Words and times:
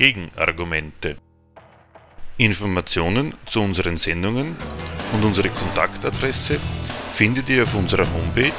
Gegenargumente. 0.00 1.16
Informationen 2.38 3.34
zu 3.50 3.60
unseren 3.60 3.98
Sendungen 3.98 4.56
und 5.12 5.22
unsere 5.22 5.50
Kontaktadresse 5.50 6.58
findet 7.12 7.50
ihr 7.50 7.64
auf 7.64 7.74
unserer 7.74 8.10
Homepage 8.10 8.50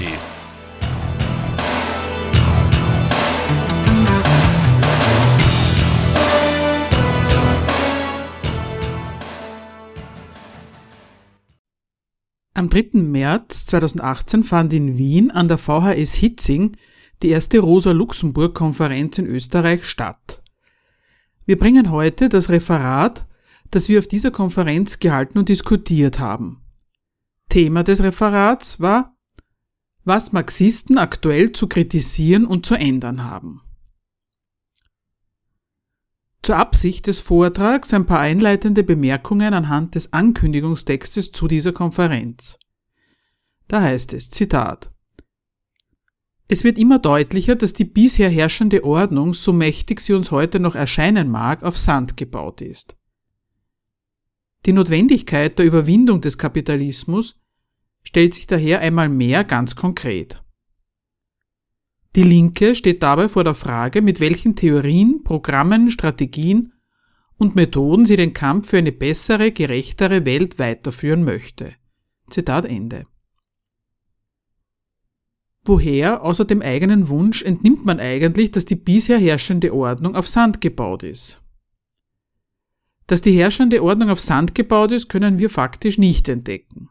Am 12.55 12.69
3. 12.69 12.89
März 12.95 13.67
2018 13.67 14.43
fand 14.43 14.73
in 14.73 14.99
Wien 14.99 15.31
an 15.31 15.47
der 15.47 15.59
VHS 15.59 16.15
Hitzing 16.15 16.77
die 17.23 17.29
erste 17.29 17.59
Rosa-Luxemburg-Konferenz 17.59 19.19
in 19.19 19.27
Österreich 19.27 19.85
statt. 19.85 20.43
Wir 21.45 21.59
bringen 21.59 21.91
heute 21.91 22.29
das 22.29 22.49
Referat, 22.49 23.27
das 23.71 23.89
wir 23.89 23.99
auf 23.99 24.09
dieser 24.09 24.31
Konferenz 24.31 24.99
gehalten 24.99 25.39
und 25.39 25.49
diskutiert 25.49 26.19
haben. 26.19 26.63
Thema 27.49 27.85
des 27.85 28.03
Referats 28.03 28.81
war, 28.81 29.17
was 30.05 30.33
Marxisten 30.33 30.99
aktuell 30.99 31.53
zu 31.53 31.69
kritisieren 31.69 32.47
und 32.47 32.67
zu 32.67 32.75
ändern 32.75 33.25
haben. 33.25 33.63
Zur 36.43 36.57
Absicht 36.57 37.09
des 37.09 37.19
Vortrags 37.19 37.93
ein 37.93 38.07
paar 38.07 38.21
einleitende 38.21 38.85
Bemerkungen 38.85 39.53
anhand 39.53 39.97
des 39.97 40.13
Ankündigungstextes 40.13 41.33
zu 41.33 41.49
dieser 41.49 41.73
Konferenz. 41.73 42.59
Da 43.67 43.83
heißt 43.83 44.13
es, 44.13 44.31
Zitat, 44.31 44.93
es 46.49 46.63
wird 46.63 46.79
immer 46.79 46.99
deutlicher, 46.99 47.57
dass 47.57 47.73
die 47.73 47.85
bisher 47.85 48.31
herrschende 48.31 48.85
Ordnung, 48.85 49.35
so 49.35 49.53
mächtig 49.53 50.01
sie 50.01 50.13
uns 50.13 50.31
heute 50.31 50.61
noch 50.61 50.75
erscheinen 50.75 51.29
mag, 51.29 51.63
auf 51.63 51.77
Sand 51.77 52.17
gebaut 52.17 52.61
ist. 52.61 52.97
Die 54.65 54.73
Notwendigkeit 54.73 55.59
der 55.59 55.67
Überwindung 55.67 56.21
des 56.21 56.39
Kapitalismus 56.39 57.41
stellt 58.03 58.35
sich 58.35 58.47
daher 58.47 58.81
einmal 58.81 59.09
mehr 59.09 59.45
ganz 59.45 59.75
konkret. 59.75 60.43
Die 62.15 62.23
Linke 62.23 62.75
steht 62.75 63.03
dabei 63.03 63.29
vor 63.29 63.45
der 63.45 63.55
Frage, 63.55 64.01
mit 64.01 64.21
welchen 64.21 64.57
Theorien, 64.57 65.23
Programmen, 65.23 65.91
Strategien 65.91 66.73
und 67.37 67.57
Methoden 67.57 68.07
sie 68.07 68.17
den 68.17 68.33
Kampf 68.33 68.69
für 68.69 68.79
eine 68.79 68.93
bessere, 68.93 69.53
gerechtere 69.53 70.25
Welt 70.25 70.59
weiterführen 70.59 71.25
möchte. 71.25 71.75
Zitat 72.31 72.65
Ende. 72.65 73.05
Woher, 75.67 76.23
außer 76.23 76.45
dem 76.45 76.63
eigenen 76.63 77.09
Wunsch, 77.09 77.43
entnimmt 77.43 77.85
man 77.85 77.99
eigentlich, 77.99 78.53
dass 78.53 78.67
die 78.67 78.77
bisher 78.77 79.19
herrschende 79.19 79.75
Ordnung 79.75 80.15
auf 80.15 80.29
Sand 80.29 80.61
gebaut 80.61 81.03
ist? 81.03 81.43
Dass 83.09 83.21
die 83.21 83.37
herrschende 83.37 83.83
Ordnung 83.83 84.11
auf 84.11 84.21
Sand 84.21 84.55
gebaut 84.55 84.93
ist, 84.93 85.09
können 85.09 85.41
wir 85.41 85.51
faktisch 85.51 85.99
nicht 85.99 86.29
entdecken. 86.29 86.89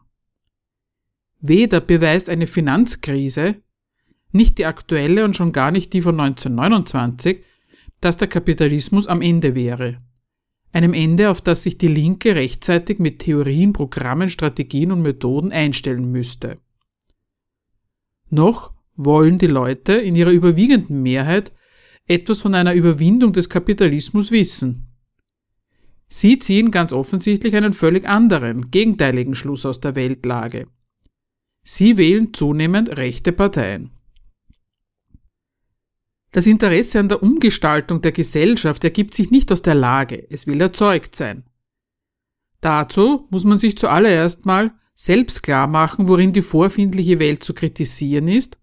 Weder 1.40 1.80
beweist 1.80 2.28
eine 2.28 2.46
Finanzkrise, 2.46 3.56
nicht 4.32 4.58
die 4.58 4.66
aktuelle 4.66 5.24
und 5.24 5.34
schon 5.34 5.52
gar 5.52 5.70
nicht 5.70 5.94
die 5.94 6.02
von 6.02 6.20
1929, 6.20 7.42
dass 8.02 8.18
der 8.18 8.28
Kapitalismus 8.28 9.06
am 9.06 9.22
Ende 9.22 9.54
wäre. 9.54 10.02
Einem 10.72 10.92
Ende, 10.92 11.30
auf 11.30 11.40
das 11.40 11.62
sich 11.62 11.78
die 11.78 11.88
Linke 11.88 12.34
rechtzeitig 12.34 12.98
mit 12.98 13.20
Theorien, 13.20 13.72
Programmen, 13.72 14.28
Strategien 14.28 14.92
und 14.92 15.00
Methoden 15.00 15.50
einstellen 15.50 16.10
müsste. 16.10 16.58
Noch 18.30 18.72
wollen 18.96 19.38
die 19.38 19.46
Leute 19.46 19.92
in 19.94 20.16
ihrer 20.16 20.30
überwiegenden 20.30 21.02
Mehrheit 21.02 21.52
etwas 22.06 22.40
von 22.40 22.54
einer 22.54 22.74
Überwindung 22.74 23.32
des 23.32 23.48
Kapitalismus 23.50 24.30
wissen. 24.30 24.86
Sie 26.08 26.38
ziehen 26.38 26.70
ganz 26.70 26.92
offensichtlich 26.92 27.54
einen 27.56 27.72
völlig 27.72 28.06
anderen, 28.06 28.70
gegenteiligen 28.70 29.34
Schluss 29.34 29.66
aus 29.66 29.80
der 29.80 29.96
Weltlage. 29.96 30.66
Sie 31.62 31.96
wählen 31.96 32.32
zunehmend 32.32 32.96
rechte 32.96 33.32
Parteien. 33.32 33.90
Das 36.30 36.46
Interesse 36.46 37.00
an 37.00 37.08
der 37.08 37.22
Umgestaltung 37.22 38.02
der 38.02 38.12
Gesellschaft 38.12 38.84
ergibt 38.84 39.14
sich 39.14 39.30
nicht 39.30 39.50
aus 39.50 39.62
der 39.62 39.74
Lage, 39.74 40.26
es 40.30 40.46
will 40.46 40.60
erzeugt 40.60 41.16
sein. 41.16 41.44
Dazu 42.60 43.26
muss 43.30 43.44
man 43.44 43.58
sich 43.58 43.76
zuallererst 43.76 44.46
mal 44.46 44.72
selbst 44.96 45.42
klar 45.42 45.68
machen, 45.68 46.08
worin 46.08 46.32
die 46.32 46.42
vorfindliche 46.42 47.20
Welt 47.20 47.44
zu 47.44 47.54
kritisieren 47.54 48.26
ist 48.26 48.58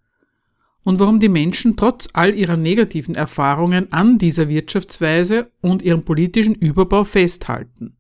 und 0.84 1.00
warum 1.00 1.20
die 1.20 1.30
Menschen 1.30 1.78
trotz 1.78 2.10
all 2.12 2.34
ihrer 2.34 2.58
negativen 2.58 3.16
Erfahrungen 3.16 3.94
an 3.94 4.18
dieser 4.18 4.50
Wirtschaftsweise 4.50 5.52
und 5.62 5.84
ihrem 5.84 6.04
politischen 6.04 6.56
Überbau 6.56 7.04
festhalten. 7.04 7.96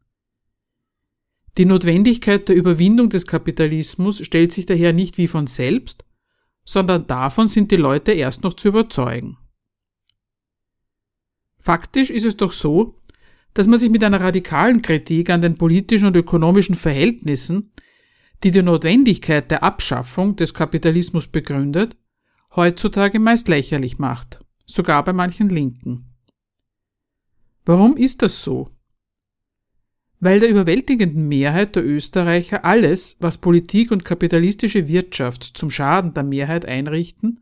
Die 1.57 1.65
Notwendigkeit 1.65 2.49
der 2.49 2.55
Überwindung 2.55 3.09
des 3.09 3.27
Kapitalismus 3.27 4.25
stellt 4.25 4.51
sich 4.51 4.65
daher 4.65 4.91
nicht 4.91 5.19
wie 5.19 5.27
von 5.27 5.45
selbst, 5.45 6.03
sondern 6.65 7.05
davon 7.05 7.47
sind 7.47 7.71
die 7.71 7.75
Leute 7.75 8.13
erst 8.13 8.43
noch 8.43 8.53
zu 8.53 8.69
überzeugen. 8.69 9.37
Faktisch 11.59 12.09
ist 12.09 12.25
es 12.25 12.35
doch 12.35 12.51
so, 12.51 12.99
dass 13.53 13.67
man 13.67 13.77
sich 13.77 13.91
mit 13.91 14.03
einer 14.03 14.19
radikalen 14.19 14.81
Kritik 14.81 15.29
an 15.29 15.41
den 15.41 15.55
politischen 15.55 16.07
und 16.07 16.17
ökonomischen 16.17 16.73
Verhältnissen, 16.73 17.71
die 18.43 18.51
die 18.51 18.61
Notwendigkeit 18.61 19.49
der 19.49 19.63
Abschaffung 19.63 20.35
des 20.35 20.53
Kapitalismus 20.53 21.27
begründet, 21.27 21.95
heutzutage 22.55 23.19
meist 23.19 23.47
lächerlich 23.47 23.99
macht, 23.99 24.39
sogar 24.65 25.03
bei 25.03 25.13
manchen 25.13 25.49
Linken. 25.49 26.13
Warum 27.65 27.95
ist 27.95 28.21
das 28.21 28.43
so? 28.43 28.69
Weil 30.19 30.39
der 30.39 30.49
überwältigenden 30.49 31.27
Mehrheit 31.27 31.75
der 31.75 31.85
Österreicher 31.85 32.65
alles, 32.65 33.17
was 33.19 33.37
Politik 33.37 33.91
und 33.91 34.05
kapitalistische 34.05 34.87
Wirtschaft 34.87 35.43
zum 35.43 35.69
Schaden 35.69 36.13
der 36.13 36.23
Mehrheit 36.23 36.65
einrichten 36.65 37.41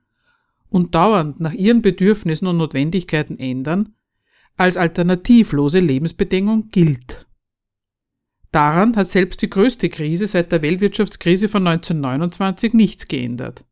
und 0.69 0.95
dauernd 0.95 1.39
nach 1.39 1.53
ihren 1.53 1.81
Bedürfnissen 1.81 2.47
und 2.47 2.57
Notwendigkeiten 2.57 3.37
ändern, 3.39 3.93
als 4.55 4.77
alternativlose 4.77 5.79
Lebensbedingung 5.79 6.69
gilt. 6.69 7.10
Daran 8.51 8.97
hat 8.97 9.07
selbst 9.07 9.41
die 9.41 9.49
größte 9.49 9.89
Krise 9.89 10.27
seit 10.27 10.51
der 10.51 10.61
Weltwirtschaftskrise 10.61 11.47
von 11.47 11.65
1929 11.65 12.73
nichts 12.73 13.07
geändert. 13.07 13.63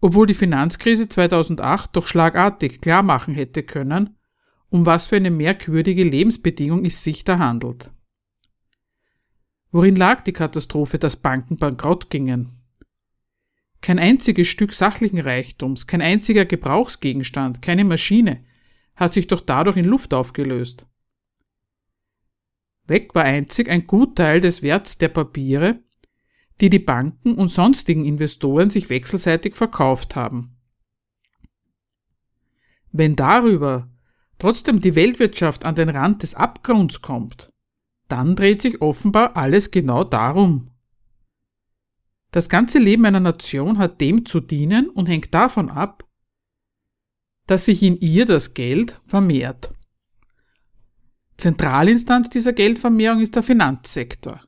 Obwohl 0.00 0.26
die 0.26 0.34
Finanzkrise 0.34 1.08
2008 1.08 1.94
doch 1.94 2.06
schlagartig 2.06 2.80
klar 2.80 3.02
machen 3.02 3.34
hätte 3.34 3.62
können, 3.62 4.16
um 4.70 4.86
was 4.86 5.06
für 5.06 5.16
eine 5.16 5.30
merkwürdige 5.30 6.04
Lebensbedingung 6.04 6.84
es 6.84 7.04
sich 7.04 7.24
da 7.24 7.38
handelt. 7.38 7.90
Worin 9.70 9.96
lag 9.96 10.22
die 10.22 10.32
Katastrophe, 10.32 10.98
dass 10.98 11.16
Banken 11.16 11.56
bankrott 11.56 12.08
gingen? 12.08 12.62
Kein 13.82 13.98
einziges 13.98 14.48
Stück 14.48 14.72
sachlichen 14.72 15.20
Reichtums, 15.20 15.86
kein 15.86 16.00
einziger 16.00 16.46
Gebrauchsgegenstand, 16.46 17.60
keine 17.60 17.84
Maschine, 17.84 18.44
hat 18.94 19.12
sich 19.12 19.26
doch 19.26 19.42
dadurch 19.42 19.76
in 19.76 19.84
Luft 19.84 20.14
aufgelöst. 20.14 20.86
Weg 22.86 23.14
war 23.14 23.24
einzig 23.24 23.68
ein 23.68 23.86
Gutteil 23.86 24.40
des 24.40 24.62
Werts 24.62 24.98
der 24.98 25.08
Papiere, 25.08 25.80
die 26.60 26.70
die 26.70 26.78
Banken 26.78 27.34
und 27.34 27.48
sonstigen 27.48 28.04
Investoren 28.04 28.70
sich 28.70 28.88
wechselseitig 28.88 29.56
verkauft 29.56 30.16
haben. 30.16 30.56
Wenn 32.92 33.16
darüber 33.16 33.90
trotzdem 34.38 34.80
die 34.80 34.94
Weltwirtschaft 34.94 35.64
an 35.64 35.74
den 35.74 35.88
Rand 35.88 36.22
des 36.22 36.34
Abgrunds 36.34 37.02
kommt, 37.02 37.50
dann 38.08 38.36
dreht 38.36 38.62
sich 38.62 38.80
offenbar 38.80 39.36
alles 39.36 39.70
genau 39.70 40.04
darum. 40.04 40.70
Das 42.30 42.48
ganze 42.48 42.78
Leben 42.78 43.04
einer 43.04 43.20
Nation 43.20 43.78
hat 43.78 44.00
dem 44.00 44.24
zu 44.24 44.40
dienen 44.40 44.88
und 44.88 45.06
hängt 45.06 45.34
davon 45.34 45.70
ab, 45.70 46.04
dass 47.46 47.66
sich 47.66 47.82
in 47.82 47.98
ihr 47.98 48.26
das 48.26 48.54
Geld 48.54 49.00
vermehrt. 49.06 49.75
Zentralinstanz 51.36 52.30
dieser 52.30 52.52
Geldvermehrung 52.52 53.20
ist 53.20 53.34
der 53.34 53.42
Finanzsektor. 53.42 54.40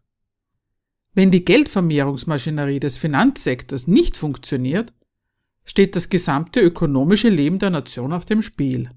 Wenn 1.14 1.30
die 1.30 1.44
Geldvermehrungsmaschinerie 1.44 2.80
des 2.80 2.96
Finanzsektors 2.96 3.86
nicht 3.86 4.16
funktioniert, 4.16 4.92
steht 5.64 5.96
das 5.96 6.08
gesamte 6.08 6.60
ökonomische 6.60 7.28
Leben 7.28 7.58
der 7.58 7.70
Nation 7.70 8.12
auf 8.12 8.24
dem 8.24 8.40
Spiel. 8.40 8.90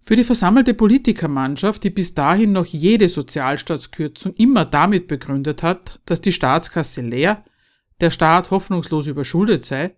Für 0.00 0.16
die 0.16 0.24
versammelte 0.24 0.74
Politikermannschaft, 0.74 1.84
die 1.84 1.90
bis 1.90 2.14
dahin 2.14 2.52
noch 2.52 2.66
jede 2.66 3.08
Sozialstaatskürzung 3.08 4.34
immer 4.34 4.64
damit 4.64 5.06
begründet 5.06 5.62
hat, 5.62 6.00
dass 6.06 6.20
die 6.20 6.32
Staatskasse 6.32 7.02
leer, 7.02 7.44
der 8.00 8.10
Staat 8.10 8.50
hoffnungslos 8.50 9.06
überschuldet 9.06 9.64
sei, 9.64 9.96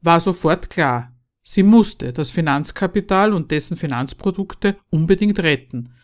war 0.00 0.20
sofort 0.20 0.70
klar, 0.70 1.11
sie 1.42 1.62
musste 1.62 2.12
das 2.12 2.30
Finanzkapital 2.30 3.32
und 3.32 3.50
dessen 3.50 3.76
Finanzprodukte 3.76 4.76
unbedingt 4.90 5.38
retten, 5.40 5.94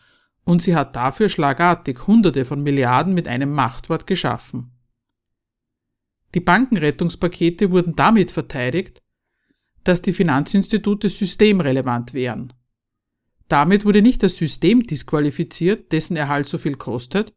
und 0.45 0.63
sie 0.63 0.75
hat 0.75 0.97
dafür 0.97 1.29
schlagartig 1.29 2.07
Hunderte 2.07 2.45
von 2.45 2.63
Milliarden 2.63 3.15
mit 3.15 3.29
einem 3.29 3.53
Machtwort 3.53 4.07
geschaffen. 4.07 4.73
Die 6.35 6.41
Bankenrettungspakete 6.41 7.71
wurden 7.71 7.95
damit 7.97 8.31
verteidigt, 8.31 9.03
dass 9.85 10.03
die 10.03 10.13
Finanzinstitute 10.13 11.09
systemrelevant 11.09 12.15
wären. 12.15 12.53
Damit 13.49 13.85
wurde 13.85 14.03
nicht 14.03 14.23
das 14.23 14.37
System 14.37 14.83
disqualifiziert, 14.83 15.93
dessen 15.93 16.17
Erhalt 16.17 16.49
so 16.49 16.59
viel 16.59 16.77
kostet, 16.77 17.33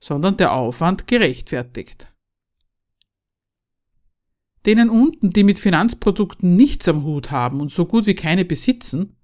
sondern 0.00 0.36
der 0.36 0.52
Aufwand 0.52 1.06
gerechtfertigt. 1.06 2.11
Denen 4.66 4.90
unten, 4.90 5.30
die 5.30 5.42
mit 5.42 5.58
Finanzprodukten 5.58 6.54
nichts 6.54 6.88
am 6.88 7.04
Hut 7.04 7.30
haben 7.30 7.60
und 7.60 7.72
so 7.72 7.86
gut 7.86 8.06
wie 8.06 8.14
keine 8.14 8.44
besitzen, 8.44 9.16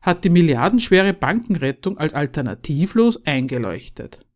hat 0.00 0.24
die 0.24 0.30
milliardenschwere 0.30 1.12
Bankenrettung 1.12 1.98
als 1.98 2.14
alternativlos 2.14 3.24
eingeleuchtet. 3.26 4.26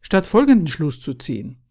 Statt 0.00 0.26
folgenden 0.26 0.68
Schluss 0.68 1.00
zu 1.00 1.14
ziehen. 1.14 1.62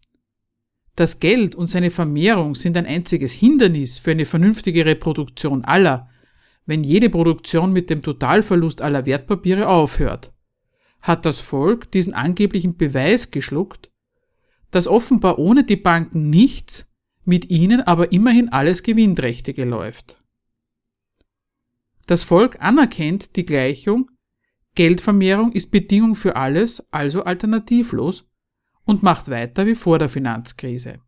Das 0.96 1.18
Geld 1.18 1.54
und 1.54 1.68
seine 1.68 1.90
Vermehrung 1.90 2.54
sind 2.54 2.76
ein 2.76 2.84
einziges 2.84 3.32
Hindernis 3.32 3.98
für 3.98 4.10
eine 4.10 4.26
vernünftige 4.26 4.84
Reproduktion 4.84 5.64
aller, 5.64 6.10
wenn 6.66 6.84
jede 6.84 7.08
Produktion 7.08 7.72
mit 7.72 7.88
dem 7.88 8.02
Totalverlust 8.02 8.82
aller 8.82 9.06
Wertpapiere 9.06 9.68
aufhört. 9.68 10.32
Hat 11.00 11.24
das 11.24 11.40
Volk 11.40 11.90
diesen 11.90 12.12
angeblichen 12.12 12.76
Beweis 12.76 13.30
geschluckt, 13.30 13.89
dass 14.70 14.86
offenbar 14.86 15.38
ohne 15.38 15.64
die 15.64 15.76
Banken 15.76 16.30
nichts, 16.30 16.86
mit 17.24 17.50
ihnen 17.50 17.80
aber 17.80 18.12
immerhin 18.12 18.48
alles 18.48 18.82
Gewinnträchtige 18.82 19.64
läuft. 19.64 20.22
Das 22.06 22.22
Volk 22.22 22.60
anerkennt 22.60 23.36
die 23.36 23.46
Gleichung, 23.46 24.10
Geldvermehrung 24.74 25.52
ist 25.52 25.70
Bedingung 25.70 26.14
für 26.14 26.36
alles, 26.36 26.86
also 26.92 27.24
alternativlos, 27.24 28.28
und 28.84 29.02
macht 29.02 29.30
weiter 29.30 29.66
wie 29.66 29.74
vor 29.74 29.98
der 29.98 30.08
Finanzkrise. 30.08 31.00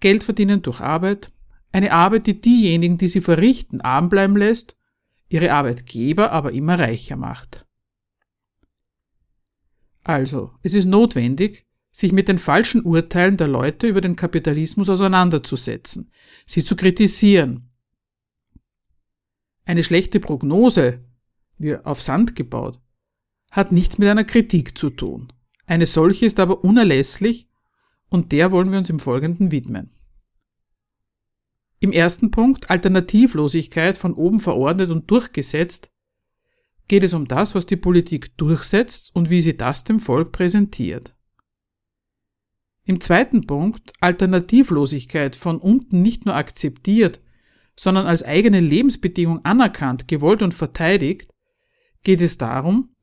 Geld 0.00 0.24
verdienen 0.24 0.62
durch 0.62 0.80
Arbeit, 0.80 1.32
eine 1.72 1.92
Arbeit, 1.92 2.26
die 2.26 2.40
diejenigen, 2.40 2.98
die 2.98 3.08
sie 3.08 3.20
verrichten, 3.20 3.80
arm 3.80 4.08
bleiben 4.08 4.36
lässt, 4.36 4.76
ihre 5.28 5.52
Arbeitgeber 5.52 6.30
aber 6.32 6.52
immer 6.52 6.78
reicher 6.78 7.16
macht. 7.16 7.66
Also, 10.04 10.52
es 10.62 10.74
ist 10.74 10.86
notwendig, 10.86 11.64
sich 11.92 12.10
mit 12.10 12.26
den 12.26 12.38
falschen 12.38 12.82
Urteilen 12.82 13.36
der 13.36 13.48
Leute 13.48 13.86
über 13.86 14.00
den 14.00 14.16
Kapitalismus 14.16 14.88
auseinanderzusetzen, 14.88 16.10
sie 16.46 16.64
zu 16.64 16.74
kritisieren, 16.74 17.68
eine 19.64 19.84
schlechte 19.84 20.18
Prognose, 20.18 21.04
wie 21.58 21.76
auf 21.76 22.02
Sand 22.02 22.34
gebaut, 22.34 22.80
hat 23.50 23.70
nichts 23.70 23.98
mit 23.98 24.08
einer 24.08 24.24
Kritik 24.24 24.76
zu 24.76 24.90
tun. 24.90 25.32
Eine 25.66 25.86
solche 25.86 26.26
ist 26.26 26.40
aber 26.40 26.64
unerlässlich 26.64 27.48
und 28.08 28.32
der 28.32 28.50
wollen 28.50 28.72
wir 28.72 28.78
uns 28.78 28.90
im 28.90 28.98
Folgenden 28.98 29.52
widmen. 29.52 29.90
Im 31.78 31.92
ersten 31.92 32.30
Punkt 32.30 32.70
Alternativlosigkeit 32.70 33.96
von 33.96 34.14
oben 34.14 34.40
verordnet 34.40 34.90
und 34.90 35.10
durchgesetzt 35.10 35.90
geht 36.88 37.04
es 37.04 37.12
um 37.12 37.28
das, 37.28 37.54
was 37.54 37.66
die 37.66 37.76
Politik 37.76 38.36
durchsetzt 38.36 39.14
und 39.14 39.30
wie 39.30 39.40
sie 39.40 39.56
das 39.56 39.84
dem 39.84 40.00
Volk 40.00 40.32
präsentiert. 40.32 41.14
Im 42.84 43.00
zweiten 43.00 43.46
Punkt 43.46 43.92
Alternativlosigkeit 44.00 45.36
von 45.36 45.58
unten 45.58 46.02
nicht 46.02 46.26
nur 46.26 46.34
akzeptiert, 46.34 47.20
sondern 47.76 48.06
als 48.06 48.22
eigene 48.22 48.60
Lebensbedingung 48.60 49.44
anerkannt, 49.44 50.08
gewollt 50.08 50.42
und 50.42 50.52
verteidigt, 50.52 51.32
geht 52.02 52.20
es 52.20 52.38
darum, 52.38 52.94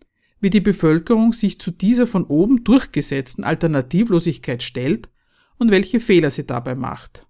wie 0.41 0.49
die 0.49 0.61
Bevölkerung 0.61 1.33
sich 1.33 1.59
zu 1.59 1.71
dieser 1.71 2.07
von 2.07 2.25
oben 2.25 2.63
durchgesetzten 2.63 3.43
Alternativlosigkeit 3.43 4.63
stellt 4.63 5.09
und 5.57 5.71
welche 5.71 5.99
Fehler 5.99 6.29
sie 6.29 6.45
dabei 6.45 6.75
macht. 6.75 7.25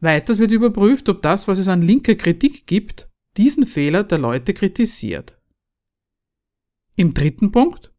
Weiters 0.00 0.38
wird 0.38 0.52
überprüft, 0.52 1.08
ob 1.08 1.22
das, 1.22 1.48
was 1.48 1.58
es 1.58 1.68
an 1.68 1.82
linker 1.82 2.14
Kritik 2.14 2.66
gibt, 2.66 3.08
diesen 3.36 3.66
Fehler 3.66 4.04
der 4.04 4.18
Leute 4.18 4.54
kritisiert. 4.54 5.38
Im 6.96 7.12
dritten 7.12 7.50
Punkt 7.50 7.92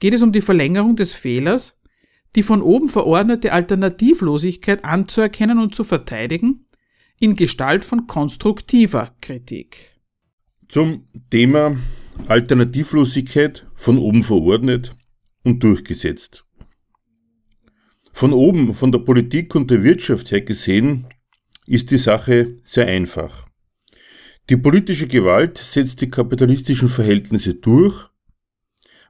geht 0.00 0.14
es 0.14 0.22
um 0.22 0.32
die 0.32 0.40
Verlängerung 0.40 0.96
des 0.96 1.14
Fehlers, 1.14 1.77
die 2.36 2.42
von 2.42 2.62
oben 2.62 2.88
verordnete 2.88 3.52
Alternativlosigkeit 3.52 4.84
anzuerkennen 4.84 5.58
und 5.58 5.74
zu 5.74 5.84
verteidigen 5.84 6.66
in 7.18 7.34
Gestalt 7.34 7.84
von 7.84 8.06
konstruktiver 8.06 9.14
Kritik. 9.20 9.98
Zum 10.68 11.08
Thema 11.30 11.76
Alternativlosigkeit 12.26 13.66
von 13.74 13.98
oben 13.98 14.22
verordnet 14.22 14.94
und 15.44 15.62
durchgesetzt. 15.62 16.44
Von 18.12 18.32
oben, 18.32 18.74
von 18.74 18.92
der 18.92 18.98
Politik 18.98 19.54
und 19.54 19.70
der 19.70 19.82
Wirtschaft 19.82 20.30
her 20.30 20.42
gesehen, 20.42 21.06
ist 21.66 21.90
die 21.90 21.98
Sache 21.98 22.56
sehr 22.64 22.86
einfach. 22.86 23.46
Die 24.50 24.56
politische 24.56 25.06
Gewalt 25.06 25.58
setzt 25.58 26.00
die 26.00 26.10
kapitalistischen 26.10 26.88
Verhältnisse 26.88 27.54
durch, 27.54 28.08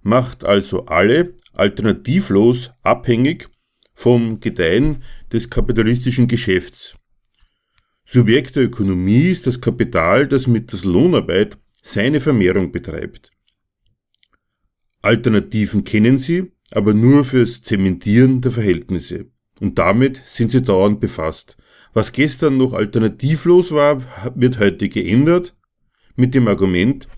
macht 0.02 0.44
also 0.44 0.86
alle 0.86 1.36
alternativlos 1.58 2.70
abhängig 2.82 3.48
vom 3.94 4.40
Gedeihen 4.40 5.02
des 5.32 5.50
kapitalistischen 5.50 6.28
Geschäfts 6.28 6.94
Subjekt 8.10 8.56
der 8.56 8.62
Ökonomie 8.62 9.28
ist 9.28 9.46
das 9.46 9.60
Kapital, 9.60 10.26
das 10.26 10.46
mit 10.46 10.72
der 10.72 10.80
Lohnarbeit 10.90 11.58
seine 11.82 12.20
Vermehrung 12.20 12.72
betreibt. 12.72 13.32
Alternativen 15.02 15.84
kennen 15.84 16.18
sie, 16.18 16.50
aber 16.70 16.94
nur 16.94 17.26
fürs 17.26 17.60
Zementieren 17.60 18.40
der 18.40 18.50
Verhältnisse. 18.50 19.26
Und 19.60 19.78
damit 19.78 20.22
sind 20.24 20.52
sie 20.52 20.62
dauernd 20.62 21.00
befasst. 21.00 21.58
Was 21.92 22.12
gestern 22.12 22.56
noch 22.56 22.72
alternativlos 22.72 23.72
war, 23.72 24.02
wird 24.34 24.58
heute 24.58 24.88
geändert 24.88 25.54
mit 26.16 26.34
dem 26.34 26.48
Argument, 26.48 27.08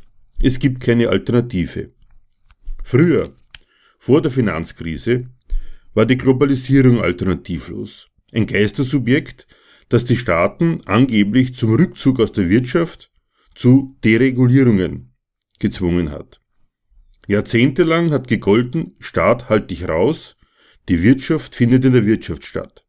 es 0.42 0.58
gibt 0.58 0.80
keine 0.80 1.08
Alternative. 1.10 1.92
Früher, 2.82 3.32
vor 4.00 4.22
der 4.22 4.30
Finanzkrise, 4.30 5.26
war 5.92 6.06
die 6.06 6.16
Globalisierung 6.16 7.02
alternativlos. 7.02 8.08
Ein 8.32 8.46
Geistersubjekt, 8.46 9.46
dass 9.90 10.06
die 10.06 10.16
Staaten 10.16 10.80
angeblich 10.86 11.54
zum 11.54 11.74
Rückzug 11.74 12.18
aus 12.18 12.32
der 12.32 12.48
Wirtschaft 12.48 13.12
zu 13.54 13.98
Deregulierungen 14.02 15.12
gezwungen 15.58 16.10
hat. 16.10 16.40
Jahrzehntelang 17.26 18.10
hat 18.10 18.26
gegolten, 18.26 18.94
Staat 19.00 19.50
halt 19.50 19.70
dich 19.70 19.86
raus, 19.86 20.36
die 20.88 21.02
Wirtschaft 21.02 21.54
findet 21.54 21.84
in 21.84 21.92
der 21.92 22.06
Wirtschaft 22.06 22.46
statt. 22.46 22.86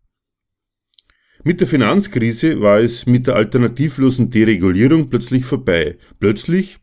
Mit 1.44 1.60
der 1.60 1.68
Finanzkrise 1.68 2.62
war 2.62 2.80
es 2.80 3.06
mit 3.06 3.28
der 3.28 3.36
alternativlosen 3.36 4.30
Deregulierung 4.30 5.10
plötzlich 5.10 5.44
vorbei. 5.44 5.98
Plötzlich, 6.20 6.80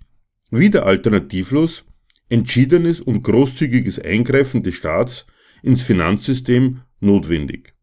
wieder 0.50 0.85
alternativlos, 0.85 1.85
entschiedenes 2.28 3.00
und 3.00 3.23
großzügiges 3.23 3.99
Eingreifen 3.99 4.62
des 4.62 4.75
Staats 4.75 5.26
ins 5.62 5.82
Finanzsystem 5.82 6.82
notwendig. 7.00 7.75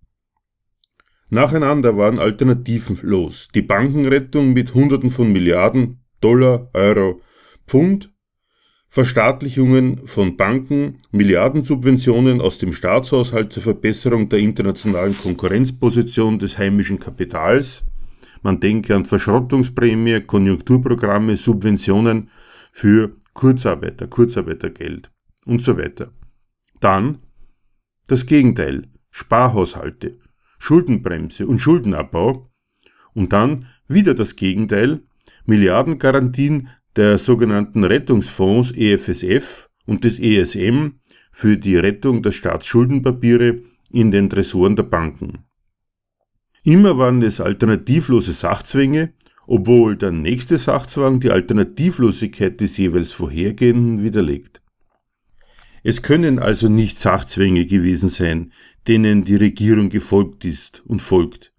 Nacheinander 1.30 1.98
waren 1.98 2.20
Alternativen 2.20 3.00
los. 3.02 3.48
Die 3.56 3.62
Bankenrettung 3.62 4.54
mit 4.54 4.74
Hunderten 4.74 5.10
von 5.10 5.32
Milliarden 5.32 6.00
Dollar, 6.22 6.70
Euro, 6.74 7.22
Pfund, 7.68 8.12
Verstaatlichungen 8.88 10.08
von 10.08 10.38
Banken, 10.38 11.00
Milliardensubventionen 11.12 12.40
aus 12.40 12.60
dem 12.60 12.72
Staatshaushalt 12.72 13.52
zur 13.52 13.64
Verbesserung 13.64 14.30
der 14.30 14.40
internationalen 14.40 15.18
Konkurrenzposition 15.18 16.40
des 16.40 16.58
heimischen 16.58 17.00
Kapitals. 17.00 17.84
Man 18.42 18.60
denke 18.60 18.96
an 18.96 19.06
Verschrottungsprämie, 19.06 20.22
Konjunkturprogramme, 20.22 21.36
Subventionen 21.36 22.30
für 22.72 23.18
Kurzarbeiter, 23.36 24.08
Kurzarbeitergeld 24.08 25.12
und 25.46 25.64
so 25.64 25.78
weiter. 25.78 26.12
Dann 26.80 27.20
das 28.08 28.26
Gegenteil, 28.26 28.88
Sparhaushalte, 29.12 30.18
Schuldenbremse 30.58 31.46
und 31.46 31.60
Schuldenabbau 31.60 32.50
und 33.14 33.34
dann 33.34 33.68
wieder 33.88 34.16
das 34.16 34.36
Gegenteil, 34.36 35.02
Milliardengarantien 35.46 36.70
der 36.96 37.18
sogenannten 37.18 37.84
Rettungsfonds 37.84 38.72
EFSF 38.72 39.70
und 39.86 40.04
des 40.04 40.18
ESM 40.18 41.00
für 41.32 41.58
die 41.58 41.78
Rettung 41.78 42.24
der 42.24 42.32
Staatsschuldenpapiere 42.32 43.62
in 43.92 44.12
den 44.12 44.30
Tresoren 44.30 44.76
der 44.76 44.84
Banken. 44.84 45.46
Immer 46.64 46.98
waren 46.98 47.22
es 47.22 47.42
alternativlose 47.42 48.32
Sachzwänge, 48.32 49.14
obwohl 49.48 49.96
der 49.96 50.12
nächste 50.12 50.58
Sachzwang 50.58 51.20
die 51.20 51.32
Alternativlosigkeit 51.32 52.60
des 52.62 52.78
jeweils 52.78 53.12
vorhergehenden 53.12 54.04
widerlegt. 54.04 54.62
Es 55.84 56.02
können 56.02 56.40
also 56.40 56.68
nicht 56.68 56.98
Sachzwänge 56.98 57.66
gewesen 57.66 58.10
sein, 58.10 58.52
denen 58.88 59.24
die 59.24 59.36
Regierung 59.36 59.90
gefolgt 59.90 60.46
ist 60.46 60.84
und 60.86 61.02
folgt. 61.02 61.54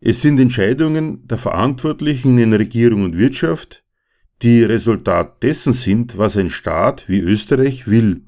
Es 0.00 0.20
sind 0.20 0.38
Entscheidungen 0.38 1.26
der 1.26 1.38
Verantwortlichen 1.38 2.36
in 2.38 2.52
Regierung 2.52 3.04
und 3.04 3.16
Wirtschaft, 3.16 3.84
die 4.42 4.62
Resultat 4.62 5.42
dessen 5.42 5.72
sind, 5.72 6.18
was 6.18 6.36
ein 6.36 6.50
Staat 6.50 7.08
wie 7.08 7.20
Österreich 7.20 7.86
will. 7.86 8.24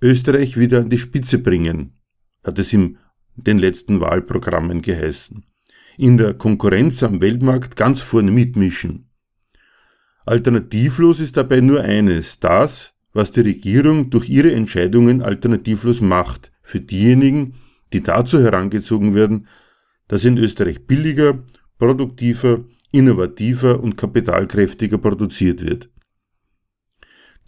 Österreich 0.00 0.56
wieder 0.56 0.80
an 0.80 0.90
die 0.90 0.98
Spitze 0.98 1.38
bringen, 1.38 1.98
hat 2.44 2.58
es 2.58 2.72
in 2.72 2.98
den 3.34 3.58
letzten 3.58 4.00
Wahlprogrammen 4.00 4.80
geheißen. 4.80 5.44
In 5.98 6.18
der 6.18 6.34
Konkurrenz 6.34 7.02
am 7.02 7.22
Weltmarkt 7.22 7.74
ganz 7.74 8.02
vorne 8.02 8.30
mitmischen. 8.30 9.08
Alternativlos 10.26 11.20
ist 11.20 11.36
dabei 11.36 11.60
nur 11.60 11.80
eines, 11.80 12.38
das, 12.38 12.92
was 13.12 13.30
die 13.30 13.40
Regierung 13.40 14.10
durch 14.10 14.28
ihre 14.28 14.52
Entscheidungen 14.52 15.22
alternativlos 15.22 16.02
macht, 16.02 16.52
für 16.62 16.80
diejenigen, 16.80 17.54
die 17.92 18.02
dazu 18.02 18.40
herangezogen 18.40 19.14
werden, 19.14 19.46
dass 20.08 20.24
in 20.24 20.36
Österreich 20.36 20.86
billiger, 20.86 21.42
produktiver, 21.78 22.64
innovativer 22.92 23.80
und 23.80 23.96
kapitalkräftiger 23.96 24.98
produziert 24.98 25.62
wird. 25.62 25.90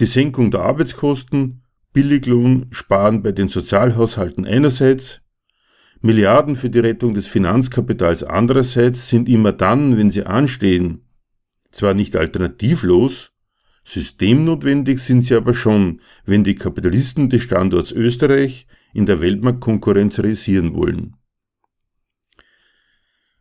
Die 0.00 0.06
Senkung 0.06 0.50
der 0.50 0.62
Arbeitskosten, 0.62 1.64
Billiglohn, 1.92 2.66
Sparen 2.70 3.22
bei 3.22 3.32
den 3.32 3.48
Sozialhaushalten 3.48 4.46
einerseits, 4.46 5.20
Milliarden 6.00 6.54
für 6.54 6.70
die 6.70 6.78
Rettung 6.78 7.14
des 7.14 7.26
Finanzkapitals 7.26 8.22
andererseits 8.22 9.08
sind 9.08 9.28
immer 9.28 9.52
dann, 9.52 9.96
wenn 9.96 10.10
sie 10.10 10.24
anstehen, 10.24 11.02
zwar 11.72 11.94
nicht 11.94 12.14
alternativlos, 12.14 13.32
systemnotwendig 13.84 15.00
sind 15.00 15.22
sie 15.22 15.34
aber 15.34 15.54
schon, 15.54 16.00
wenn 16.24 16.44
die 16.44 16.54
Kapitalisten 16.54 17.30
des 17.30 17.42
Standorts 17.42 17.90
Österreich 17.90 18.66
in 18.94 19.06
der 19.06 19.20
Weltmarktkonkurrenz 19.20 20.18
realisieren 20.18 20.74
wollen. 20.74 21.16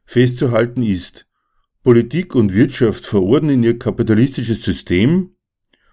Festzuhalten 0.06 0.84
ist, 0.84 1.28
Politik 1.84 2.34
und 2.34 2.54
Wirtschaft 2.54 3.06
verordnen 3.06 3.62
ihr 3.64 3.78
kapitalistisches 3.78 4.64
System 4.64 5.36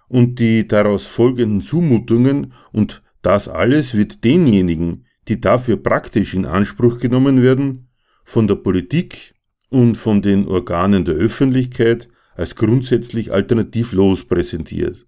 und 0.07 0.39
die 0.39 0.67
daraus 0.67 1.05
folgenden 1.05 1.61
Zumutungen 1.61 2.53
und 2.71 3.03
das 3.21 3.49
alles 3.49 3.95
wird 3.95 4.23
denjenigen, 4.23 5.05
die 5.27 5.41
dafür 5.41 5.77
praktisch 5.77 6.33
in 6.33 6.45
Anspruch 6.45 6.99
genommen 6.99 7.41
werden, 7.41 7.89
von 8.23 8.47
der 8.47 8.55
Politik 8.55 9.35
und 9.69 9.95
von 9.95 10.21
den 10.21 10.47
Organen 10.47 11.05
der 11.05 11.15
Öffentlichkeit 11.15 12.09
als 12.35 12.55
grundsätzlich 12.55 13.31
alternativlos 13.31 14.25
präsentiert. 14.25 15.05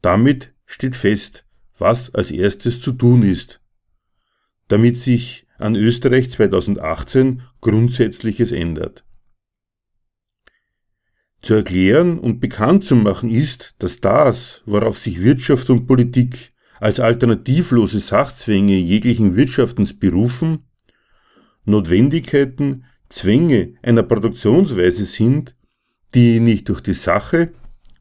Damit 0.00 0.52
steht 0.66 0.96
fest, 0.96 1.46
was 1.78 2.14
als 2.14 2.30
erstes 2.30 2.80
zu 2.80 2.92
tun 2.92 3.22
ist, 3.22 3.60
damit 4.68 4.96
sich 4.96 5.46
an 5.58 5.76
Österreich 5.76 6.30
2018 6.30 7.42
Grundsätzliches 7.60 8.52
ändert. 8.52 9.04
Zu 11.40 11.54
erklären 11.54 12.18
und 12.18 12.40
bekannt 12.40 12.84
zu 12.84 12.96
machen 12.96 13.30
ist, 13.30 13.74
dass 13.78 14.00
das, 14.00 14.62
worauf 14.64 14.98
sich 14.98 15.20
Wirtschaft 15.20 15.70
und 15.70 15.86
Politik 15.86 16.51
als 16.82 16.98
alternativlose 16.98 18.00
Sachzwänge 18.00 18.74
jeglichen 18.76 19.36
Wirtschaftens 19.36 19.96
berufen, 19.96 20.64
Notwendigkeiten, 21.64 22.86
Zwänge 23.08 23.74
einer 23.82 24.02
Produktionsweise 24.02 25.04
sind, 25.04 25.54
die 26.12 26.40
nicht 26.40 26.68
durch 26.68 26.80
die 26.80 26.94
Sache, 26.94 27.52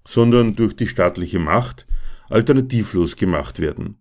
sondern 0.04 0.56
durch 0.56 0.76
die 0.76 0.88
staatliche 0.88 1.38
Macht 1.38 1.86
alternativlos 2.28 3.16
gemacht 3.16 3.60
werden. 3.60 4.00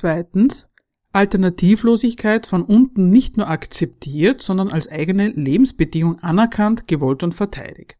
Zweitens 0.00 0.70
Alternativlosigkeit 1.12 2.46
von 2.46 2.62
unten 2.62 3.10
nicht 3.10 3.36
nur 3.36 3.50
akzeptiert, 3.50 4.40
sondern 4.40 4.70
als 4.70 4.88
eigene 4.88 5.28
Lebensbedingung 5.28 6.20
anerkannt, 6.20 6.88
gewollt 6.88 7.22
und 7.22 7.34
verteidigt. 7.34 7.98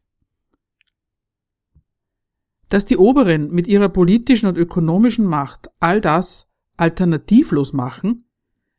Dass 2.69 2.87
die 2.87 2.97
Oberen 2.97 3.51
mit 3.51 3.67
ihrer 3.67 3.87
politischen 3.87 4.47
und 4.47 4.57
ökonomischen 4.57 5.25
Macht 5.25 5.69
all 5.79 6.01
das 6.01 6.49
alternativlos 6.75 7.71
machen, 7.71 8.25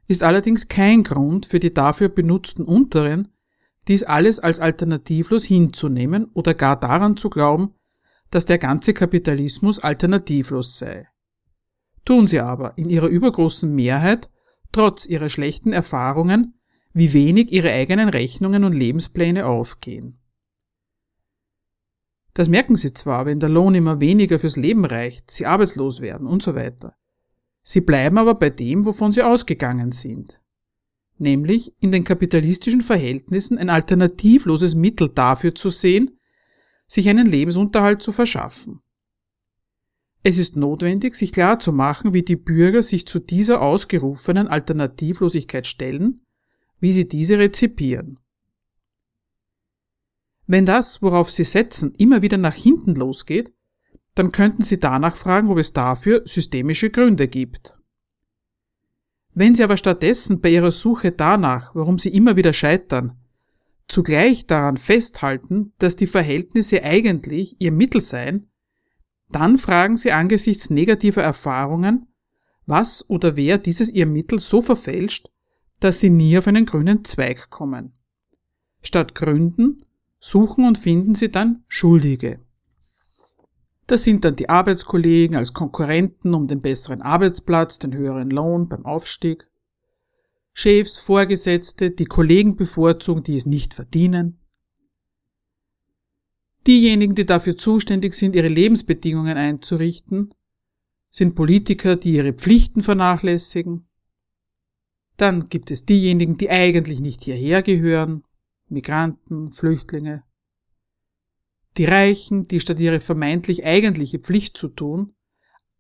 ist 0.09 0.25
allerdings 0.25 0.67
kein 0.67 1.05
Grund 1.05 1.47
für 1.47 1.61
die 1.61 1.73
dafür 1.73 2.09
benutzten 2.09 2.64
Unteren, 2.64 3.29
dies 3.87 4.02
alles 4.02 4.41
als 4.41 4.59
alternativlos 4.59 5.45
hinzunehmen 5.45 6.25
oder 6.35 6.55
gar 6.55 6.75
daran 6.75 7.17
zu 7.17 7.31
glauben, 7.31 7.73
dass 8.31 8.47
der 8.47 8.59
ganze 8.59 8.95
Kapitalismus 8.95 9.79
alternativlos 9.79 10.76
sei 10.76 11.07
tun 12.04 12.26
sie 12.26 12.40
aber 12.40 12.76
in 12.76 12.88
ihrer 12.88 13.09
übergroßen 13.09 13.73
Mehrheit, 13.75 14.30
trotz 14.73 15.06
ihrer 15.06 15.28
schlechten 15.28 15.73
Erfahrungen, 15.73 16.59
wie 16.92 17.12
wenig 17.12 17.52
ihre 17.52 17.71
eigenen 17.71 18.09
Rechnungen 18.09 18.64
und 18.64 18.73
Lebenspläne 18.73 19.47
aufgehen. 19.47 20.18
Das 22.35 22.49
merken 22.49 22.76
sie 22.76 22.94
zwar, 22.94 23.26
wenn 23.26 23.40
der 23.40 23.49
Lohn 23.49 23.75
immer 23.75 24.00
weniger 24.00 24.38
fürs 24.38 24.56
Leben 24.56 24.85
reicht, 24.85 25.30
sie 25.30 25.47
arbeitslos 25.47 26.00
werden 26.00 26.26
und 26.26 26.42
so 26.42 26.54
weiter. 26.54 26.97
Sie 27.62 27.80
bleiben 27.80 28.18
aber 28.18 28.35
bei 28.35 28.50
dem, 28.50 28.87
wovon 28.87 29.12
sie 29.12 29.23
ausgegangen 29.23 29.92
sind. 29.92 30.40
Nämlich 31.18 31.75
in 31.80 31.90
den 31.92 32.04
kapitalistischen 32.04 32.80
Verhältnissen 32.80 33.59
ein 33.59 33.71
alternativloses 33.71 34.75
Mittel 34.75 35.11
dafür 35.11 35.54
zu 35.54 35.71
sehen, 35.71 36.18
sich 36.87 37.09
einen 37.09 37.26
Lebensunterhalt 37.26 38.02
zu 38.02 38.12
verschaffen. 38.12 38.80
Es 40.23 40.38
ist 40.38 40.57
notwendig, 40.57 41.17
sich 41.17 41.33
klar 41.33 41.59
zu 41.59 41.73
machen, 41.73 42.12
wie 42.12 42.23
die 42.23 42.37
Bürger 42.37 42.83
sich 42.83 43.07
zu 43.07 43.19
dieser 43.19 43.61
ausgerufenen 43.61 44.47
Alternativlosigkeit 44.47 45.67
stellen, 45.67 46.25
wie 46.79 46.93
sie 46.93 47.09
diese 47.09 47.38
rezipieren. 47.38 48.19
Wenn 50.47 50.67
das, 50.67 51.02
worauf 51.02 51.31
sie 51.31 51.45
setzen, 51.45 51.95
immer 51.97 52.23
wieder 52.23 52.37
nach 52.37 52.55
hinten 52.55 52.95
losgeht, 52.95 53.52
dann 54.14 54.33
könnten 54.33 54.62
Sie 54.62 54.79
danach 54.79 55.17
fragen, 55.17 55.49
ob 55.49 55.59
es 55.59 55.73
dafür 55.73 56.23
systemische 56.26 56.91
Gründe 56.91 57.29
gibt. 57.29 57.75
Wenn 59.35 59.55
Sie 59.55 59.64
aber 59.64 59.79
stattdessen 59.79 60.41
bei 60.41 60.50
Ihrer 60.50 60.71
Suche 60.71 61.12
danach, 61.12 61.75
warum 61.75 61.99
Sie 61.99 62.11
immer 62.11 62.37
wieder 62.37 62.52
scheitern, 62.52 63.17
zugleich 63.88 64.47
daran 64.47 64.76
festhalten, 64.76 65.73
dass 65.79 65.97
die 65.97 66.07
Verhältnisse 66.07 66.83
eigentlich 66.83 67.57
Ihr 67.59 67.73
Mittel 67.73 68.02
seien, 68.02 68.51
dann 69.35 69.59
fragen 69.59 69.97
Sie 69.97 70.12
angesichts 70.12 70.71
negativer 70.71 71.23
Erfahrungen, 71.23 72.07
was 72.67 73.09
oder 73.09 73.37
wer 73.37 73.59
dieses 73.59 73.91
Ihr 73.91 74.07
Mittel 74.07 74.39
so 74.39 74.62
verfälscht, 74.62 75.29
dass 75.81 76.01
Sie 76.01 76.11
nie 76.11 76.39
auf 76.39 76.47
einen 76.47 76.67
grünen 76.67 77.05
Zweig 77.05 77.51
kommen. 77.51 77.93
Statt 78.83 79.15
Gründen 79.15 79.85
suchen 80.19 80.67
und 80.67 80.79
finden 80.79 81.15
Sie 81.15 81.31
dann 81.31 81.65
Schuldige. 81.69 82.41
Das 83.87 84.05
sind 84.05 84.25
dann 84.25 84.37
die 84.37 84.49
Arbeitskollegen 84.49 85.37
als 85.37 85.53
Konkurrenten 85.53 86.35
um 86.35 86.47
den 86.47 86.62
besseren 86.62 87.03
Arbeitsplatz, 87.03 87.79
den 87.79 87.93
höheren 87.95 88.31
Lohn 88.31 88.69
beim 88.69 88.87
Aufstieg. 88.87 89.49
Chefs, 90.55 90.99
Vorgesetzte, 90.99 91.91
die 91.91 92.05
Kollegen 92.05 92.57
bevorzugen, 92.57 93.23
die 93.23 93.37
es 93.37 93.47
nicht 93.47 93.75
verdienen. 93.75 94.39
Diejenigen, 96.66 97.14
die 97.14 97.26
dafür 97.26 97.57
zuständig 97.57 98.14
sind, 98.14 98.37
ihre 98.37 98.49
Lebensbedingungen 98.49 99.37
einzurichten, 99.37 100.33
sind 101.11 101.35
Politiker, 101.35 101.97
die 101.97 102.14
ihre 102.14 102.33
Pflichten 102.33 102.83
vernachlässigen. 102.83 103.88
Dann 105.16 105.49
gibt 105.49 105.71
es 105.71 105.85
diejenigen, 105.85 106.37
die 106.37 106.50
eigentlich 106.50 107.00
nicht 107.00 107.23
hierher 107.23 107.62
gehören, 107.62 108.25
Migranten, 108.69 109.52
Flüchtlinge. 109.52 110.25
Die 111.76 111.85
Reichen, 111.85 112.47
die 112.47 112.61
statt 112.61 112.81
ihre 112.81 113.00
vermeintlich 113.00 113.64
eigentliche 113.64 114.19
Pflicht 114.19 114.57
zu 114.57 114.69
tun, 114.69 115.14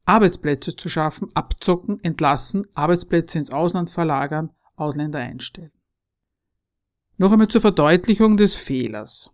Arbeitsplätze 0.04 0.74
zu 0.74 0.88
schaffen, 0.88 1.30
abzocken, 1.34 2.02
entlassen, 2.02 2.66
Arbeitsplätze 2.74 3.38
ins 3.38 3.50
Ausland 3.50 3.90
verlagern, 3.90 4.50
Ausländer 4.74 5.20
einstellen. 5.20 5.72
Noch 7.18 7.30
einmal 7.30 7.48
zur 7.48 7.60
Verdeutlichung 7.60 8.36
des 8.36 8.56
Fehlers. 8.56 9.32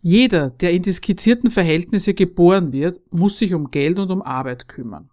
Jeder, 0.00 0.50
der 0.50 0.72
in 0.72 0.82
die 0.82 0.92
skizzierten 0.92 1.50
Verhältnisse 1.50 2.14
geboren 2.14 2.72
wird, 2.72 3.00
muss 3.10 3.38
sich 3.38 3.52
um 3.54 3.70
Geld 3.70 3.98
und 3.98 4.10
um 4.10 4.22
Arbeit 4.22 4.68
kümmern. 4.68 5.10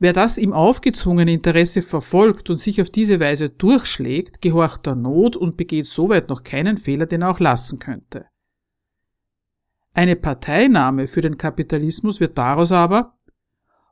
Wer 0.00 0.12
das 0.12 0.38
im 0.38 0.52
aufgezwungenen 0.52 1.34
Interesse 1.34 1.82
verfolgt 1.82 2.50
und 2.50 2.56
sich 2.56 2.80
auf 2.80 2.90
diese 2.90 3.18
Weise 3.18 3.48
durchschlägt, 3.48 4.40
gehorcht 4.40 4.86
der 4.86 4.94
Not 4.94 5.34
und 5.34 5.56
begeht 5.56 5.86
soweit 5.86 6.28
noch 6.28 6.44
keinen 6.44 6.76
Fehler, 6.76 7.06
den 7.06 7.22
er 7.22 7.30
auch 7.30 7.40
lassen 7.40 7.80
könnte. 7.80 8.26
Eine 9.94 10.14
Parteinahme 10.14 11.08
für 11.08 11.22
den 11.22 11.38
Kapitalismus 11.38 12.20
wird 12.20 12.38
daraus 12.38 12.70
aber, 12.70 13.16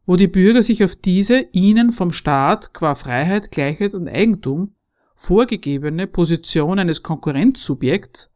wo 0.05 0.15
die 0.15 0.29
Bürger 0.29 0.63
sich 0.63 0.85
auf 0.85 0.95
diese 0.95 1.49
ihnen 1.51 1.91
vom 1.91 2.13
Staat 2.13 2.73
qua 2.73 2.95
Freiheit, 2.95 3.51
Gleichheit 3.51 3.95
und 3.95 4.07
Eigentum 4.07 4.77
vorgegebene 5.17 6.07
Position 6.07 6.79
eines 6.79 7.03
Konkurrenzsubjekts 7.03 8.31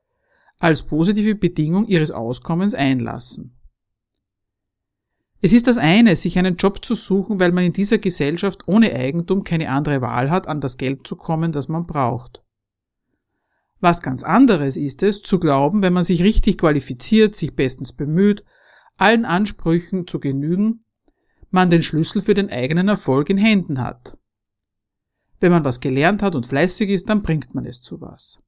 als 0.61 0.83
positive 0.83 1.35
Bedingung 1.35 1.87
ihres 1.87 2.12
Auskommens 2.12 2.75
einlassen. 2.75 3.57
Es 5.40 5.55
ist 5.55 5.66
das 5.66 5.79
eine, 5.79 6.14
sich 6.16 6.38
einen 6.38 6.57
Job 6.57 6.85
zu 6.85 6.94
suchen, 6.94 7.40
weil 7.40 7.51
man 7.51 7.64
in 7.64 7.73
dieser 7.73 7.96
Gesellschaft 7.96 8.68
ohne 8.68 8.94
Eigentum 8.94 9.42
keine 9.42 9.70
andere 9.70 10.03
Wahl 10.03 10.31
hat, 10.31 10.46
an 10.46 10.61
das 10.61 10.77
Geld 10.77 11.07
zu 11.07 11.16
kommen, 11.16 11.51
das 11.51 11.68
man 11.68 11.87
braucht. 11.87 12.44
Was 13.81 14.03
ganz 14.03 14.23
anderes 14.23 14.77
ist 14.77 15.03
es, 15.03 15.23
zu 15.23 15.40
glauben, 15.40 15.83
wenn 15.83 15.94
man 15.94 16.05
sich 16.05 16.23
richtig 16.23 16.59
qualifiziert, 16.59 17.35
sich 17.35 17.57
bestens 17.57 17.94
bemüht, 17.94 18.44
allen 18.99 19.25
Ansprüchen 19.25 20.07
zu 20.07 20.20
genügen, 20.20 20.85
man 21.49 21.70
den 21.70 21.83
Schlüssel 21.83 22.20
für 22.20 22.35
den 22.35 22.51
eigenen 22.51 22.88
Erfolg 22.88 23.31
in 23.31 23.38
Händen 23.38 23.83
hat. 23.83 24.18
Wenn 25.40 25.53
man 25.53 25.64
was 25.64 25.81
gelernt 25.81 26.23
hat 26.23 26.35
und 26.35 26.44
fleißig 26.44 26.90
ist, 26.90 27.09
dann 27.09 27.23
bringt 27.23 27.55
man 27.55 27.64
es 27.64 27.81
zu 27.81 28.03
was. 28.03 28.42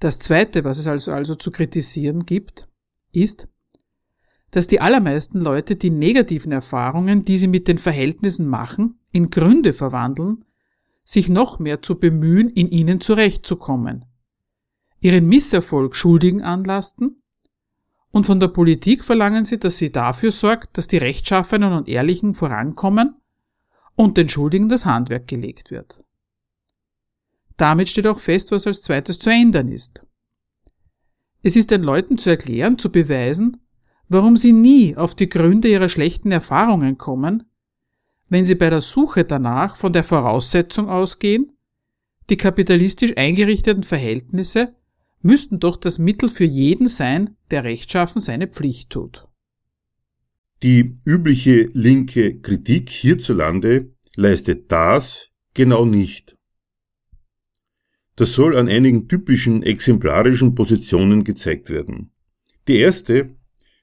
Das 0.00 0.18
Zweite, 0.18 0.64
was 0.64 0.78
es 0.78 0.86
also, 0.86 1.12
also 1.12 1.34
zu 1.34 1.50
kritisieren 1.50 2.24
gibt, 2.24 2.66
ist, 3.12 3.48
dass 4.50 4.66
die 4.66 4.80
allermeisten 4.80 5.40
Leute 5.40 5.76
die 5.76 5.90
negativen 5.90 6.52
Erfahrungen, 6.52 7.24
die 7.24 7.38
sie 7.38 7.46
mit 7.46 7.68
den 7.68 7.78
Verhältnissen 7.78 8.48
machen, 8.48 8.98
in 9.12 9.30
Gründe 9.30 9.72
verwandeln, 9.72 10.44
sich 11.04 11.28
noch 11.28 11.58
mehr 11.58 11.82
zu 11.82 11.98
bemühen, 11.98 12.48
in 12.48 12.70
ihnen 12.70 13.00
zurechtzukommen, 13.00 14.06
ihren 15.00 15.28
Misserfolg 15.28 15.94
Schuldigen 15.94 16.42
anlasten 16.42 17.22
und 18.10 18.26
von 18.26 18.40
der 18.40 18.48
Politik 18.48 19.04
verlangen 19.04 19.44
sie, 19.44 19.58
dass 19.58 19.76
sie 19.76 19.92
dafür 19.92 20.32
sorgt, 20.32 20.78
dass 20.78 20.88
die 20.88 20.98
Rechtschaffenen 20.98 21.72
und 21.72 21.88
Ehrlichen 21.88 22.34
vorankommen 22.34 23.16
und 23.96 24.16
den 24.16 24.28
Schuldigen 24.28 24.68
das 24.68 24.84
Handwerk 24.84 25.26
gelegt 25.26 25.70
wird. 25.70 26.02
Damit 27.60 27.90
steht 27.90 28.06
auch 28.06 28.18
fest, 28.18 28.52
was 28.52 28.66
als 28.66 28.80
zweites 28.80 29.18
zu 29.18 29.28
ändern 29.28 29.68
ist. 29.68 30.02
Es 31.42 31.56
ist 31.56 31.70
den 31.70 31.82
Leuten 31.82 32.16
zu 32.16 32.30
erklären, 32.30 32.78
zu 32.78 32.90
beweisen, 32.90 33.58
warum 34.08 34.38
sie 34.38 34.54
nie 34.54 34.96
auf 34.96 35.14
die 35.14 35.28
Gründe 35.28 35.68
ihrer 35.68 35.90
schlechten 35.90 36.32
Erfahrungen 36.32 36.96
kommen, 36.96 37.44
wenn 38.30 38.46
Sie 38.46 38.54
bei 38.54 38.70
der 38.70 38.80
Suche 38.80 39.24
danach 39.24 39.76
von 39.76 39.92
der 39.92 40.04
Voraussetzung 40.04 40.88
ausgehen, 40.88 41.52
die 42.30 42.38
kapitalistisch 42.38 43.12
eingerichteten 43.16 43.82
Verhältnisse 43.82 44.74
müssten 45.20 45.60
doch 45.60 45.76
das 45.76 45.98
Mittel 45.98 46.30
für 46.30 46.44
jeden 46.44 46.88
sein, 46.88 47.36
der 47.50 47.64
rechtschaffen 47.64 48.22
seine 48.22 48.46
Pflicht 48.46 48.88
tut. 48.88 49.28
Die 50.62 50.96
übliche 51.04 51.68
linke 51.74 52.40
Kritik 52.40 52.88
hierzulande 52.88 53.92
leistet 54.16 54.72
das 54.72 55.28
genau 55.52 55.84
nicht. 55.84 56.39
Das 58.20 58.34
soll 58.34 58.54
an 58.58 58.68
einigen 58.68 59.08
typischen 59.08 59.62
exemplarischen 59.62 60.54
Positionen 60.54 61.24
gezeigt 61.24 61.70
werden. 61.70 62.10
Die 62.68 62.76
erste 62.76 63.34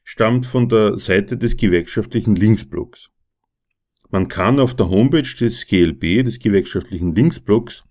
stammt 0.03 0.45
von 0.45 0.69
der 0.69 0.99
Seite 0.99 1.37
des 1.37 1.57
gewerkschaftlichen 1.57 2.35
Linksblocks. 2.35 3.09
Man 4.11 4.27
kann 4.27 4.59
auf 4.59 4.75
der 4.75 4.91
Homepage 4.91 5.23
des 5.23 5.65
GLB, 5.65 6.23
des 6.23 6.37
gewerkschaftlichen 6.37 7.15
Linksblocks, 7.15 7.81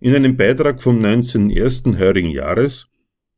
in 0.00 0.14
einem 0.14 0.38
Beitrag 0.38 0.82
vom 0.82 0.98
19.01. 0.98 1.98
heurigen 1.98 2.30
Jahres 2.30 2.88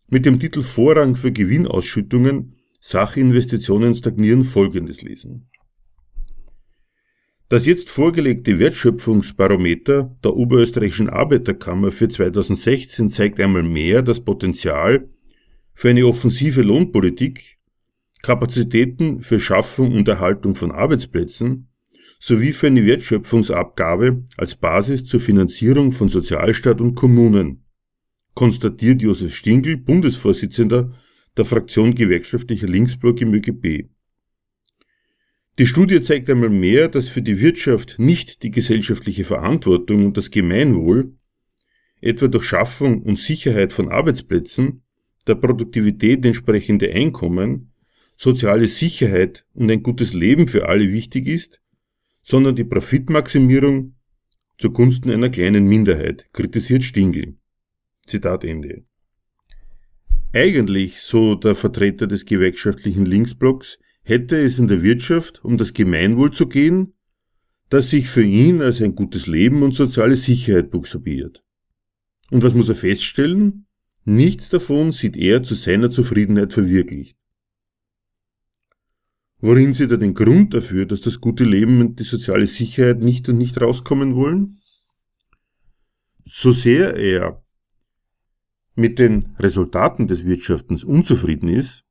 mit 0.07 0.25
dem 0.25 0.39
Titel 0.39 0.63
Vorrang 0.63 1.17
für 1.17 1.33
Gewinnausschüttungen 1.33 2.55
Sachinvestitionen 2.79 3.97
stagnieren 3.97 4.45
Folgendes 4.45 5.03
lesen. 5.03 5.51
Das 7.51 7.65
jetzt 7.65 7.89
vorgelegte 7.89 8.59
Wertschöpfungsbarometer 8.59 10.15
der 10.23 10.37
Oberösterreichischen 10.37 11.09
Arbeiterkammer 11.09 11.93
für 11.93 12.11
2016 12.11 13.09
zeigt 13.09 13.41
einmal 13.41 13.63
mehr 13.63 14.03
das 14.03 14.21
Potenzial 14.21 15.09
für 15.73 15.89
eine 15.89 16.07
offensive 16.07 16.61
Lohnpolitik, 16.61 17.57
Kapazitäten 18.21 19.23
für 19.23 19.41
Schaffung 19.41 19.95
und 19.95 20.09
Erhaltung 20.09 20.57
von 20.57 20.73
Arbeitsplätzen 20.73 21.69
sowie 22.21 22.53
für 22.53 22.67
eine 22.67 22.85
Wertschöpfungsabgabe 22.85 24.25
als 24.37 24.57
Basis 24.57 25.05
zur 25.05 25.21
Finanzierung 25.21 25.93
von 25.93 26.11
Sozialstaat 26.11 26.83
und 26.83 26.97
Kommunen, 26.97 27.65
konstatiert 28.35 29.01
Josef 29.01 29.35
Stingl, 29.35 29.79
Bundesvorsitzender 29.79 30.93
der 31.37 31.45
Fraktion 31.47 31.95
gewerkschaftlicher 31.95 32.67
Linksblock 32.67 33.23
im 33.23 33.33
ÖGB. 33.33 33.89
Die 35.59 35.67
Studie 35.67 36.01
zeigt 36.01 36.31
einmal 36.31 36.51
mehr, 36.51 36.87
dass 36.87 37.09
für 37.09 37.21
die 37.21 37.41
Wirtschaft 37.41 37.99
nicht 37.99 38.45
die 38.45 38.53
gesellschaftliche 38.53 39.25
Verantwortung 39.25 40.07
und 40.07 40.17
das 40.17 40.31
Gemeinwohl, 40.31 41.15
etwa 42.01 42.29
durch 42.29 42.45
Schaffung 42.45 43.03
und 43.03 43.19
Sicherheit 43.19 43.73
von 43.73 43.89
Arbeitsplätzen, 43.89 44.83
der 45.27 45.35
Produktivität 45.35 46.25
entsprechende 46.25 46.93
Einkommen, 46.93 47.73
soziale 48.17 48.69
Sicherheit 48.69 49.47
und 49.53 49.69
ein 49.69 49.83
gutes 49.83 50.13
Leben 50.13 50.47
für 50.47 50.69
alle 50.69 50.93
wichtig 50.93 51.27
ist, 51.27 51.61
sondern 52.23 52.55
die 52.55 52.65
Profitmaximierung 52.65 53.97
zugunsten 54.59 55.11
einer 55.11 55.29
kleinen 55.29 55.67
Minderheit, 55.67 56.29
kritisiert 56.33 56.85
Stingel. 56.85 57.37
Zitat 58.07 58.45
Ende. 58.45 58.85
Eigentlich, 60.33 61.01
so 61.01 61.35
der 61.35 61.57
Vertreter 61.57 62.07
des 62.07 62.27
gewerkschaftlichen 62.27 63.07
Linksblocks, 63.07 63.79
hätte 64.09 64.37
es 64.39 64.59
in 64.59 64.69
der 64.69 64.83
Wirtschaft 64.83 65.45
um 65.45 65.59
das 65.59 65.75
Gemeinwohl 65.75 66.33
zu 66.33 66.49
gehen, 66.49 66.95
das 67.69 67.91
sich 67.91 68.09
für 68.09 68.23
ihn 68.23 68.63
als 68.63 68.81
ein 68.81 68.95
gutes 68.95 69.27
Leben 69.27 69.63
und 69.63 69.75
soziale 69.75 70.17
Sicherheit 70.17 70.71
buchstabiert. 70.71 71.45
Und 72.31 72.43
was 72.43 72.55
muss 72.55 72.71
er 72.71 72.75
feststellen? 72.75 73.67
Nichts 74.05 74.49
davon 74.49 74.93
sieht 74.93 75.15
er 75.15 75.43
zu 75.43 75.55
seiner 75.55 75.91
Zufriedenheit 75.91 76.55
verwirklicht. 76.55 77.19
Worin 79.41 79.75
sie 79.75 79.87
da 79.87 79.99
den 79.99 80.15
Grund 80.15 80.55
dafür, 80.55 80.87
dass 80.87 81.03
das 81.03 81.21
gute 81.21 81.45
Leben 81.45 81.81
und 81.83 82.01
die 82.01 82.05
soziale 82.05 82.47
Sicherheit 82.47 83.01
nicht 83.01 83.29
und 83.29 83.37
nicht 83.37 83.61
rauskommen 83.61 84.15
wollen? 84.17 84.59
So 86.25 86.51
sehr 86.51 86.97
er 86.97 87.45
mit 88.75 88.99
den 88.99 89.37
Resultaten 89.39 90.07
des 90.07 90.25
Wirtschaftens 90.25 90.83
unzufrieden 90.83 91.49
ist, 91.49 91.85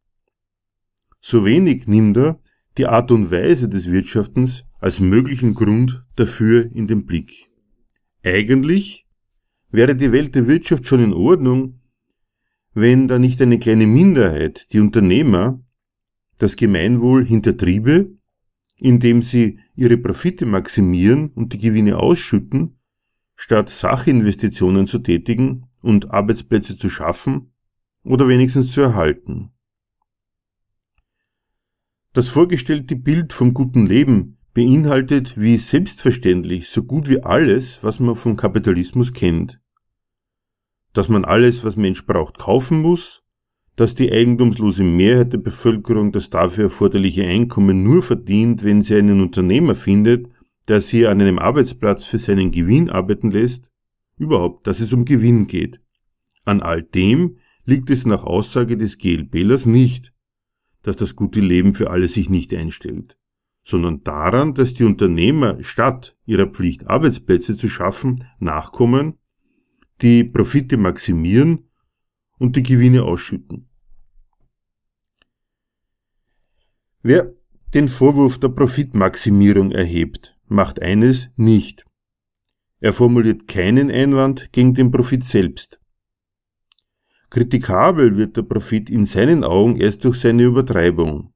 so 1.19 1.45
wenig 1.45 1.88
nimmt 1.88 2.17
er 2.17 2.39
die 2.77 2.86
Art 2.86 3.12
und 3.12 3.32
Weise 3.32 3.67
des 3.69 3.91
Wirtschaftens 3.91 4.65
als 4.80 4.99
möglichen 4.99 5.53
Grund 5.53 6.03
dafür 6.15 6.69
in 6.73 6.88
den 6.88 7.06
Blick. 7.06 7.47
Eigentlich 8.23 9.08
wäre 9.71 9.95
die 9.95 10.12
Welt 10.12 10.36
der 10.36 10.47
Wirtschaft 10.47 10.88
schon 10.88 11.03
in 11.03 11.13
Ordnung, 11.13 11.82
wenn 12.73 13.08
da 13.08 13.17
nicht 13.17 13.41
eine 13.41 13.58
kleine 13.58 13.88
Minderheit, 13.88 14.71
die 14.71 14.80
Unternehmer, 14.80 15.60
das 16.38 16.56
Gemeinwohl 16.56 17.25
hintertriebe, 17.25 18.12
indem 18.77 19.23
sie 19.23 19.60
ihre 19.75 19.97
Profite 19.97 20.45
maximieren 20.45 21.30
und 21.30 21.53
die 21.53 21.58
Gewinne 21.58 21.97
ausschütten, 21.97 22.77
statt 23.36 23.69
Sachinvestitionen 23.69 24.88
zu 24.88 24.99
tätigen 24.99 25.65
und 25.82 26.12
Arbeitsplätze 26.12 26.77
zu 26.77 26.89
schaffen 26.89 27.53
oder 28.03 28.27
wenigstens 28.27 28.71
zu 28.71 28.82
erhalten. 28.82 29.51
Das 32.13 32.30
vorgestellte 32.30 32.96
Bild 32.96 33.34
vom 33.34 33.54
guten 33.54 33.86
Leben 33.86 34.38
beinhaltet 34.54 35.39
wie 35.39 35.58
selbstverständlich 35.58 36.70
so 36.70 36.84
gut 36.84 37.10
wie 37.10 37.22
alles, 37.22 37.84
was 37.84 38.00
man 38.00 38.15
vom 38.15 38.36
Kapitalismus 38.36 39.13
kennt. 39.13 39.62
Dass 40.93 41.10
man 41.10 41.26
alles, 41.26 41.63
was 41.63 41.76
Mensch 41.76 42.06
braucht, 42.08 42.39
kaufen 42.39 42.82
muss, 42.82 43.24
dass 43.76 43.93
die 43.93 44.12
eigentumslose 44.12 44.84
Mehrheit 44.84 45.34
der 45.34 45.38
Bevölkerung 45.38 46.12
das 46.12 46.32
dafür 46.32 46.65
erforderliche 46.65 47.24
Einkommen 47.24 47.84
nur 47.84 48.02
verdient, 48.02 48.63
wenn 48.63 48.82
sie 48.82 48.96
einen 48.96 49.22
Unternehmer 49.22 49.76
findet, 49.76 50.28
der 50.67 50.82
sie 50.82 51.06
an 51.06 51.22
einem 51.22 51.38
Arbeitsplatz 51.38 52.04
für 52.04 52.17
seinen 52.17 52.52
Gewinn 52.52 52.89
arbeiten 52.89 53.30
lässt, 53.30 53.70
überhaupt, 54.17 54.65
dass 54.65 54.80
es 54.80 54.91
um 54.91 55.06
Gewinn 55.06 55.46
geht. 55.46 55.82
An 56.43 56.63
all 56.63 56.82
dem 56.82 57.38
liegt 57.65 57.91
es 57.91 58.06
nach 58.06 58.24
Aussage 58.24 58.78
des 58.78 58.98
GLBlers 58.98 59.67
nicht, 59.67 60.13
dass 60.88 60.95
das 60.95 61.17
gute 61.17 61.41
Leben 61.41 61.76
für 61.76 61.91
alle 61.91 62.08
sich 62.08 62.30
nicht 62.30 62.54
einstellt, 62.54 63.17
sondern 63.62 64.06
daran, 64.06 64.54
dass 64.54 64.73
die 64.73 64.86
Unternehmer 64.86 65.62
statt 65.62 66.15
ihrer 66.26 66.47
Pflicht 66.47 66.88
Arbeitsplätze 66.88 67.58
zu 67.58 67.67
schaffen, 67.67 68.23
nachkommen, 68.39 69.15
die 70.02 70.23
Profite 70.23 70.78
maximieren 70.78 71.69
und 72.39 72.56
die 72.56 72.63
Gewinne 72.63 73.04
ausschütten. 73.04 73.67
Wer 77.04 77.34
den 77.73 77.89
Vorwurf 77.89 78.39
der 78.39 78.50
Profitmaximierung 78.50 79.73
erhebt, 79.73 80.38
macht 80.47 80.82
eines 80.82 81.32
nicht. 81.36 81.86
Er 82.80 82.93
formuliert 82.93 83.50
keinen 83.50 83.91
Einwand 83.91 84.54
gegen 84.54 84.73
den 84.73 84.89
Profit 84.89 85.26
selbst, 85.26 85.82
Kritikabel 87.38 88.17
wird 88.17 88.36
der 88.36 88.41
Profit 88.41 88.89
in 88.89 89.06
seinen 89.06 89.43
Augen 89.43 89.76
erst 89.76 90.04
durch 90.04 90.19
seine 90.21 90.41
Übertreibung. 90.41 91.36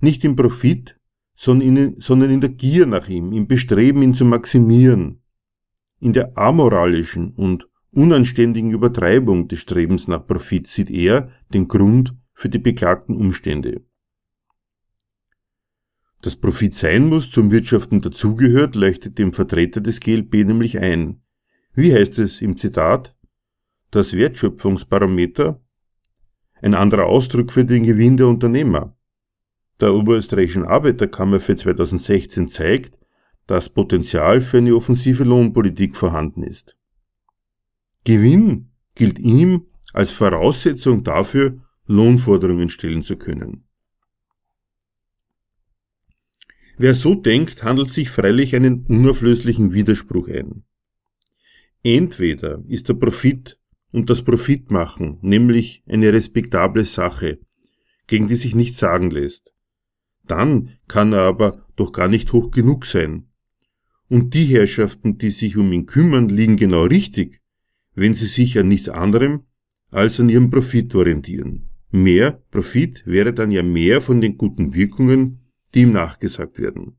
Nicht 0.00 0.24
im 0.24 0.36
Profit, 0.36 0.98
sondern 1.34 2.30
in 2.30 2.40
der 2.40 2.48
Gier 2.48 2.86
nach 2.86 3.06
ihm, 3.06 3.30
im 3.34 3.46
Bestreben, 3.46 4.00
ihn 4.00 4.14
zu 4.14 4.24
maximieren, 4.24 5.20
in 6.00 6.14
der 6.14 6.38
amoralischen 6.38 7.34
und 7.34 7.68
unanständigen 7.90 8.70
Übertreibung 8.70 9.48
des 9.48 9.58
Strebens 9.58 10.08
nach 10.08 10.26
Profit 10.26 10.66
sieht 10.66 10.90
er 10.90 11.30
den 11.52 11.68
Grund 11.68 12.14
für 12.32 12.48
die 12.48 12.58
beklagten 12.58 13.16
Umstände. 13.16 13.82
Dass 16.22 16.36
Profit 16.36 16.72
sein 16.72 17.10
muss, 17.10 17.30
zum 17.30 17.50
Wirtschaften 17.50 18.00
dazugehört, 18.00 18.74
leuchtet 18.74 19.18
dem 19.18 19.34
Vertreter 19.34 19.82
des 19.82 20.00
GLP 20.00 20.46
nämlich 20.46 20.78
ein. 20.78 21.20
Wie 21.74 21.92
heißt 21.92 22.18
es 22.18 22.40
im 22.40 22.56
Zitat? 22.56 23.14
Das 23.90 24.12
Wertschöpfungsbarometer, 24.12 25.60
ein 26.62 26.74
anderer 26.74 27.06
Ausdruck 27.06 27.52
für 27.52 27.64
den 27.64 27.84
Gewinn 27.84 28.16
der 28.16 28.28
Unternehmer. 28.28 28.96
Der 29.80 29.94
Oberösterreichischen 29.94 30.64
Arbeiterkammer 30.64 31.40
für 31.40 31.56
2016 31.56 32.50
zeigt, 32.50 32.98
dass 33.46 33.68
Potenzial 33.68 34.40
für 34.40 34.58
eine 34.58 34.74
offensive 34.74 35.24
Lohnpolitik 35.24 35.96
vorhanden 35.96 36.42
ist. 36.42 36.76
Gewinn 38.04 38.70
gilt 38.94 39.18
ihm 39.18 39.66
als 39.92 40.12
Voraussetzung 40.12 41.04
dafür, 41.04 41.58
Lohnforderungen 41.86 42.68
stellen 42.68 43.02
zu 43.02 43.16
können. 43.16 43.64
Wer 46.78 46.94
so 46.94 47.14
denkt, 47.14 47.62
handelt 47.62 47.90
sich 47.90 48.10
freilich 48.10 48.54
einen 48.54 48.84
unauflöslichen 48.86 49.72
Widerspruch 49.72 50.28
ein. 50.28 50.64
Entweder 51.82 52.62
ist 52.68 52.88
der 52.88 52.94
Profit 52.94 53.58
und 53.96 54.10
das 54.10 54.22
Profitmachen, 54.22 55.16
nämlich 55.22 55.82
eine 55.88 56.12
respektable 56.12 56.84
Sache, 56.84 57.38
gegen 58.06 58.28
die 58.28 58.34
sich 58.34 58.54
nichts 58.54 58.78
sagen 58.78 59.10
lässt. 59.10 59.54
Dann 60.26 60.72
kann 60.86 61.14
er 61.14 61.22
aber 61.22 61.64
doch 61.76 61.92
gar 61.92 62.06
nicht 62.06 62.30
hoch 62.34 62.50
genug 62.50 62.84
sein. 62.84 63.28
Und 64.10 64.34
die 64.34 64.44
Herrschaften, 64.44 65.16
die 65.16 65.30
sich 65.30 65.56
um 65.56 65.72
ihn 65.72 65.86
kümmern, 65.86 66.28
liegen 66.28 66.58
genau 66.58 66.82
richtig, 66.82 67.40
wenn 67.94 68.12
sie 68.12 68.26
sich 68.26 68.58
an 68.58 68.68
nichts 68.68 68.90
anderem 68.90 69.44
als 69.90 70.20
an 70.20 70.28
ihrem 70.28 70.50
Profit 70.50 70.94
orientieren. 70.94 71.70
Mehr 71.90 72.42
Profit 72.50 73.02
wäre 73.06 73.32
dann 73.32 73.50
ja 73.50 73.62
mehr 73.62 74.02
von 74.02 74.20
den 74.20 74.36
guten 74.36 74.74
Wirkungen, 74.74 75.40
die 75.74 75.80
ihm 75.80 75.92
nachgesagt 75.92 76.58
werden. 76.58 76.98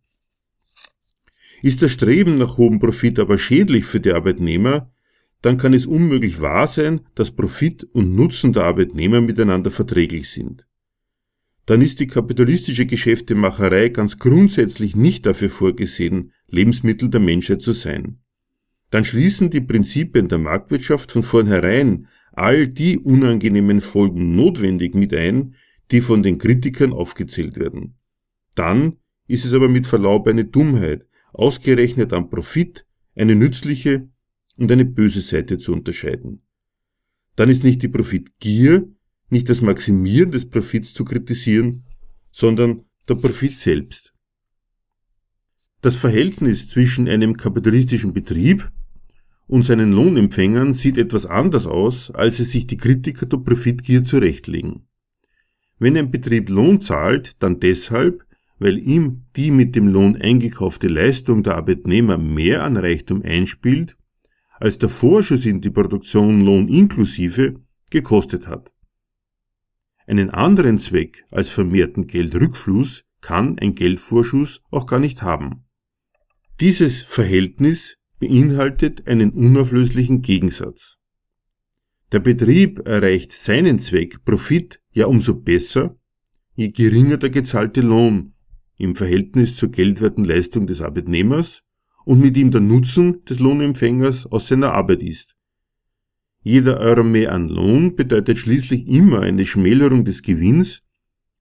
Ist 1.62 1.84
das 1.84 1.92
Streben 1.92 2.40
nach 2.40 2.58
hohem 2.58 2.80
Profit 2.80 3.20
aber 3.20 3.38
schädlich 3.38 3.86
für 3.86 4.00
die 4.00 4.14
Arbeitnehmer, 4.14 4.92
dann 5.42 5.58
kann 5.58 5.74
es 5.74 5.86
unmöglich 5.86 6.42
wahr 6.42 6.68
sein, 6.68 7.02
dass 7.16 7.32
Profit 7.32 7.84
und 7.94 8.16
Nutzen 8.16 8.54
der 8.54 8.64
Arbeitnehmer 8.64 9.22
miteinander 9.22 9.72
verträglich 9.72 10.30
sind. 10.30 10.68
Dann 11.66 11.82
ist 11.82 12.00
die 12.00 12.08
kapitalistische 12.08 12.86
Geschäftemacherei 12.86 13.90
ganz 13.90 14.18
grundsätzlich 14.18 14.96
nicht 14.96 15.26
dafür 15.26 15.50
vorgesehen, 15.50 16.32
Lebensmittel 16.50 17.10
der 17.10 17.20
Menschheit 17.20 17.62
zu 17.62 17.74
sein. 17.74 18.20
Dann 18.90 19.04
schließen 19.04 19.50
die 19.50 19.62
Prinzipien 19.62 20.30
der 20.30 20.38
Marktwirtschaft 20.38 21.12
von 21.12 21.24
vornherein 21.24 22.08
all 22.32 22.68
die 22.68 22.98
unangenehmen 22.98 23.82
Folgen 23.82 24.36
notwendig 24.36 24.96
mit 24.96 25.14
ein, 25.14 25.56
die 25.92 26.02
von 26.02 26.24
den 26.24 26.38
Kritikern 26.38 26.94
aufgezählt 26.94 27.58
werden. 27.58 27.98
Dann 28.56 28.98
ist 29.28 29.44
es 29.44 29.54
aber 29.54 29.68
mit 29.68 29.86
Verlaub 29.86 30.28
eine 30.28 30.46
Dummheit, 30.46 31.06
ausgerechnet 31.34 32.14
am 32.14 32.30
Profit 32.30 32.86
eine 33.16 33.36
nützliche 33.36 34.08
und 34.58 34.72
eine 34.72 34.86
böse 34.86 35.22
Seite 35.22 35.58
zu 35.60 35.72
unterscheiden. 35.72 36.42
Dann 37.36 37.50
ist 37.50 37.64
nicht 37.64 37.84
die 37.84 37.88
Profitgier, 37.88 38.90
nicht 39.30 39.50
das 39.50 39.62
Maximieren 39.62 40.32
des 40.32 40.50
Profits 40.50 40.94
zu 40.94 41.06
kritisieren, 41.06 41.84
sondern 42.32 42.86
der 43.08 43.16
Profit 43.16 43.54
selbst. 43.54 44.14
Das 45.82 45.96
Verhältnis 45.98 46.68
zwischen 46.68 47.08
einem 47.08 47.38
kapitalistischen 47.38 48.14
Betrieb 48.14 48.72
und 49.46 49.64
seinen 49.64 49.92
Lohnempfängern 49.92 50.74
sieht 50.74 50.98
etwas 50.98 51.26
anders 51.26 51.68
aus, 51.68 52.12
als 52.12 52.40
es 52.40 52.52
sich 52.52 52.68
die 52.68 52.78
Kritiker 52.78 53.28
der 53.28 53.38
Profitgier 53.38 54.04
zurechtlegen. 54.04 54.88
Wenn 55.78 55.96
ein 55.96 56.10
Betrieb 56.10 56.50
Lohn 56.50 56.82
zahlt, 56.82 57.36
dann 57.40 57.60
deshalb, 57.60 58.26
weil 58.58 58.80
ihm 58.80 59.26
die 59.36 59.52
mit 59.52 59.76
dem 59.76 59.88
Lohn 59.88 60.16
eingekaufte 60.16 60.88
Leistung 60.88 61.44
der 61.44 61.56
Arbeitnehmer 61.56 62.18
mehr 62.18 62.64
an 62.64 62.76
Reichtum 62.76 63.22
einspielt 63.22 63.96
als 64.60 64.78
der 64.78 64.90
Vorschuss 64.90 65.46
in 65.46 65.62
die 65.62 65.70
Produktion 65.70 66.46
Lohn 66.46 66.68
inklusive 66.68 67.62
gekostet 67.90 68.48
hat. 68.48 68.74
Einen 70.06 70.30
anderen 70.30 70.80
Zweck 70.80 71.26
als 71.32 71.50
vermehrten 71.50 72.08
Geldrückfluss 72.08 73.04
kann 73.22 73.60
ein 73.60 73.76
Geldvorschuss 73.76 74.62
auch 74.72 74.86
gar 74.86 75.00
nicht 75.00 75.22
haben. 75.22 75.66
Dieses 76.60 77.02
Verhältnis 77.04 77.98
beinhaltet 78.20 79.08
einen 79.08 79.32
unauflöslichen 79.32 80.22
Gegensatz. 80.22 80.98
Der 82.12 82.20
Betrieb 82.20 82.88
erreicht 82.88 83.34
seinen 83.34 83.80
Zweck 83.80 84.24
Profit 84.24 84.82
ja 84.92 85.08
umso 85.08 85.36
besser, 85.36 85.98
je 86.56 86.70
geringer 86.70 87.18
der 87.18 87.30
gezahlte 87.30 87.82
Lohn 87.82 88.34
im 88.78 88.96
Verhältnis 88.96 89.56
zur 89.56 89.70
geldwerten 89.70 90.24
Leistung 90.24 90.68
des 90.68 90.82
Arbeitnehmers 90.82 91.64
und 92.08 92.22
mit 92.22 92.38
ihm 92.38 92.52
der 92.52 92.62
Nutzen 92.62 93.26
des 93.26 93.40
Lohnempfängers 93.40 94.28
aus 94.28 94.48
seiner 94.48 94.72
Arbeit 94.72 95.04
ist. 95.04 95.36
Jeder 96.42 96.80
Euro 96.80 97.04
mehr 97.04 97.34
an 97.34 97.50
Lohn 97.50 97.98
bedeutet 97.98 98.38
schließlich 98.38 98.88
immer 98.88 99.20
eine 99.20 99.46
Schmälerung 99.46 100.06
des 100.06 100.22
Gewinns 100.22 100.84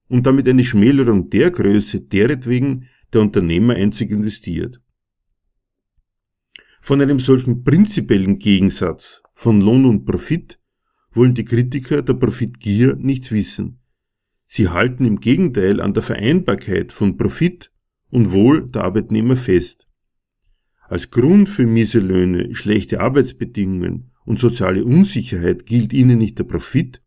und 0.08 0.26
damit 0.26 0.48
eine 0.48 0.64
Schmälerung 0.64 1.30
der 1.30 1.52
Größe, 1.52 2.00
deretwegen 2.00 2.88
der 3.12 3.20
Unternehmer 3.20 3.74
einzig 3.74 4.10
investiert. 4.10 4.80
Von 6.80 7.00
einem 7.00 7.20
solchen 7.20 7.62
prinzipiellen 7.62 8.40
Gegensatz 8.40 9.22
von 9.34 9.60
Lohn 9.60 9.84
und 9.84 10.04
Profit 10.04 10.58
wollen 11.12 11.34
die 11.34 11.44
Kritiker 11.44 12.02
der 12.02 12.14
Profitgier 12.14 12.96
nichts 12.96 13.30
wissen. 13.30 13.78
Sie 14.46 14.68
halten 14.68 15.04
im 15.04 15.20
Gegenteil 15.20 15.80
an 15.80 15.94
der 15.94 16.02
Vereinbarkeit 16.02 16.90
von 16.90 17.16
Profit 17.16 17.70
und 18.10 18.32
Wohl 18.32 18.68
der 18.68 18.82
Arbeitnehmer 18.82 19.36
fest. 19.36 19.86
Als 20.88 21.10
Grund 21.10 21.48
für 21.48 21.66
miese 21.66 21.98
Löhne, 21.98 22.54
schlechte 22.54 23.00
Arbeitsbedingungen 23.00 24.12
und 24.24 24.38
soziale 24.38 24.84
Unsicherheit 24.84 25.66
gilt 25.66 25.92
ihnen 25.92 26.18
nicht 26.18 26.38
der 26.38 26.44
Profit, 26.44 27.02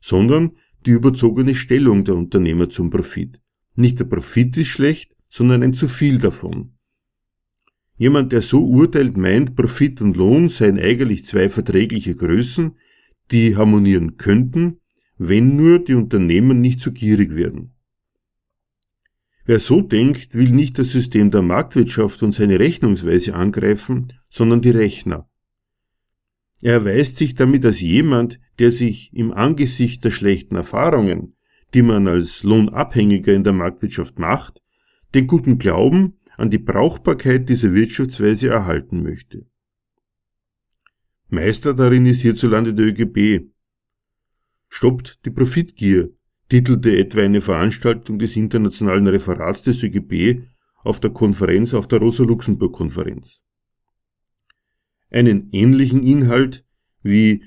sondern 0.00 0.52
die 0.86 0.92
überzogene 0.92 1.54
Stellung 1.54 2.04
der 2.04 2.14
Unternehmer 2.14 2.68
zum 2.68 2.90
Profit. 2.90 3.40
Nicht 3.74 3.98
der 3.98 4.04
Profit 4.04 4.56
ist 4.56 4.68
schlecht, 4.68 5.16
sondern 5.28 5.62
ein 5.62 5.74
zu 5.74 5.88
viel 5.88 6.18
davon. 6.18 6.74
Jemand, 7.96 8.32
der 8.32 8.42
so 8.42 8.64
urteilt, 8.64 9.16
meint, 9.16 9.56
Profit 9.56 10.00
und 10.00 10.16
Lohn 10.16 10.48
seien 10.48 10.78
eigentlich 10.78 11.26
zwei 11.26 11.48
verträgliche 11.48 12.14
Größen, 12.14 12.76
die 13.32 13.56
harmonieren 13.56 14.16
könnten, 14.16 14.80
wenn 15.16 15.56
nur 15.56 15.80
die 15.80 15.94
Unternehmer 15.94 16.54
nicht 16.54 16.80
zu 16.80 16.92
gierig 16.92 17.34
werden. 17.34 17.72
Wer 19.48 19.60
so 19.60 19.80
denkt, 19.80 20.34
will 20.34 20.50
nicht 20.50 20.78
das 20.78 20.92
System 20.92 21.30
der 21.30 21.40
Marktwirtschaft 21.40 22.22
und 22.22 22.32
seine 22.32 22.60
Rechnungsweise 22.60 23.34
angreifen, 23.34 24.12
sondern 24.28 24.60
die 24.60 24.68
Rechner. 24.68 25.26
Er 26.60 26.74
erweist 26.74 27.16
sich 27.16 27.34
damit 27.34 27.64
als 27.64 27.80
jemand, 27.80 28.38
der 28.58 28.70
sich 28.72 29.10
im 29.14 29.32
Angesicht 29.32 30.04
der 30.04 30.10
schlechten 30.10 30.54
Erfahrungen, 30.54 31.34
die 31.72 31.80
man 31.80 32.08
als 32.08 32.42
Lohnabhängiger 32.42 33.32
in 33.32 33.42
der 33.42 33.54
Marktwirtschaft 33.54 34.18
macht, 34.18 34.60
den 35.14 35.26
guten 35.26 35.56
Glauben 35.56 36.18
an 36.36 36.50
die 36.50 36.58
Brauchbarkeit 36.58 37.48
dieser 37.48 37.72
Wirtschaftsweise 37.72 38.48
erhalten 38.48 39.02
möchte. 39.02 39.46
Meister 41.30 41.72
darin 41.72 42.04
ist 42.04 42.20
hierzulande 42.20 42.74
der 42.74 42.88
ÖGB. 42.88 43.48
Stoppt 44.68 45.24
die 45.24 45.30
Profitgier, 45.30 46.10
titelte 46.48 46.96
etwa 46.96 47.22
eine 47.22 47.40
Veranstaltung 47.40 48.18
des 48.18 48.36
internationalen 48.36 49.06
Referats 49.06 49.62
des 49.62 49.82
ÖGB 49.82 50.42
auf 50.82 51.00
der 51.00 51.10
Konferenz 51.10 51.74
auf 51.74 51.86
der 51.86 51.98
Rosa-Luxemburg-Konferenz. 51.98 53.42
Einen 55.10 55.48
ähnlichen 55.52 56.02
Inhalt 56.02 56.64
wie 57.02 57.44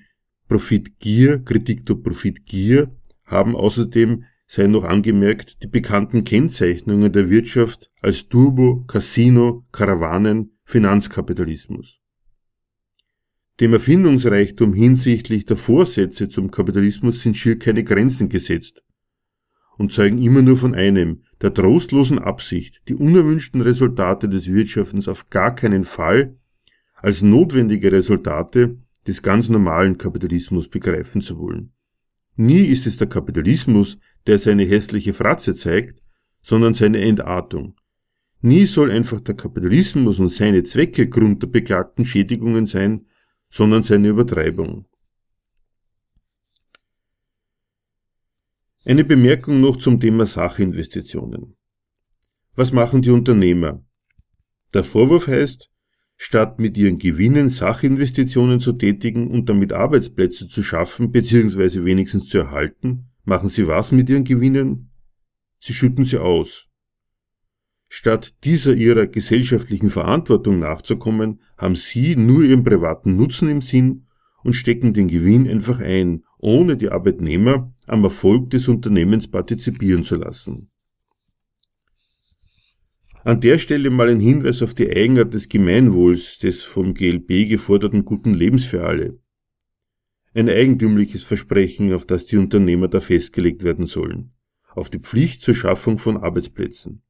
Profitgier, 0.48 1.40
Kritik 1.44 1.86
der 1.86 1.96
Profitgier 1.96 2.96
haben 3.26 3.56
außerdem, 3.56 4.26
sei 4.46 4.68
noch 4.68 4.84
angemerkt, 4.84 5.64
die 5.64 5.68
bekannten 5.68 6.24
Kennzeichnungen 6.24 7.12
der 7.12 7.30
Wirtschaft 7.30 7.90
als 8.02 8.28
Turbo, 8.28 8.84
Casino, 8.86 9.66
Karawanen, 9.72 10.58
Finanzkapitalismus. 10.66 12.02
Dem 13.62 13.74
Erfindungsreichtum 13.74 14.74
hinsichtlich 14.74 15.46
der 15.46 15.56
Vorsätze 15.56 16.30
zum 16.30 16.52
Kapitalismus 16.52 17.22
sind 17.22 17.38
schier 17.38 17.58
keine 17.58 17.84
Grenzen 17.84 18.28
gesetzt 18.28 18.84
und 19.82 19.92
zeugen 19.92 20.22
immer 20.22 20.44
nur 20.44 20.58
von 20.58 20.76
einem, 20.76 21.24
der 21.42 21.54
trostlosen 21.54 22.20
Absicht, 22.20 22.84
die 22.88 22.94
unerwünschten 22.94 23.62
Resultate 23.62 24.30
des 24.30 24.54
Wirtschaftens 24.54 25.08
auf 25.08 25.32
gar 25.32 25.56
keinen 25.56 25.86
Fall 25.86 26.38
als 26.96 27.24
notwendige 27.24 27.92
Resultate 27.92 28.78
des 29.08 29.24
ganz 29.24 29.50
normalen 29.50 29.98
Kapitalismus 29.98 30.68
begreifen 30.68 31.22
zu 31.22 31.40
wollen. 31.40 31.74
Nie 32.36 32.62
ist 32.62 32.86
es 32.86 32.98
der 32.98 33.08
Kapitalismus, 33.08 33.98
der 34.28 34.38
seine 34.38 34.64
hässliche 34.64 35.14
Fratze 35.14 35.56
zeigt, 35.56 36.04
sondern 36.44 36.76
seine 36.76 37.02
Entartung. 37.02 37.76
Nie 38.42 38.66
soll 38.66 38.92
einfach 38.92 39.20
der 39.20 39.36
Kapitalismus 39.36 40.20
und 40.20 40.30
seine 40.30 40.64
Zwecke 40.64 41.10
Grund 41.10 41.42
der 41.42 41.48
beklagten 41.48 42.06
Schädigungen 42.06 42.68
sein, 42.68 43.08
sondern 43.50 43.82
seine 43.82 44.10
Übertreibung. 44.10 44.86
Eine 48.84 49.04
Bemerkung 49.04 49.62
noch 49.62 49.78
zum 49.78 50.00
Thema 50.00 50.26
Sachinvestitionen. 50.26 51.56
Was 52.56 52.74
machen 52.74 53.04
die 53.04 53.12
Unternehmer? 53.12 53.86
Der 54.74 54.84
Vorwurf 54.84 55.28
heißt, 55.28 55.70
statt 56.18 56.60
mit 56.60 56.76
ihren 56.78 56.98
Gewinnen 56.98 57.50
Sachinvestitionen 57.50 58.60
zu 58.60 58.74
tätigen 58.74 59.30
und 59.30 59.48
damit 59.50 59.72
Arbeitsplätze 59.72 60.48
zu 60.48 60.64
schaffen 60.64 61.12
bzw. 61.12 61.86
wenigstens 61.86 62.26
zu 62.26 62.40
erhalten, 62.40 63.12
machen 63.24 63.50
sie 63.50 63.68
was 63.68 63.92
mit 63.92 64.10
ihren 64.10 64.24
Gewinnen? 64.24 64.90
Sie 65.60 65.76
schütten 65.76 66.06
sie 66.06 66.18
aus. 66.18 66.68
Statt 67.88 68.34
dieser 68.46 68.74
ihrer 68.74 69.06
gesellschaftlichen 69.06 69.92
Verantwortung 69.92 70.58
nachzukommen, 70.58 71.42
haben 71.56 71.76
sie 71.76 72.16
nur 72.16 72.42
ihren 72.42 72.64
privaten 72.64 73.16
Nutzen 73.16 73.48
im 73.48 73.62
Sinn 73.62 74.08
und 74.44 74.54
stecken 74.54 74.96
den 74.96 75.08
Gewinn 75.08 75.48
einfach 75.48 75.82
ein, 75.82 76.24
ohne 76.40 76.78
die 76.78 76.90
Arbeitnehmer 76.90 77.71
am 77.88 78.04
Erfolg 78.04 78.50
des 78.50 78.68
Unternehmens 78.68 79.30
partizipieren 79.30 80.04
zu 80.04 80.16
lassen. 80.16 80.72
An 83.24 83.40
der 83.40 83.60
Stelle 83.60 83.92
mal 83.92 84.10
ein 84.10 84.20
Hinweis 84.20 84.64
auf 84.64 84.74
die 84.74 84.90
Eigenart 84.90 85.34
des 85.34 85.48
Gemeinwohls, 85.48 86.40
des 86.40 86.64
vom 86.64 86.96
GLB 86.96 87.48
geforderten 87.48 88.04
guten 88.04 88.34
Lebens 88.34 88.66
für 88.66 88.84
alle. 88.84 89.20
Ein 90.34 90.50
eigentümliches 90.50 91.24
Versprechen, 91.24 91.94
auf 91.94 92.06
das 92.06 92.26
die 92.26 92.38
Unternehmer 92.38 92.88
da 92.88 93.00
festgelegt 93.00 93.64
werden 93.64 93.86
sollen. 93.86 94.34
Auf 94.74 94.90
die 94.90 95.00
Pflicht 95.00 95.44
zur 95.44 95.54
Schaffung 95.54 96.00
von 96.00 96.18
Arbeitsplätzen. 96.18 97.04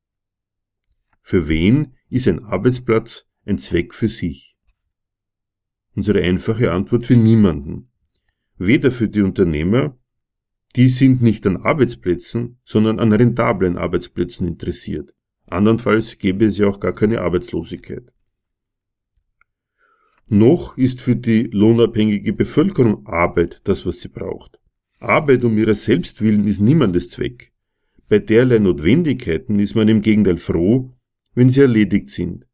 Für 1.22 1.48
wen 1.48 1.94
ist 2.10 2.28
ein 2.28 2.44
Arbeitsplatz 2.44 3.28
ein 3.46 3.58
Zweck 3.60 3.94
für 3.94 4.10
sich? 4.10 4.58
Unsere 5.96 6.22
einfache 6.22 6.72
Antwort 6.72 7.06
für 7.06 7.16
niemanden. 7.16 7.90
Weder 8.58 8.92
für 8.92 9.08
die 9.08 9.22
Unternehmer, 9.22 9.98
die 10.76 10.90
sind 10.90 11.22
nicht 11.22 11.46
an 11.48 11.58
Arbeitsplätzen, 11.58 12.58
sondern 12.66 13.00
an 13.00 13.12
rentablen 13.12 13.78
Arbeitsplätzen 13.78 14.48
interessiert. 14.48 15.14
Andernfalls 15.48 16.18
gäbe 16.18 16.46
es 16.46 16.58
ja 16.58 16.68
auch 16.68 16.80
gar 16.80 16.94
keine 16.94 17.22
Arbeitslosigkeit. 17.22 18.14
Noch 20.28 20.78
ist 20.78 21.02
für 21.02 21.18
die 21.18 21.44
lohnabhängige 21.52 22.32
Bevölkerung 22.32 23.06
Arbeit 23.06 23.60
das, 23.66 23.86
was 23.86 24.00
sie 24.00 24.08
braucht. 24.08 24.62
Arbeit 25.00 25.44
um 25.44 25.58
ihrer 25.58 25.76
selbst 25.76 26.22
willen 26.22 26.48
ist 26.48 26.62
niemandes 26.62 27.10
Zweck. 27.10 27.52
Bei 28.08 28.20
derlei 28.20 28.60
Notwendigkeiten 28.60 29.60
ist 29.60 29.76
man 29.76 29.90
im 29.90 30.02
Gegenteil 30.02 30.38
froh, 30.38 30.94
wenn 31.34 31.50
sie 31.50 31.62
erledigt 31.62 32.12
sind. 32.12 32.48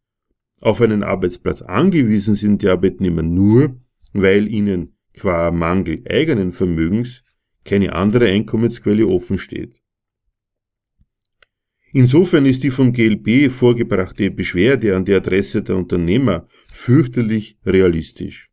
Auf 0.60 0.82
einen 0.82 1.04
Arbeitsplatz 1.04 1.62
angewiesen 1.62 2.34
sind 2.36 2.64
die 2.64 2.70
Arbeitnehmer 2.70 3.22
nur, 3.22 3.80
weil 4.14 4.48
ihnen 4.48 4.96
qua 5.14 5.52
Mangel 5.52 6.04
eigenen 6.10 6.52
Vermögens 6.52 7.24
keine 7.68 7.94
andere 7.94 8.28
Einkommensquelle 8.30 9.06
offen 9.08 9.38
steht. 9.38 9.82
Insofern 11.94 12.46
ist 12.46 12.64
die 12.64 12.72
vom 12.72 12.94
GLB 12.94 13.52
vorgebrachte 13.52 14.30
Beschwerde 14.32 14.96
an 14.96 15.06
die 15.06 15.14
Adresse 15.14 15.64
der 15.64 15.78
Unternehmer 15.78 16.48
fürchterlich 16.72 17.58
realistisch. 17.66 18.50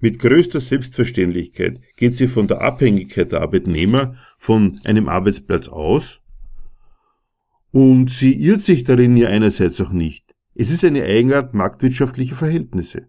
Mit 0.00 0.18
größter 0.18 0.60
Selbstverständlichkeit 0.60 1.80
geht 1.96 2.14
sie 2.14 2.26
von 2.26 2.48
der 2.48 2.60
Abhängigkeit 2.60 3.30
der 3.30 3.40
Arbeitnehmer 3.42 4.16
von 4.38 4.80
einem 4.84 5.08
Arbeitsplatz 5.08 5.68
aus 5.68 6.20
und 7.70 8.10
sie 8.10 8.34
irrt 8.34 8.62
sich 8.62 8.84
darin 8.84 9.16
ja 9.16 9.28
einerseits 9.28 9.80
auch 9.80 9.92
nicht. 9.92 10.34
Es 10.54 10.70
ist 10.70 10.84
eine 10.84 11.04
Eigenart 11.04 11.54
marktwirtschaftlicher 11.54 12.36
Verhältnisse. 12.36 13.08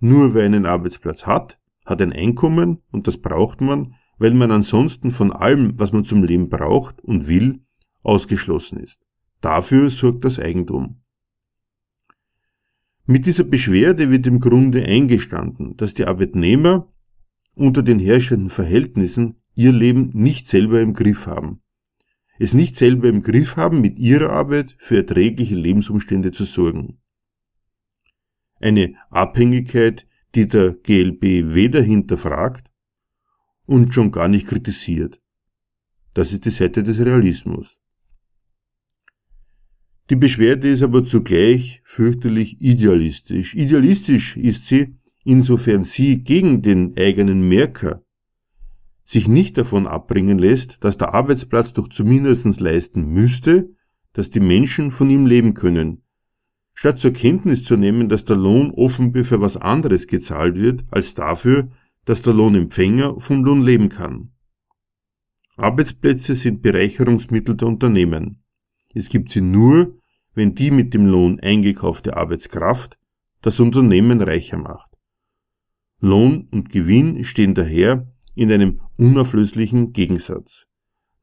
Nur 0.00 0.34
wer 0.34 0.44
einen 0.44 0.66
Arbeitsplatz 0.66 1.26
hat, 1.26 1.58
hat 1.86 2.02
ein 2.02 2.12
Einkommen 2.12 2.82
und 2.92 3.06
das 3.06 3.18
braucht 3.18 3.60
man, 3.60 3.94
weil 4.24 4.32
man 4.32 4.50
ansonsten 4.50 5.10
von 5.10 5.32
allem, 5.32 5.78
was 5.78 5.92
man 5.92 6.06
zum 6.06 6.24
Leben 6.24 6.48
braucht 6.48 6.98
und 7.02 7.28
will, 7.28 7.60
ausgeschlossen 8.02 8.78
ist. 8.78 9.06
Dafür 9.42 9.90
sorgt 9.90 10.24
das 10.24 10.38
Eigentum. 10.38 11.02
Mit 13.04 13.26
dieser 13.26 13.44
Beschwerde 13.44 14.10
wird 14.10 14.26
im 14.26 14.40
Grunde 14.40 14.82
eingestanden, 14.82 15.76
dass 15.76 15.92
die 15.92 16.06
Arbeitnehmer 16.06 16.90
unter 17.54 17.82
den 17.82 17.98
herrschenden 17.98 18.48
Verhältnissen 18.48 19.36
ihr 19.54 19.72
Leben 19.72 20.12
nicht 20.14 20.48
selber 20.48 20.80
im 20.80 20.94
Griff 20.94 21.26
haben 21.26 21.60
es 22.38 22.52
nicht 22.52 22.76
selber 22.76 23.08
im 23.08 23.22
Griff 23.22 23.56
haben, 23.56 23.80
mit 23.80 23.96
ihrer 23.96 24.30
Arbeit 24.30 24.74
für 24.78 24.96
erträgliche 24.96 25.54
Lebensumstände 25.54 26.32
zu 26.32 26.44
sorgen. 26.44 26.98
Eine 28.58 28.94
Abhängigkeit, 29.10 30.08
die 30.34 30.48
der 30.48 30.72
GLB 30.72 31.54
weder 31.54 31.80
hinterfragt 31.80 32.73
und 33.66 33.94
schon 33.94 34.12
gar 34.12 34.28
nicht 34.28 34.46
kritisiert. 34.46 35.20
Das 36.12 36.32
ist 36.32 36.44
die 36.44 36.50
Seite 36.50 36.82
des 36.82 36.98
Realismus. 37.00 37.80
Die 40.10 40.16
Beschwerde 40.16 40.68
ist 40.68 40.82
aber 40.82 41.04
zugleich 41.04 41.80
fürchterlich 41.84 42.60
idealistisch. 42.60 43.54
Idealistisch 43.54 44.36
ist 44.36 44.66
sie, 44.66 44.96
insofern 45.24 45.82
sie 45.82 46.22
gegen 46.22 46.60
den 46.60 46.94
eigenen 46.98 47.48
Merker 47.48 48.02
sich 49.04 49.28
nicht 49.28 49.56
davon 49.58 49.86
abbringen 49.86 50.38
lässt, 50.38 50.84
dass 50.84 50.98
der 50.98 51.14
Arbeitsplatz 51.14 51.72
doch 51.72 51.88
zumindest 51.88 52.60
leisten 52.60 53.06
müsste, 53.08 53.70
dass 54.12 54.30
die 54.30 54.40
Menschen 54.40 54.90
von 54.90 55.10
ihm 55.10 55.26
leben 55.26 55.54
können, 55.54 56.02
statt 56.74 56.98
zur 56.98 57.12
Kenntnis 57.12 57.64
zu 57.64 57.76
nehmen, 57.76 58.08
dass 58.08 58.24
der 58.24 58.36
Lohn 58.36 58.70
offenbar 58.70 59.24
für 59.24 59.40
was 59.40 59.56
anderes 59.56 60.06
gezahlt 60.06 60.56
wird, 60.56 60.84
als 60.90 61.14
dafür, 61.14 61.70
dass 62.04 62.22
der 62.22 62.34
Lohnempfänger 62.34 63.18
vom 63.20 63.44
Lohn 63.44 63.62
leben 63.62 63.88
kann. 63.88 64.32
Arbeitsplätze 65.56 66.34
sind 66.34 66.62
Bereicherungsmittel 66.62 67.56
der 67.56 67.68
Unternehmen. 67.68 68.42
Es 68.92 69.08
gibt 69.08 69.30
sie 69.30 69.40
nur, 69.40 69.98
wenn 70.34 70.54
die 70.54 70.70
mit 70.70 70.94
dem 70.94 71.06
Lohn 71.06 71.40
eingekaufte 71.40 72.16
Arbeitskraft 72.16 72.98
das 73.40 73.60
Unternehmen 73.60 74.20
reicher 74.20 74.58
macht. 74.58 74.98
Lohn 76.00 76.48
und 76.50 76.70
Gewinn 76.70 77.24
stehen 77.24 77.54
daher 77.54 78.12
in 78.34 78.50
einem 78.50 78.80
unauflöslichen 78.96 79.92
Gegensatz. 79.92 80.66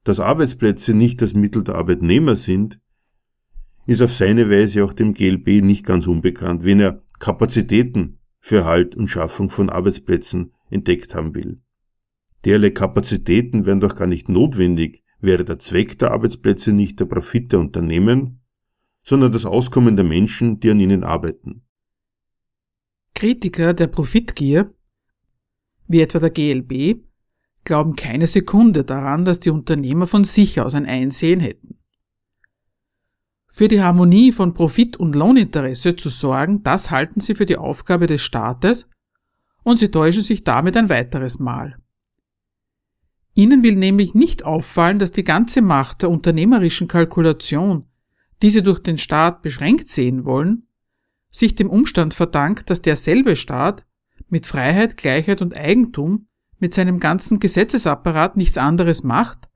Dass 0.03 0.19
Arbeitsplätze 0.19 0.93
nicht 0.93 1.21
das 1.21 1.33
Mittel 1.33 1.63
der 1.63 1.75
Arbeitnehmer 1.75 2.35
sind, 2.35 2.79
ist 3.85 4.01
auf 4.01 4.13
seine 4.13 4.49
Weise 4.49 4.83
auch 4.83 4.93
dem 4.93 5.13
GLB 5.13 5.63
nicht 5.63 5.85
ganz 5.85 6.07
unbekannt, 6.07 6.63
wenn 6.63 6.79
er 6.79 7.03
Kapazitäten 7.19 8.19
für 8.39 8.65
Halt 8.65 8.95
und 8.95 9.07
Schaffung 9.07 9.49
von 9.49 9.69
Arbeitsplätzen 9.69 10.53
entdeckt 10.71 11.13
haben 11.13 11.35
will. 11.35 11.61
Derlei 12.45 12.71
Kapazitäten 12.71 13.65
wären 13.65 13.79
doch 13.79 13.95
gar 13.95 14.07
nicht 14.07 14.29
notwendig, 14.29 15.03
wäre 15.19 15.45
der 15.45 15.59
Zweck 15.59 15.99
der 15.99 16.11
Arbeitsplätze 16.11 16.73
nicht 16.73 16.99
der 16.99 17.05
Profit 17.05 17.51
der 17.51 17.59
Unternehmen, 17.59 18.41
sondern 19.03 19.31
das 19.31 19.45
Auskommen 19.45 19.95
der 19.95 20.05
Menschen, 20.05 20.59
die 20.59 20.71
an 20.71 20.79
ihnen 20.79 21.03
arbeiten. 21.03 21.63
Kritiker 23.13 23.73
der 23.73 23.87
Profitgier, 23.87 24.73
wie 25.87 26.01
etwa 26.01 26.19
der 26.19 26.31
GLB, 26.31 27.03
glauben 27.63 27.95
keine 27.95 28.25
Sekunde 28.25 28.83
daran, 28.83 29.25
dass 29.25 29.39
die 29.39 29.51
Unternehmer 29.51 30.07
von 30.07 30.23
sich 30.23 30.59
aus 30.59 30.73
ein 30.73 30.85
Einsehen 30.85 31.39
hätten. 31.39 31.77
Für 33.47 33.67
die 33.67 33.81
Harmonie 33.81 34.31
von 34.31 34.53
Profit 34.53 34.97
und 34.97 35.13
Lohninteresse 35.13 35.95
zu 35.95 36.09
sorgen, 36.09 36.63
das 36.63 36.89
halten 36.89 37.19
sie 37.19 37.35
für 37.35 37.45
die 37.45 37.57
Aufgabe 37.57 38.07
des 38.07 38.21
Staates 38.21 38.89
und 39.63 39.77
sie 39.77 39.89
täuschen 39.89 40.23
sich 40.23 40.43
damit 40.43 40.75
ein 40.77 40.89
weiteres 40.89 41.39
Mal. 41.39 41.77
Ihnen 43.33 43.63
will 43.63 43.75
nämlich 43.75 44.13
nicht 44.13 44.43
auffallen, 44.43 44.99
dass 44.99 45.11
die 45.11 45.23
ganze 45.23 45.61
Macht 45.61 46.01
der 46.01 46.09
unternehmerischen 46.09 46.87
Kalkulation, 46.87 47.85
die 48.41 48.49
sie 48.49 48.63
durch 48.63 48.79
den 48.79 48.97
Staat 48.97 49.41
beschränkt 49.41 49.87
sehen 49.87 50.25
wollen, 50.25 50.67
sich 51.29 51.55
dem 51.55 51.69
Umstand 51.69 52.13
verdankt, 52.13 52.69
dass 52.69 52.81
derselbe 52.81 53.35
Staat 53.35 53.85
mit 54.27 54.45
Freiheit, 54.45 54.97
Gleichheit 54.97 55.41
und 55.41 55.55
Eigentum 55.55 56.27
mit 56.59 56.73
seinem 56.73 56.99
ganzen 56.99 57.39
Gesetzesapparat 57.39 58.35
nichts 58.35 58.57
anderes 58.57 59.03
macht, 59.03 59.49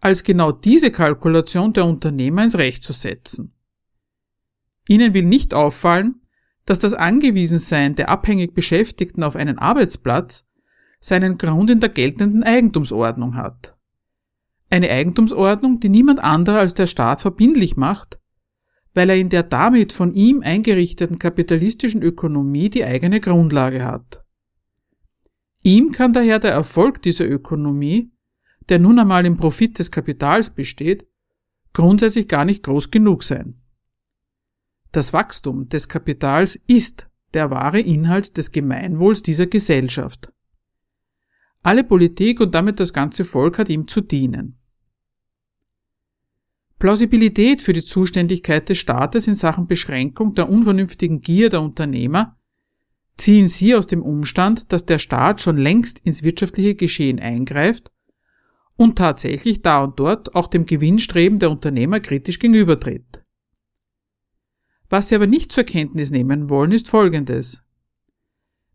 als 0.00 0.22
genau 0.22 0.52
diese 0.52 0.90
Kalkulation 0.90 1.72
der 1.72 1.84
Unternehmer 1.84 2.44
ins 2.44 2.56
Recht 2.56 2.82
zu 2.82 2.92
setzen. 2.92 3.54
Ihnen 4.88 5.12
will 5.12 5.24
nicht 5.24 5.52
auffallen, 5.52 6.22
dass 6.68 6.78
das 6.78 6.92
Angewiesensein 6.92 7.94
der 7.94 8.10
abhängig 8.10 8.52
Beschäftigten 8.52 9.22
auf 9.22 9.36
einen 9.36 9.56
Arbeitsplatz 9.56 10.46
seinen 11.00 11.38
Grund 11.38 11.70
in 11.70 11.80
der 11.80 11.88
geltenden 11.88 12.42
Eigentumsordnung 12.42 13.36
hat. 13.36 13.74
Eine 14.68 14.90
Eigentumsordnung, 14.90 15.80
die 15.80 15.88
niemand 15.88 16.20
anderer 16.20 16.58
als 16.58 16.74
der 16.74 16.86
Staat 16.86 17.22
verbindlich 17.22 17.78
macht, 17.78 18.20
weil 18.92 19.08
er 19.08 19.16
in 19.16 19.30
der 19.30 19.44
damit 19.44 19.94
von 19.94 20.12
ihm 20.12 20.42
eingerichteten 20.42 21.18
kapitalistischen 21.18 22.02
Ökonomie 22.02 22.68
die 22.68 22.84
eigene 22.84 23.20
Grundlage 23.20 23.82
hat. 23.82 24.22
Ihm 25.62 25.90
kann 25.92 26.12
daher 26.12 26.38
der 26.38 26.52
Erfolg 26.52 27.00
dieser 27.00 27.26
Ökonomie, 27.26 28.12
der 28.68 28.78
nun 28.78 28.98
einmal 28.98 29.24
im 29.24 29.38
Profit 29.38 29.78
des 29.78 29.90
Kapitals 29.90 30.50
besteht, 30.50 31.06
grundsätzlich 31.72 32.28
gar 32.28 32.44
nicht 32.44 32.62
groß 32.62 32.90
genug 32.90 33.24
sein. 33.24 33.58
Das 34.98 35.12
Wachstum 35.12 35.68
des 35.68 35.88
Kapitals 35.88 36.58
ist 36.66 37.08
der 37.32 37.52
wahre 37.52 37.78
Inhalt 37.78 38.36
des 38.36 38.50
Gemeinwohls 38.50 39.22
dieser 39.22 39.46
Gesellschaft. 39.46 40.32
Alle 41.62 41.84
Politik 41.84 42.40
und 42.40 42.52
damit 42.52 42.80
das 42.80 42.92
ganze 42.92 43.22
Volk 43.22 43.58
hat 43.58 43.68
ihm 43.68 43.86
zu 43.86 44.00
dienen. 44.00 44.58
Plausibilität 46.80 47.62
für 47.62 47.72
die 47.72 47.84
Zuständigkeit 47.84 48.68
des 48.68 48.78
Staates 48.78 49.28
in 49.28 49.36
Sachen 49.36 49.68
Beschränkung 49.68 50.34
der 50.34 50.48
unvernünftigen 50.48 51.20
Gier 51.20 51.48
der 51.48 51.62
Unternehmer 51.62 52.36
ziehen 53.16 53.46
sie 53.46 53.76
aus 53.76 53.86
dem 53.86 54.02
Umstand, 54.02 54.72
dass 54.72 54.84
der 54.84 54.98
Staat 54.98 55.40
schon 55.40 55.58
längst 55.58 56.00
ins 56.00 56.24
wirtschaftliche 56.24 56.74
Geschehen 56.74 57.20
eingreift 57.20 57.92
und 58.74 58.98
tatsächlich 58.98 59.62
da 59.62 59.84
und 59.84 60.00
dort 60.00 60.34
auch 60.34 60.48
dem 60.48 60.66
Gewinnstreben 60.66 61.38
der 61.38 61.52
Unternehmer 61.52 62.00
kritisch 62.00 62.40
gegenübertritt. 62.40 63.22
Was 64.88 65.08
sie 65.08 65.14
aber 65.14 65.26
nicht 65.26 65.52
zur 65.52 65.64
Kenntnis 65.64 66.10
nehmen 66.10 66.48
wollen, 66.48 66.72
ist 66.72 66.88
Folgendes. 66.88 67.62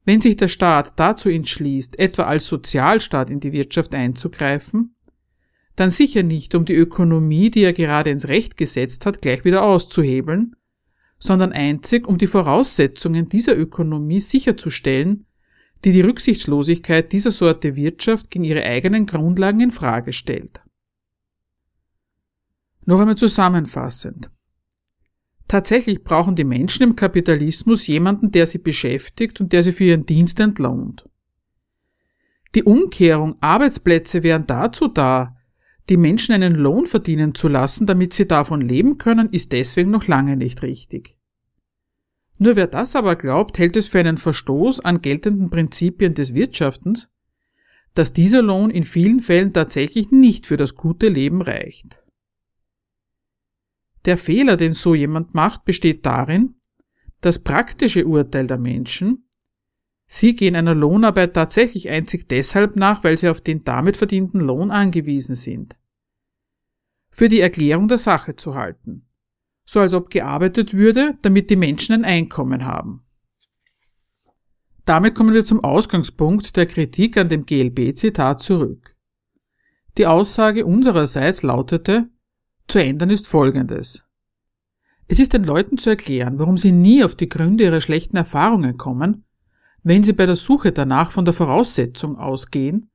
Wenn 0.05 0.21
sich 0.21 0.35
der 0.35 0.47
Staat 0.47 0.93
dazu 0.97 1.29
entschließt, 1.29 1.97
etwa 1.97 2.23
als 2.23 2.45
Sozialstaat 2.45 3.29
in 3.29 3.39
die 3.39 3.53
Wirtschaft 3.53 3.95
einzugreifen, 3.95 4.95
dann 5.75 5.89
sicher 5.89 6.23
nicht, 6.23 6.53
um 6.55 6.65
die 6.65 6.75
Ökonomie, 6.75 7.49
die 7.49 7.63
er 7.63 7.73
gerade 7.73 8.09
ins 8.09 8.27
Recht 8.27 8.57
gesetzt 8.57 9.05
hat, 9.05 9.21
gleich 9.21 9.43
wieder 9.43 9.63
auszuhebeln, 9.63 10.55
sondern 11.17 11.51
einzig, 11.51 12.07
um 12.07 12.17
die 12.17 12.27
Voraussetzungen 12.27 13.29
dieser 13.29 13.57
Ökonomie 13.57 14.19
sicherzustellen, 14.19 15.25
die 15.83 15.91
die 15.91 16.01
Rücksichtslosigkeit 16.01 17.11
dieser 17.11 17.31
Sorte 17.31 17.75
Wirtschaft 17.75 18.29
gegen 18.29 18.43
ihre 18.43 18.63
eigenen 18.63 19.05
Grundlagen 19.05 19.61
in 19.61 19.71
Frage 19.71 20.13
stellt. 20.13 20.61
Noch 22.85 22.99
einmal 22.99 23.15
zusammenfassend. 23.15 24.29
Tatsächlich 25.47 26.03
brauchen 26.03 26.35
die 26.35 26.43
Menschen 26.43 26.83
im 26.83 26.95
Kapitalismus 26.95 27.85
jemanden, 27.87 28.31
der 28.31 28.47
sie 28.47 28.57
beschäftigt 28.57 29.39
und 29.39 29.53
der 29.53 29.63
sie 29.63 29.71
für 29.71 29.83
ihren 29.83 30.05
Dienst 30.05 30.39
entlohnt. 30.39 31.07
Die 32.55 32.63
Umkehrung, 32.63 33.35
Arbeitsplätze 33.41 34.23
wären 34.23 34.47
dazu 34.47 34.87
da, 34.87 35.37
die 35.89 35.97
Menschen 35.97 36.33
einen 36.33 36.55
Lohn 36.55 36.85
verdienen 36.85 37.35
zu 37.35 37.47
lassen, 37.47 37.85
damit 37.85 38.13
sie 38.13 38.27
davon 38.27 38.61
leben 38.61 38.97
können, 38.97 39.29
ist 39.29 39.51
deswegen 39.51 39.91
noch 39.91 40.07
lange 40.07 40.37
nicht 40.37 40.61
richtig. 40.61 41.17
Nur 42.37 42.55
wer 42.55 42.67
das 42.67 42.95
aber 42.95 43.15
glaubt, 43.15 43.57
hält 43.57 43.75
es 43.75 43.87
für 43.87 43.99
einen 43.99 44.17
Verstoß 44.17 44.79
an 44.79 45.01
geltenden 45.01 45.49
Prinzipien 45.49 46.13
des 46.13 46.33
Wirtschaftens, 46.33 47.11
dass 47.93 48.13
dieser 48.13 48.41
Lohn 48.41 48.69
in 48.69 48.83
vielen 48.83 49.19
Fällen 49.19 49.53
tatsächlich 49.53 50.11
nicht 50.11 50.47
für 50.47 50.57
das 50.57 50.75
gute 50.75 51.09
Leben 51.09 51.41
reicht. 51.41 52.02
Der 54.05 54.17
Fehler, 54.17 54.57
den 54.57 54.73
so 54.73 54.95
jemand 54.95 55.33
macht, 55.33 55.65
besteht 55.65 56.05
darin, 56.05 56.55
das 57.21 57.39
praktische 57.39 58.05
Urteil 58.05 58.47
der 58.47 58.57
Menschen, 58.57 59.29
sie 60.05 60.35
gehen 60.35 60.55
einer 60.55 60.75
Lohnarbeit 60.75 61.33
tatsächlich 61.33 61.89
einzig 61.89 62.27
deshalb 62.27 62.75
nach, 62.75 63.03
weil 63.03 63.17
sie 63.17 63.29
auf 63.29 63.41
den 63.41 63.63
damit 63.63 63.95
verdienten 63.95 64.41
Lohn 64.41 64.71
angewiesen 64.71 65.35
sind, 65.35 65.77
für 67.09 67.29
die 67.29 67.39
Erklärung 67.39 67.87
der 67.87 67.97
Sache 67.97 68.35
zu 68.35 68.55
halten, 68.55 69.07
so 69.65 69.79
als 69.79 69.93
ob 69.93 70.09
gearbeitet 70.09 70.73
würde, 70.73 71.17
damit 71.21 71.49
die 71.49 71.55
Menschen 71.55 71.93
ein 71.93 72.05
Einkommen 72.05 72.65
haben. 72.65 73.05
Damit 74.85 75.15
kommen 75.15 75.33
wir 75.33 75.45
zum 75.45 75.63
Ausgangspunkt 75.63 76.57
der 76.57 76.65
Kritik 76.65 77.15
an 77.15 77.29
dem 77.29 77.45
GLB-Zitat 77.45 78.41
zurück. 78.41 78.97
Die 79.97 80.07
Aussage 80.07 80.65
unsererseits 80.65 81.41
lautete, 81.41 82.09
zu 82.67 82.79
ändern 82.79 83.09
ist 83.09 83.27
Folgendes. 83.27 84.05
Es 85.07 85.19
ist 85.19 85.33
den 85.33 85.43
Leuten 85.43 85.77
zu 85.77 85.89
erklären, 85.89 86.39
warum 86.39 86.57
sie 86.57 86.71
nie 86.71 87.03
auf 87.03 87.15
die 87.15 87.29
Gründe 87.29 87.65
ihrer 87.65 87.81
schlechten 87.81 88.17
Erfahrungen 88.17 88.77
kommen, 88.77 89.25
wenn 89.83 90.03
sie 90.03 90.13
bei 90.13 90.25
der 90.25 90.37
Suche 90.37 90.71
danach 90.71 91.11
von 91.11 91.25
der 91.25 91.33
Voraussetzung 91.33 92.17
ausgehen, 92.17 92.89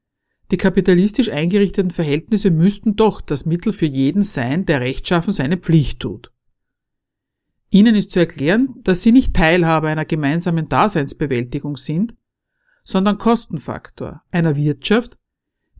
die 0.50 0.56
kapitalistisch 0.56 1.30
eingerichteten 1.30 1.90
Verhältnisse 1.90 2.50
müssten 2.50 2.96
doch 2.96 3.20
das 3.20 3.44
Mittel 3.44 3.72
für 3.72 3.86
jeden 3.86 4.22
sein, 4.22 4.64
der 4.64 4.80
rechtschaffen 4.80 5.32
seine 5.32 5.58
Pflicht 5.58 6.00
tut. 6.00 6.32
Ihnen 7.70 7.94
ist 7.94 8.12
zu 8.12 8.18
erklären, 8.18 8.74
dass 8.82 9.02
sie 9.02 9.12
nicht 9.12 9.34
Teilhabe 9.34 9.88
einer 9.88 10.06
gemeinsamen 10.06 10.70
Daseinsbewältigung 10.70 11.76
sind, 11.76 12.14
sondern 12.82 13.18
Kostenfaktor 13.18 14.22
einer 14.30 14.56
Wirtschaft, 14.56 15.18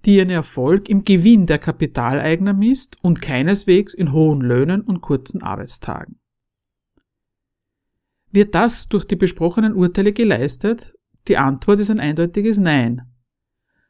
die 0.05 0.17
ihren 0.17 0.31
Erfolg 0.31 0.89
im 0.89 1.05
Gewinn 1.05 1.47
der 1.47 1.59
Kapitaleigner 1.59 2.53
misst 2.53 2.97
und 3.03 3.21
keineswegs 3.21 3.95
in 3.95 4.13
hohen 4.13 4.41
Löhnen 4.41 4.81
und 4.81 5.01
kurzen 5.01 5.43
Arbeitstagen. 5.43 6.19
Wird 8.31 8.55
das 8.55 8.89
durch 8.89 9.05
die 9.05 9.17
besprochenen 9.17 9.75
Urteile 9.75 10.13
geleistet? 10.13 10.95
Die 11.29 11.37
Antwort 11.37 11.81
ist 11.81 11.91
ein 11.91 12.01
eindeutiges 12.01 12.59
Nein. 12.59 13.03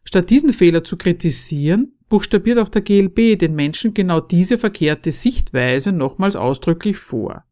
Statt 0.04 0.30
diesen 0.30 0.50
Fehler 0.50 0.84
zu 0.84 0.96
kritisieren, 0.96 1.98
buchstabiert 2.08 2.58
auch 2.58 2.68
der 2.68 2.82
GLB 2.82 3.38
den 3.38 3.54
Menschen 3.54 3.94
genau 3.94 4.20
diese 4.20 4.58
verkehrte 4.58 5.12
Sichtweise 5.12 5.92
nochmals 5.92 6.36
ausdrücklich 6.36 6.96
vor. 6.96 7.44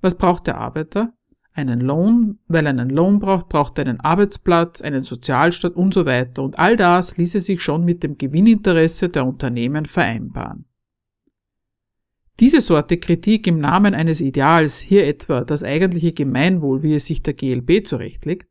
Was 0.00 0.16
braucht 0.16 0.46
der 0.46 0.58
Arbeiter? 0.58 1.12
Einen 1.54 1.80
Lohn, 1.80 2.38
weil 2.48 2.66
er 2.66 2.70
einen 2.70 2.90
Lohn 2.90 3.18
braucht, 3.18 3.48
braucht 3.48 3.78
er 3.78 3.86
einen 3.86 4.00
Arbeitsplatz, 4.00 4.80
einen 4.80 5.02
Sozialstaat 5.02 5.74
und 5.74 5.92
so 5.92 6.06
weiter. 6.06 6.42
Und 6.42 6.58
all 6.58 6.76
das 6.76 7.18
ließe 7.18 7.40
sich 7.40 7.62
schon 7.62 7.84
mit 7.84 8.02
dem 8.02 8.16
Gewinninteresse 8.16 9.08
der 9.08 9.26
Unternehmen 9.26 9.84
vereinbaren. 9.84 10.64
Diese 12.40 12.60
Sorte 12.60 12.96
Kritik 12.96 13.46
im 13.46 13.60
Namen 13.60 13.94
eines 13.94 14.20
Ideals, 14.20 14.78
hier 14.78 15.06
etwa 15.06 15.44
das 15.44 15.62
eigentliche 15.62 16.12
Gemeinwohl, 16.12 16.82
wie 16.82 16.94
es 16.94 17.06
sich 17.06 17.22
der 17.22 17.34
GLB 17.34 17.86
zurechtlegt, 17.86 18.50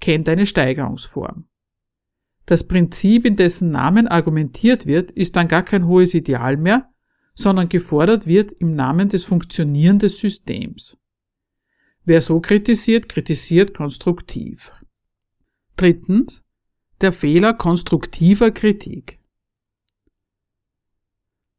kennt 0.00 0.28
eine 0.28 0.46
Steigerungsform. 0.46 1.46
Das 2.46 2.66
Prinzip, 2.66 3.26
in 3.26 3.36
dessen 3.36 3.70
Namen 3.70 4.08
argumentiert 4.08 4.86
wird, 4.86 5.10
ist 5.12 5.36
dann 5.36 5.48
gar 5.48 5.62
kein 5.62 5.86
hohes 5.86 6.14
Ideal 6.14 6.56
mehr, 6.56 6.90
sondern 7.34 7.68
gefordert 7.68 8.26
wird 8.26 8.52
im 8.60 8.74
Namen 8.74 9.08
des 9.08 9.24
Funktionieren 9.24 9.98
des 9.98 10.18
Systems. 10.18 10.98
Wer 12.04 12.22
so 12.22 12.40
kritisiert, 12.40 13.08
kritisiert 13.08 13.74
konstruktiv. 13.74 14.72
Drittens. 15.76 16.44
Der 17.00 17.12
Fehler 17.12 17.54
konstruktiver 17.54 18.50
Kritik. 18.50 19.20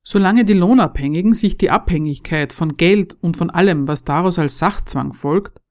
Solange 0.04 0.46
die 0.46 0.54
Lohnabhängigen 0.54 1.34
sich 1.34 1.58
die 1.58 1.70
Abhängigkeit 1.70 2.54
von 2.54 2.76
Geld 2.76 3.18
und 3.22 3.38
von 3.38 3.50
allem, 3.50 3.88
was 3.88 4.04
daraus 4.04 4.38
als 4.38 4.60
Sachzwang 4.60 5.14
folgt, 5.14 5.62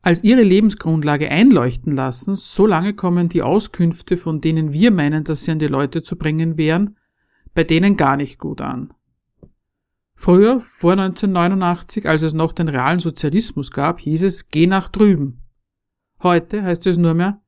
als 0.00 0.22
ihre 0.22 0.42
Lebensgrundlage 0.42 1.30
einleuchten 1.30 1.94
lassen, 1.94 2.34
solange 2.34 2.94
kommen 2.94 3.28
die 3.28 3.42
Auskünfte, 3.42 4.16
von 4.16 4.40
denen 4.40 4.72
wir 4.72 4.90
meinen, 4.90 5.24
dass 5.24 5.44
sie 5.44 5.50
an 5.50 5.58
die 5.58 5.66
Leute 5.66 6.02
zu 6.02 6.16
bringen 6.16 6.56
wären, 6.56 6.96
bei 7.54 7.64
denen 7.64 7.96
gar 7.96 8.16
nicht 8.16 8.38
gut 8.38 8.60
an. 8.60 8.94
Früher, 10.20 10.58
vor 10.58 10.94
1989, 10.94 12.08
als 12.08 12.22
es 12.22 12.34
noch 12.34 12.52
den 12.52 12.68
realen 12.68 12.98
Sozialismus 12.98 13.70
gab, 13.70 14.00
hieß 14.00 14.24
es, 14.24 14.48
geh 14.48 14.66
nach 14.66 14.88
drüben. 14.88 15.44
Heute 16.24 16.64
heißt 16.64 16.88
es 16.88 16.96
nur 16.96 17.14
mehr, 17.14 17.40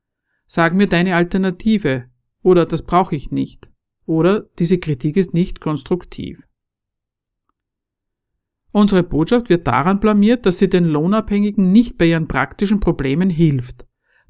sag 0.47 0.75
mir 0.75 0.87
deine 0.87 1.17
Alternative, 1.17 2.05
oder 2.43 2.67
das 2.67 2.83
brauche 2.83 3.17
ich 3.17 3.33
nicht, 3.33 3.69
oder 4.07 4.43
diese 4.61 4.79
Kritik 4.79 5.17
ist 5.17 5.35
nicht 5.35 5.61
konstruktiv. 5.61 6.47
Unsere 8.71 9.03
Botschaft 9.03 9.49
wird 9.49 9.67
daran 9.67 9.99
blamiert, 9.99 10.47
dass 10.47 10.59
sie 10.59 10.69
den 10.69 10.85
Lohnabhängigen 10.85 11.73
nicht 11.73 11.99
bei 11.99 12.07
ihren 12.07 12.29
praktischen 12.29 12.79
Problemen 12.79 13.31
hilft, 13.31 13.85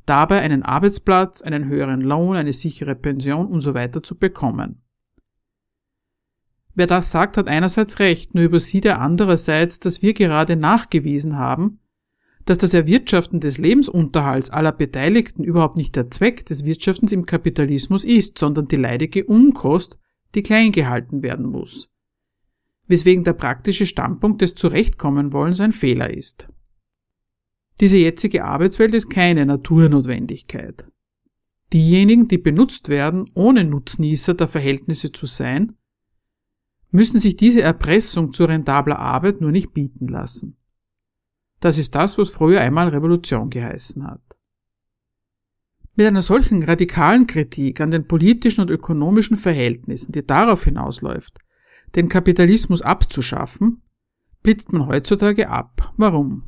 dabei 0.06 0.40
einen 0.40 0.62
Arbeitsplatz, 0.62 1.42
einen 1.42 1.66
höheren 1.66 2.00
Lohn, 2.00 2.36
eine 2.36 2.54
sichere 2.54 2.94
Pension 2.94 3.52
usw. 3.52 3.90
So 3.92 4.00
zu 4.00 4.18
bekommen. 4.18 4.82
Wer 6.74 6.86
das 6.86 7.10
sagt, 7.10 7.36
hat 7.36 7.48
einerseits 7.48 7.98
recht, 7.98 8.34
nur 8.34 8.44
übersieht 8.44 8.84
er 8.84 9.00
andererseits, 9.00 9.80
dass 9.80 10.02
wir 10.02 10.14
gerade 10.14 10.56
nachgewiesen 10.56 11.36
haben, 11.36 11.80
dass 12.46 12.58
das 12.58 12.74
Erwirtschaften 12.74 13.40
des 13.40 13.58
Lebensunterhalts 13.58 14.50
aller 14.50 14.72
Beteiligten 14.72 15.44
überhaupt 15.44 15.76
nicht 15.76 15.96
der 15.96 16.10
Zweck 16.10 16.46
des 16.46 16.64
Wirtschaftens 16.64 17.12
im 17.12 17.26
Kapitalismus 17.26 18.04
ist, 18.04 18.38
sondern 18.38 18.68
die 18.68 18.76
leidige 18.76 19.24
Unkost, 19.24 19.98
die 20.34 20.42
klein 20.42 20.72
gehalten 20.72 21.22
werden 21.22 21.46
muss 21.46 21.90
weswegen 22.90 23.22
der 23.22 23.34
praktische 23.34 23.86
Standpunkt 23.86 24.42
des 24.42 24.56
Zurechtkommenwollens 24.56 25.60
ein 25.60 25.72
Fehler 25.72 26.12
ist. 26.12 26.48
Diese 27.80 27.96
jetzige 27.96 28.44
Arbeitswelt 28.44 28.92
ist 28.94 29.08
keine 29.08 29.46
Naturnotwendigkeit. 29.46 30.86
Diejenigen, 31.72 32.26
die 32.26 32.36
benutzt 32.36 32.88
werden, 32.88 33.30
ohne 33.34 33.64
Nutznießer 33.64 34.34
der 34.34 34.48
Verhältnisse 34.48 35.12
zu 35.12 35.26
sein, 35.26 35.76
müssen 36.90 37.20
sich 37.20 37.36
diese 37.36 37.62
Erpressung 37.62 38.32
zu 38.32 38.44
rentabler 38.44 38.98
Arbeit 38.98 39.40
nur 39.40 39.52
nicht 39.52 39.72
bieten 39.72 40.08
lassen. 40.08 40.56
Das 41.60 41.78
ist 41.78 41.94
das, 41.94 42.18
was 42.18 42.30
früher 42.30 42.60
einmal 42.60 42.88
Revolution 42.88 43.50
geheißen 43.50 44.06
hat. 44.06 44.22
Mit 45.94 46.06
einer 46.06 46.22
solchen 46.22 46.62
radikalen 46.62 47.26
Kritik 47.26 47.80
an 47.80 47.90
den 47.90 48.06
politischen 48.06 48.62
und 48.62 48.70
ökonomischen 48.70 49.36
Verhältnissen, 49.36 50.12
die 50.12 50.26
darauf 50.26 50.64
hinausläuft, 50.64 51.38
den 51.94 52.08
Kapitalismus 52.08 52.80
abzuschaffen, 52.82 53.82
blitzt 54.42 54.72
man 54.72 54.86
heutzutage 54.86 55.50
ab. 55.50 55.92
Warum? 55.96 56.44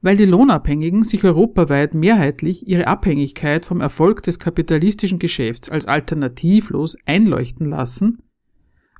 Weil 0.00 0.16
die 0.16 0.26
Lohnabhängigen 0.26 1.02
sich 1.02 1.24
europaweit 1.24 1.94
mehrheitlich 1.94 2.68
ihre 2.68 2.86
Abhängigkeit 2.86 3.64
vom 3.64 3.80
Erfolg 3.80 4.22
des 4.22 4.38
kapitalistischen 4.38 5.18
Geschäfts 5.18 5.70
als 5.70 5.86
alternativlos 5.86 6.96
einleuchten 7.06 7.68
lassen, 7.68 8.22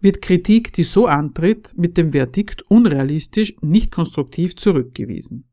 wird 0.00 0.22
Kritik, 0.22 0.72
die 0.72 0.82
so 0.82 1.06
antritt, 1.06 1.74
mit 1.76 1.96
dem 1.96 2.12
Verdikt 2.12 2.62
unrealistisch, 2.62 3.54
nicht 3.60 3.90
konstruktiv 3.90 4.56
zurückgewiesen. 4.56 5.44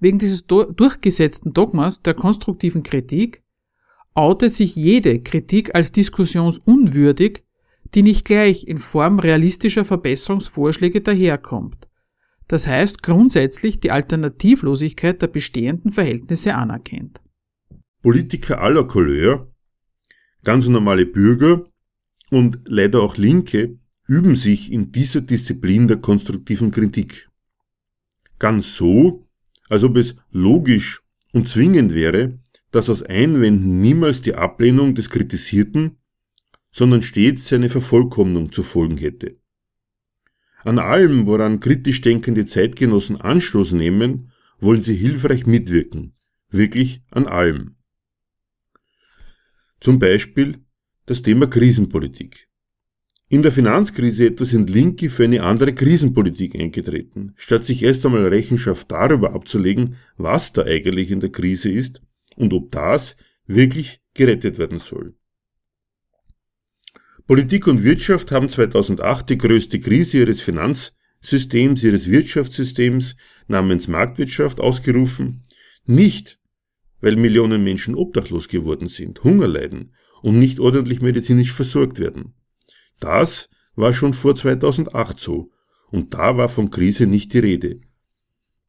Wegen 0.00 0.18
dieses 0.18 0.46
durchgesetzten 0.46 1.52
Dogmas 1.52 2.02
der 2.02 2.14
konstruktiven 2.14 2.82
Kritik 2.82 3.42
outet 4.14 4.52
sich 4.52 4.74
jede 4.74 5.20
Kritik 5.20 5.74
als 5.74 5.92
diskussionsunwürdig 5.92 7.44
die 7.94 8.02
nicht 8.02 8.24
gleich 8.24 8.66
in 8.66 8.78
Form 8.78 9.18
realistischer 9.18 9.84
Verbesserungsvorschläge 9.84 11.00
daherkommt. 11.00 11.88
Das 12.48 12.66
heißt 12.66 13.02
grundsätzlich 13.02 13.80
die 13.80 13.90
Alternativlosigkeit 13.90 15.20
der 15.22 15.28
bestehenden 15.28 15.92
Verhältnisse 15.92 16.54
anerkennt. 16.54 17.20
Politiker 18.02 18.60
aller 18.60 18.84
Couleur, 18.84 19.50
ganz 20.42 20.66
normale 20.68 21.06
Bürger 21.06 21.66
und 22.32 22.60
leider 22.66 23.02
auch 23.02 23.18
Linke 23.18 23.78
üben 24.08 24.36
sich 24.36 24.72
in 24.72 24.90
dieser 24.90 25.20
Disziplin 25.20 25.86
der 25.86 25.98
konstruktiven 25.98 26.70
Kritik. 26.70 27.28
Ganz 28.38 28.74
so, 28.74 29.28
als 29.68 29.84
ob 29.84 29.98
es 29.98 30.16
logisch 30.30 31.02
und 31.32 31.48
zwingend 31.48 31.94
wäre, 31.94 32.38
dass 32.70 32.88
aus 32.88 33.02
Einwänden 33.02 33.80
niemals 33.82 34.22
die 34.22 34.34
Ablehnung 34.34 34.94
des 34.94 35.10
Kritisierten 35.10 35.98
sondern 36.72 37.02
stets 37.02 37.48
seine 37.48 37.68
Vervollkommnung 37.68 38.50
zu 38.50 38.62
folgen 38.62 38.96
hätte. 38.96 39.36
An 40.64 40.78
allem, 40.78 41.26
woran 41.26 41.60
kritisch 41.60 42.00
denkende 42.00 42.46
Zeitgenossen 42.46 43.20
Anstoß 43.20 43.72
nehmen, 43.72 44.32
wollen 44.58 44.82
sie 44.82 44.94
hilfreich 44.94 45.44
mitwirken, 45.44 46.14
wirklich 46.48 47.02
an 47.10 47.26
allem. 47.26 47.76
Zum 49.80 49.98
Beispiel 49.98 50.64
das 51.12 51.20
Thema 51.20 51.46
Krisenpolitik. 51.46 52.48
In 53.28 53.42
der 53.42 53.52
Finanzkrise 53.52 54.28
etwas 54.28 54.48
sind 54.48 54.70
Linke 54.70 55.10
für 55.10 55.24
eine 55.24 55.42
andere 55.42 55.74
Krisenpolitik 55.74 56.54
eingetreten, 56.54 57.34
statt 57.36 57.64
sich 57.64 57.82
erst 57.82 58.06
einmal 58.06 58.26
Rechenschaft 58.28 58.90
darüber 58.90 59.34
abzulegen, 59.34 59.96
was 60.16 60.54
da 60.54 60.62
eigentlich 60.62 61.10
in 61.10 61.20
der 61.20 61.30
Krise 61.30 61.70
ist 61.70 62.00
und 62.34 62.54
ob 62.54 62.70
das 62.70 63.14
wirklich 63.46 64.00
gerettet 64.14 64.56
werden 64.56 64.78
soll. 64.78 65.14
Politik 67.26 67.66
und 67.66 67.84
Wirtschaft 67.84 68.32
haben 68.32 68.48
2008 68.48 69.28
die 69.28 69.38
größte 69.38 69.80
Krise 69.80 70.16
ihres 70.16 70.40
Finanzsystems, 70.40 71.82
ihres 71.82 72.08
Wirtschaftssystems 72.08 73.16
namens 73.48 73.86
Marktwirtschaft 73.86 74.60
ausgerufen, 74.60 75.42
nicht 75.84 76.38
weil 77.02 77.16
Millionen 77.16 77.62
Menschen 77.62 77.96
obdachlos 77.96 78.48
geworden 78.48 78.88
sind, 78.88 79.22
Hunger 79.24 79.48
leiden 79.48 79.92
und 80.22 80.38
nicht 80.38 80.60
ordentlich 80.60 81.02
medizinisch 81.02 81.52
versorgt 81.52 81.98
werden. 81.98 82.34
Das 83.00 83.50
war 83.74 83.92
schon 83.92 84.14
vor 84.14 84.34
2008 84.34 85.18
so 85.18 85.50
und 85.90 86.14
da 86.14 86.36
war 86.36 86.48
von 86.48 86.70
Krise 86.70 87.06
nicht 87.06 87.32
die 87.34 87.40
Rede. 87.40 87.80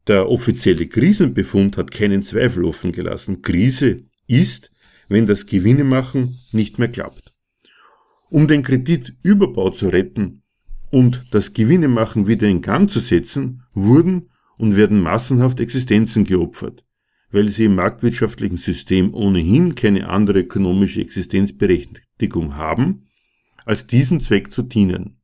Der 0.07 0.29
offizielle 0.29 0.87
Krisenbefund 0.87 1.77
hat 1.77 1.91
keinen 1.91 2.23
Zweifel 2.23 2.65
offen 2.65 2.91
gelassen. 2.91 3.41
Krise 3.41 4.03
ist, 4.27 4.71
wenn 5.07 5.27
das 5.27 5.45
Gewinnemachen 5.45 6.39
nicht 6.51 6.79
mehr 6.79 6.89
klappt. 6.89 7.33
Um 8.29 8.47
den 8.47 8.63
Kreditüberbau 8.63 9.69
zu 9.69 9.89
retten 9.89 10.41
und 10.89 11.25
das 11.31 11.53
Gewinnemachen 11.53 12.27
wieder 12.27 12.47
in 12.47 12.61
Gang 12.61 12.89
zu 12.89 12.99
setzen, 12.99 13.63
wurden 13.73 14.29
und 14.57 14.75
werden 14.75 15.01
massenhaft 15.01 15.59
Existenzen 15.59 16.25
geopfert, 16.25 16.85
weil 17.33 17.49
sie 17.49 17.65
im 17.65 17.75
marktwirtschaftlichen 17.75 18.57
System 18.57 19.13
ohnehin 19.13 19.73
keine 19.73 20.07
andere 20.07 20.41
ökonomische 20.41 21.01
Existenzberechtigung 21.01 22.55
haben, 22.55 23.07
als 23.65 23.87
diesem 23.87 24.21
Zweck 24.21 24.53
zu 24.53 24.61
dienen. 24.61 25.19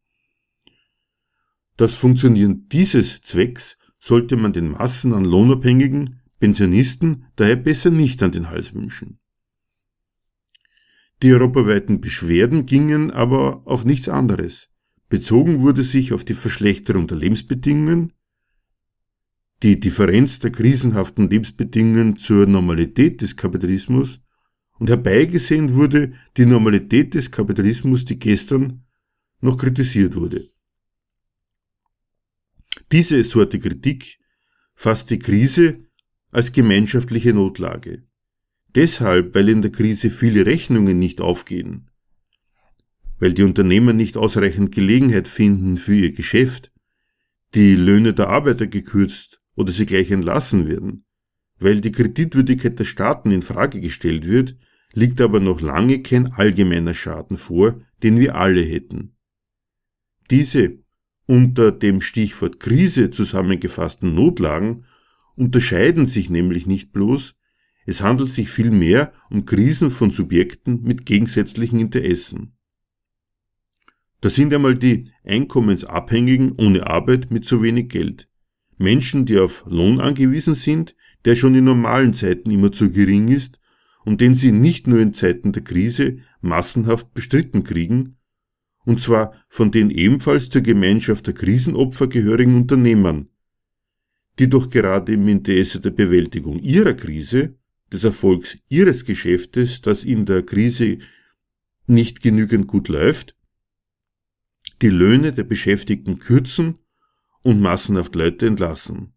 Das 1.77 1.93
Funktionieren 1.93 2.67
dieses 2.69 3.21
Zwecks 3.21 3.77
sollte 3.99 4.37
man 4.37 4.53
den 4.53 4.71
Massen 4.71 5.13
an 5.13 5.23
Lohnabhängigen, 5.23 6.21
Pensionisten 6.39 7.25
daher 7.35 7.57
besser 7.57 7.91
nicht 7.91 8.23
an 8.23 8.31
den 8.31 8.49
Hals 8.49 8.73
wünschen. 8.73 9.19
Die 11.21 11.31
europaweiten 11.31 12.01
Beschwerden 12.01 12.65
gingen 12.65 13.11
aber 13.11 13.61
auf 13.65 13.85
nichts 13.85 14.09
anderes. 14.09 14.69
Bezogen 15.09 15.59
wurde 15.59 15.83
sich 15.83 16.11
auf 16.13 16.23
die 16.23 16.33
Verschlechterung 16.33 17.07
der 17.07 17.17
Lebensbedingungen, 17.17 18.13
die 19.61 19.79
Differenz 19.79 20.39
der 20.39 20.51
krisenhaften 20.51 21.29
Lebensbedingungen 21.29 22.17
zur 22.17 22.45
Normalität 22.45 23.21
des 23.21 23.35
Kapitalismus 23.35 24.21
und 24.79 24.89
herbeigesehen 24.89 25.73
wurde 25.73 26.13
die 26.37 26.45
Normalität 26.45 27.13
des 27.13 27.29
Kapitalismus, 27.29 28.05
die 28.05 28.17
gestern 28.17 28.85
noch 29.41 29.57
kritisiert 29.57 30.15
wurde. 30.15 30.47
Diese 32.91 33.23
Sorte 33.23 33.59
Kritik 33.59 34.19
fasst 34.75 35.09
die 35.09 35.19
Krise 35.19 35.85
als 36.31 36.51
gemeinschaftliche 36.51 37.33
Notlage. 37.33 38.03
Deshalb, 38.75 39.35
weil 39.35 39.49
in 39.49 39.61
der 39.61 39.71
Krise 39.71 40.09
viele 40.09 40.45
Rechnungen 40.45 40.99
nicht 40.99 41.21
aufgehen, 41.21 41.89
weil 43.19 43.33
die 43.33 43.43
Unternehmer 43.43 43.93
nicht 43.93 44.15
ausreichend 44.15 44.73
Gelegenheit 44.73 45.27
finden 45.27 45.75
für 45.75 45.95
ihr 45.95 46.11
Geschäft, 46.13 46.71
die 47.55 47.75
Löhne 47.75 48.13
der 48.13 48.29
Arbeiter 48.29 48.67
gekürzt 48.67 49.38
oder 49.59 49.73
sie 49.73 49.85
gleich 49.85 50.09
entlassen 50.09 50.69
werden, 50.69 51.03
weil 51.59 51.81
die 51.81 51.91
Kreditwürdigkeit 51.91 52.79
der 52.79 52.85
Staaten 52.85 53.29
in 53.29 53.41
Frage 53.41 53.81
gestellt 53.81 54.25
wird, 54.25 54.55
liegt 54.93 55.19
aber 55.19 55.41
noch 55.41 55.59
lange 55.59 56.01
kein 56.01 56.31
allgemeiner 56.31 56.93
Schaden 56.93 57.35
vor, 57.35 57.81
den 58.01 58.17
wir 58.17 58.35
alle 58.35 58.61
hätten. 58.61 59.17
Diese 60.31 60.79
unter 61.25 61.73
dem 61.73 61.99
Stichwort 61.99 62.61
Krise 62.61 63.11
zusammengefassten 63.11 64.15
Notlagen 64.15 64.85
unterscheiden 65.35 66.07
sich 66.07 66.29
nämlich 66.29 66.65
nicht 66.65 66.93
bloß, 66.93 67.35
es 67.85 68.01
handelt 68.01 68.31
sich 68.31 68.49
vielmehr 68.49 69.11
um 69.29 69.43
Krisen 69.43 69.91
von 69.91 70.11
Subjekten 70.11 70.83
mit 70.83 71.05
gegensätzlichen 71.05 71.81
Interessen. 71.81 72.55
Das 74.21 74.35
sind 74.35 74.53
einmal 74.53 74.75
die 74.75 75.11
Einkommensabhängigen 75.25 76.53
ohne 76.53 76.87
Arbeit 76.87 77.29
mit 77.29 77.45
zu 77.45 77.61
wenig 77.61 77.89
Geld, 77.89 78.28
Menschen, 78.79 79.25
die 79.25 79.37
auf 79.37 79.65
Lohn 79.67 79.99
angewiesen 79.99 80.55
sind, 80.55 80.95
der 81.25 81.35
schon 81.35 81.53
in 81.53 81.65
normalen 81.65 82.13
Zeiten 82.13 82.49
immer 82.49 82.71
zu 82.71 82.89
gering 82.89 83.27
ist 83.27 83.59
und 84.05 84.21
den 84.21 84.33
sie 84.33 84.51
nicht 84.51 84.87
nur 84.87 84.99
in 84.99 85.13
Zeiten 85.13 85.51
der 85.51 85.63
Krise 85.63 86.19
massenhaft 86.41 87.13
bestritten 87.13 87.63
kriegen, 87.63 88.15
und 88.85 89.01
zwar 89.01 89.33
von 89.49 89.71
den 89.71 89.91
ebenfalls 89.91 90.49
zur 90.49 90.61
Gemeinschaft 90.61 91.27
der 91.27 91.33
Krisenopfer 91.33 92.07
gehörigen 92.07 92.55
Unternehmern, 92.55 93.27
die 94.39 94.49
doch 94.49 94.69
gerade 94.69 95.13
im 95.13 95.27
Interesse 95.27 95.81
der 95.81 95.91
Bewältigung 95.91 96.57
ihrer 96.59 96.93
Krise, 96.93 97.55
des 97.91 98.03
Erfolgs 98.03 98.57
ihres 98.69 99.03
Geschäftes, 99.03 99.81
das 99.81 100.03
in 100.03 100.25
der 100.25 100.43
Krise 100.43 100.99
nicht 101.87 102.21
genügend 102.21 102.67
gut 102.67 102.87
läuft, 102.87 103.35
die 104.81 104.89
Löhne 104.89 105.33
der 105.33 105.43
Beschäftigten 105.43 106.19
kürzen 106.19 106.77
und 107.43 107.59
massenhaft 107.59 108.15
Leute 108.15 108.47
entlassen. 108.47 109.13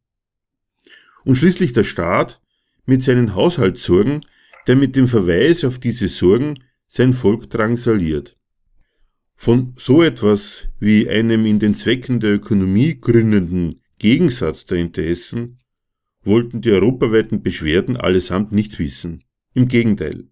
Und 1.24 1.36
schließlich 1.36 1.72
der 1.72 1.84
Staat 1.84 2.40
mit 2.84 3.02
seinen 3.02 3.34
Haushaltssorgen, 3.34 4.26
der 4.66 4.76
mit 4.76 4.96
dem 4.96 5.08
Verweis 5.08 5.64
auf 5.64 5.78
diese 5.78 6.08
Sorgen 6.08 6.58
sein 6.86 7.12
Volk 7.12 7.50
drangsaliert. 7.50 8.36
Von 9.34 9.74
so 9.76 10.02
etwas 10.02 10.68
wie 10.78 11.08
einem 11.08 11.46
in 11.46 11.58
den 11.58 11.74
Zwecken 11.74 12.20
der 12.20 12.34
Ökonomie 12.34 13.00
gründenden 13.00 13.80
Gegensatz 13.98 14.66
der 14.66 14.78
Interessen 14.78 15.58
wollten 16.22 16.60
die 16.60 16.70
europaweiten 16.70 17.42
Beschwerden 17.42 17.96
allesamt 17.96 18.52
nichts 18.52 18.78
wissen. 18.78 19.24
Im 19.54 19.68
Gegenteil. 19.68 20.28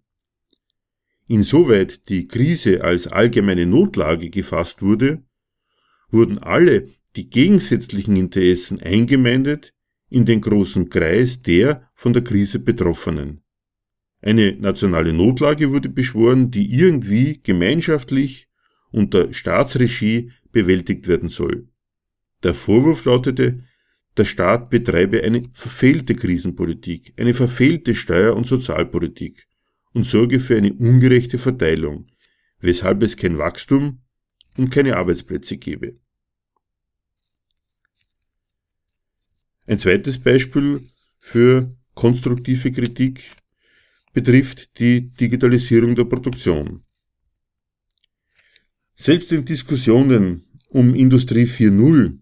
Insoweit 1.27 2.09
die 2.09 2.27
Krise 2.27 2.83
als 2.83 3.07
allgemeine 3.07 3.65
Notlage 3.65 4.29
gefasst 4.29 4.81
wurde, 4.81 5.23
wurden 6.09 6.37
alle 6.37 6.89
die 7.15 7.29
gegensätzlichen 7.29 8.15
Interessen 8.15 8.81
eingemeindet 8.81 9.73
in 10.09 10.25
den 10.25 10.41
großen 10.41 10.89
Kreis 10.89 11.41
der 11.41 11.89
von 11.93 12.13
der 12.13 12.23
Krise 12.23 12.59
Betroffenen. 12.59 13.41
Eine 14.21 14.55
nationale 14.55 15.13
Notlage 15.13 15.71
wurde 15.71 15.89
beschworen, 15.89 16.51
die 16.51 16.73
irgendwie 16.73 17.41
gemeinschaftlich 17.41 18.47
unter 18.91 19.33
Staatsregie 19.33 20.31
bewältigt 20.51 21.07
werden 21.07 21.29
soll. 21.29 21.67
Der 22.43 22.53
Vorwurf 22.53 23.05
lautete, 23.05 23.63
der 24.17 24.25
Staat 24.25 24.69
betreibe 24.69 25.23
eine 25.23 25.43
verfehlte 25.53 26.15
Krisenpolitik, 26.15 27.13
eine 27.17 27.33
verfehlte 27.33 27.95
Steuer- 27.95 28.35
und 28.35 28.45
Sozialpolitik 28.45 29.47
und 29.93 30.05
sorge 30.05 30.39
für 30.39 30.57
eine 30.57 30.73
ungerechte 30.73 31.37
Verteilung, 31.37 32.07
weshalb 32.59 33.01
es 33.03 33.15
kein 33.15 33.37
Wachstum 33.37 34.01
und 34.57 34.69
keine 34.69 34.97
Arbeitsplätze 34.97 35.57
gebe. 35.57 36.00
Ein 39.71 39.79
zweites 39.79 40.19
Beispiel 40.19 40.89
für 41.17 41.73
konstruktive 41.93 42.73
Kritik 42.73 43.21
betrifft 44.11 44.77
die 44.79 45.11
Digitalisierung 45.13 45.95
der 45.95 46.03
Produktion. 46.03 46.83
Selbst 48.95 49.31
in 49.31 49.45
Diskussionen 49.45 50.43
um 50.67 50.93
Industrie 50.93 51.45
4.0 51.45 52.19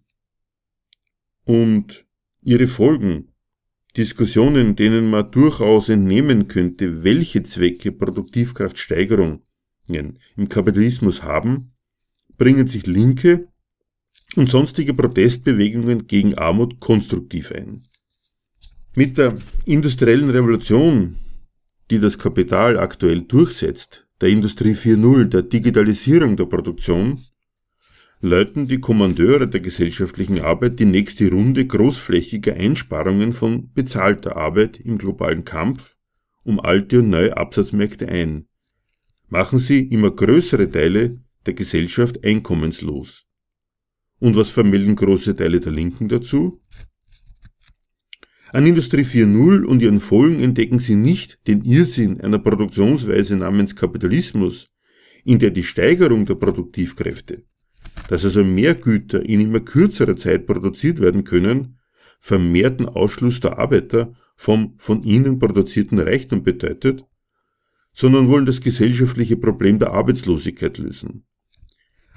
und 1.45 2.05
ihre 2.43 2.67
Folgen, 2.67 3.29
Diskussionen, 3.97 4.75
denen 4.75 5.09
man 5.09 5.31
durchaus 5.31 5.89
entnehmen 5.89 6.47
könnte, 6.47 7.03
welche 7.03 7.41
Zwecke 7.41 7.91
Produktivkraftsteigerungen 7.91 9.41
im 9.87 10.49
Kapitalismus 10.49 11.23
haben, 11.23 11.71
bringen 12.37 12.67
sich 12.67 12.85
Linke 12.85 13.47
und 14.35 14.49
sonstige 14.49 14.93
Protestbewegungen 14.93 16.07
gegen 16.07 16.35
Armut 16.37 16.79
konstruktiv 16.79 17.51
ein. 17.51 17.83
Mit 18.95 19.17
der 19.17 19.37
industriellen 19.65 20.29
Revolution, 20.29 21.15
die 21.89 21.99
das 21.99 22.17
Kapital 22.17 22.77
aktuell 22.77 23.21
durchsetzt, 23.21 24.07
der 24.21 24.29
Industrie 24.29 24.73
4.0, 24.73 25.25
der 25.25 25.43
Digitalisierung 25.43 26.35
der 26.35 26.45
Produktion, 26.45 27.19
läuten 28.21 28.67
die 28.67 28.79
Kommandeure 28.79 29.47
der 29.47 29.61
gesellschaftlichen 29.61 30.41
Arbeit 30.41 30.79
die 30.79 30.85
nächste 30.85 31.29
Runde 31.29 31.65
großflächiger 31.65 32.53
Einsparungen 32.53 33.31
von 33.31 33.71
bezahlter 33.73 34.35
Arbeit 34.35 34.79
im 34.79 34.97
globalen 34.97 35.45
Kampf 35.45 35.95
um 36.43 36.59
alte 36.59 36.99
und 36.99 37.09
neue 37.09 37.37
Absatzmärkte 37.37 38.09
ein. 38.09 38.47
Machen 39.27 39.59
sie 39.59 39.81
immer 39.81 40.11
größere 40.11 40.69
Teile 40.69 41.21
der 41.45 41.53
Gesellschaft 41.53 42.23
einkommenslos. 42.23 43.28
Und 44.19 44.35
was 44.35 44.49
vermelden 44.49 44.95
große 44.95 45.35
Teile 45.35 45.59
der 45.59 45.71
Linken 45.71 46.07
dazu? 46.07 46.61
An 48.51 48.65
Industrie 48.65 49.03
4.0 49.03 49.63
und 49.63 49.81
ihren 49.81 49.99
Folgen 49.99 50.39
entdecken 50.41 50.79
sie 50.79 50.95
nicht 50.95 51.39
den 51.47 51.63
Irrsinn 51.63 52.19
einer 52.19 52.39
Produktionsweise 52.39 53.35
namens 53.37 53.75
Kapitalismus, 53.75 54.67
in 55.23 55.37
der 55.39 55.51
die 55.51 55.63
Steigerung 55.63 56.25
der 56.25 56.35
Produktivkräfte, 56.35 57.43
dass 58.07 58.25
also 58.25 58.43
mehr 58.43 58.73
Güter 58.73 59.23
in 59.23 59.41
immer 59.41 59.59
kürzerer 59.59 60.15
Zeit 60.15 60.47
produziert 60.47 60.99
werden 60.99 61.23
können, 61.23 61.77
vermehrten 62.19 62.87
Ausschluss 62.87 63.39
der 63.39 63.59
Arbeiter 63.59 64.15
vom 64.35 64.73
von 64.77 65.03
ihnen 65.03 65.37
produzierten 65.37 65.99
Reichtum 65.99 66.43
bedeutet, 66.43 67.05
sondern 67.93 68.29
wollen 68.29 68.45
das 68.45 68.61
gesellschaftliche 68.61 69.37
Problem 69.37 69.77
der 69.77 69.91
Arbeitslosigkeit 69.91 70.77
lösen. 70.77 71.25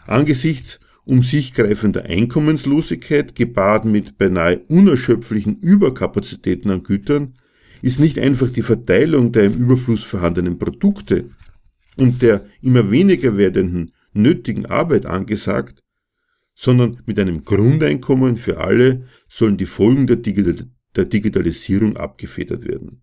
Angesichts 0.06 0.80
um 1.04 1.22
sich 1.22 1.54
greifender 1.54 2.04
Einkommenslosigkeit, 2.04 3.34
gepaart 3.34 3.84
mit 3.84 4.18
beinahe 4.18 4.58
unerschöpflichen 4.68 5.56
Überkapazitäten 5.56 6.70
an 6.70 6.82
Gütern, 6.82 7.34
ist 7.82 7.98
nicht 7.98 8.18
einfach 8.18 8.48
die 8.48 8.62
Verteilung 8.62 9.32
der 9.32 9.44
im 9.44 9.54
Überfluss 9.54 10.04
vorhandenen 10.04 10.58
Produkte 10.58 11.30
und 11.96 12.22
der 12.22 12.46
immer 12.60 12.90
weniger 12.90 13.36
werdenden 13.36 13.92
nötigen 14.12 14.66
Arbeit 14.66 15.06
angesagt, 15.06 15.82
sondern 16.54 17.02
mit 17.06 17.18
einem 17.18 17.44
Grundeinkommen 17.44 18.36
für 18.36 18.58
alle 18.58 19.06
sollen 19.28 19.56
die 19.56 19.66
Folgen 19.66 20.06
der, 20.06 20.16
Digital 20.16 20.66
der 20.94 21.06
Digitalisierung 21.06 21.96
abgefedert 21.96 22.64
werden. 22.64 23.02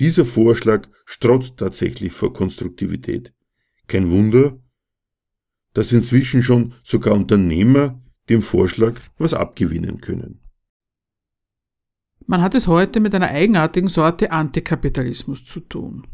Dieser 0.00 0.24
Vorschlag 0.24 0.88
strotzt 1.04 1.56
tatsächlich 1.58 2.12
vor 2.12 2.32
Konstruktivität. 2.32 3.32
Kein 3.86 4.10
Wunder, 4.10 4.58
dass 5.74 5.92
inzwischen 5.92 6.42
schon 6.42 6.74
sogar 6.82 7.14
Unternehmer 7.14 8.00
dem 8.28 8.40
Vorschlag 8.40 8.94
was 9.18 9.34
abgewinnen 9.34 10.00
können. 10.00 10.40
Man 12.26 12.40
hat 12.40 12.54
es 12.54 12.68
heute 12.68 13.00
mit 13.00 13.14
einer 13.14 13.28
eigenartigen 13.28 13.88
Sorte 13.88 14.32
Antikapitalismus 14.32 15.44
zu 15.44 15.60
tun. 15.60 16.06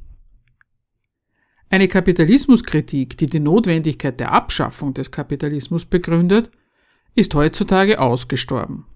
Eine 1.68 1.86
Kapitalismuskritik, 1.86 3.16
die 3.16 3.28
die 3.28 3.38
Notwendigkeit 3.38 4.18
der 4.18 4.32
Abschaffung 4.32 4.92
des 4.92 5.12
Kapitalismus 5.12 5.84
begründet, 5.84 6.50
ist 7.14 7.32
heutzutage 7.36 8.00
ausgestorben. 8.00 8.86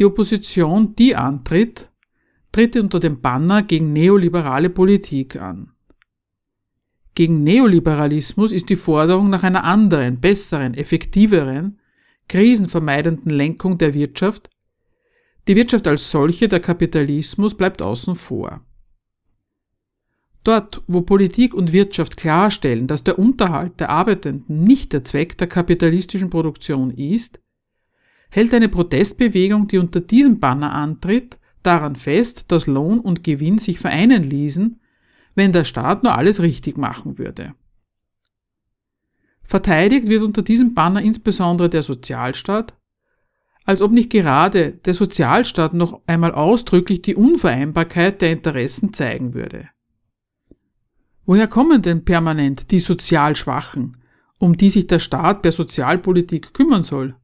Die 0.00 0.04
Opposition, 0.04 0.96
die 0.96 1.14
antritt, 1.14 1.92
tritt 2.50 2.76
unter 2.76 2.98
dem 2.98 3.20
Banner 3.20 3.62
gegen 3.62 3.92
neoliberale 3.92 4.70
Politik 4.70 5.36
an. 5.36 5.73
Gegen 7.14 7.44
Neoliberalismus 7.44 8.52
ist 8.52 8.68
die 8.70 8.76
Forderung 8.76 9.30
nach 9.30 9.44
einer 9.44 9.64
anderen, 9.64 10.20
besseren, 10.20 10.74
effektiveren, 10.74 11.78
krisenvermeidenden 12.28 13.30
Lenkung 13.30 13.78
der 13.78 13.94
Wirtschaft. 13.94 14.50
Die 15.46 15.54
Wirtschaft 15.54 15.86
als 15.86 16.10
solche, 16.10 16.48
der 16.48 16.60
Kapitalismus, 16.60 17.54
bleibt 17.54 17.82
außen 17.82 18.16
vor. 18.16 18.64
Dort, 20.42 20.82
wo 20.88 21.02
Politik 21.02 21.54
und 21.54 21.72
Wirtschaft 21.72 22.16
klarstellen, 22.16 22.86
dass 22.86 23.04
der 23.04 23.18
Unterhalt 23.18 23.78
der 23.80 23.90
Arbeitenden 23.90 24.64
nicht 24.64 24.92
der 24.92 25.04
Zweck 25.04 25.38
der 25.38 25.46
kapitalistischen 25.46 26.30
Produktion 26.30 26.90
ist, 26.90 27.40
hält 28.30 28.52
eine 28.52 28.68
Protestbewegung, 28.68 29.68
die 29.68 29.78
unter 29.78 30.00
diesem 30.00 30.40
Banner 30.40 30.72
antritt, 30.72 31.38
daran 31.62 31.96
fest, 31.96 32.50
dass 32.50 32.66
Lohn 32.66 33.00
und 33.00 33.24
Gewinn 33.24 33.58
sich 33.58 33.78
vereinen 33.78 34.22
ließen 34.22 34.80
wenn 35.34 35.52
der 35.52 35.64
Staat 35.64 36.02
nur 36.02 36.14
alles 36.16 36.40
richtig 36.40 36.78
machen 36.78 37.18
würde. 37.18 37.54
Verteidigt 39.42 40.08
wird 40.08 40.22
unter 40.22 40.42
diesem 40.42 40.74
Banner 40.74 41.02
insbesondere 41.02 41.68
der 41.68 41.82
Sozialstaat, 41.82 42.74
als 43.64 43.82
ob 43.82 43.92
nicht 43.92 44.10
gerade 44.10 44.72
der 44.72 44.94
Sozialstaat 44.94 45.74
noch 45.74 46.00
einmal 46.06 46.32
ausdrücklich 46.32 47.02
die 47.02 47.14
Unvereinbarkeit 47.14 48.20
der 48.22 48.32
Interessen 48.32 48.92
zeigen 48.92 49.34
würde. 49.34 49.68
Woher 51.26 51.48
kommen 51.48 51.80
denn 51.80 52.04
permanent 52.04 52.70
die 52.70 52.78
sozial 52.78 53.34
Schwachen, 53.36 53.96
um 54.38 54.56
die 54.56 54.70
sich 54.70 54.86
der 54.86 54.98
Staat 54.98 55.42
per 55.42 55.52
Sozialpolitik 55.52 56.52
kümmern 56.52 56.84
soll? 56.84 57.16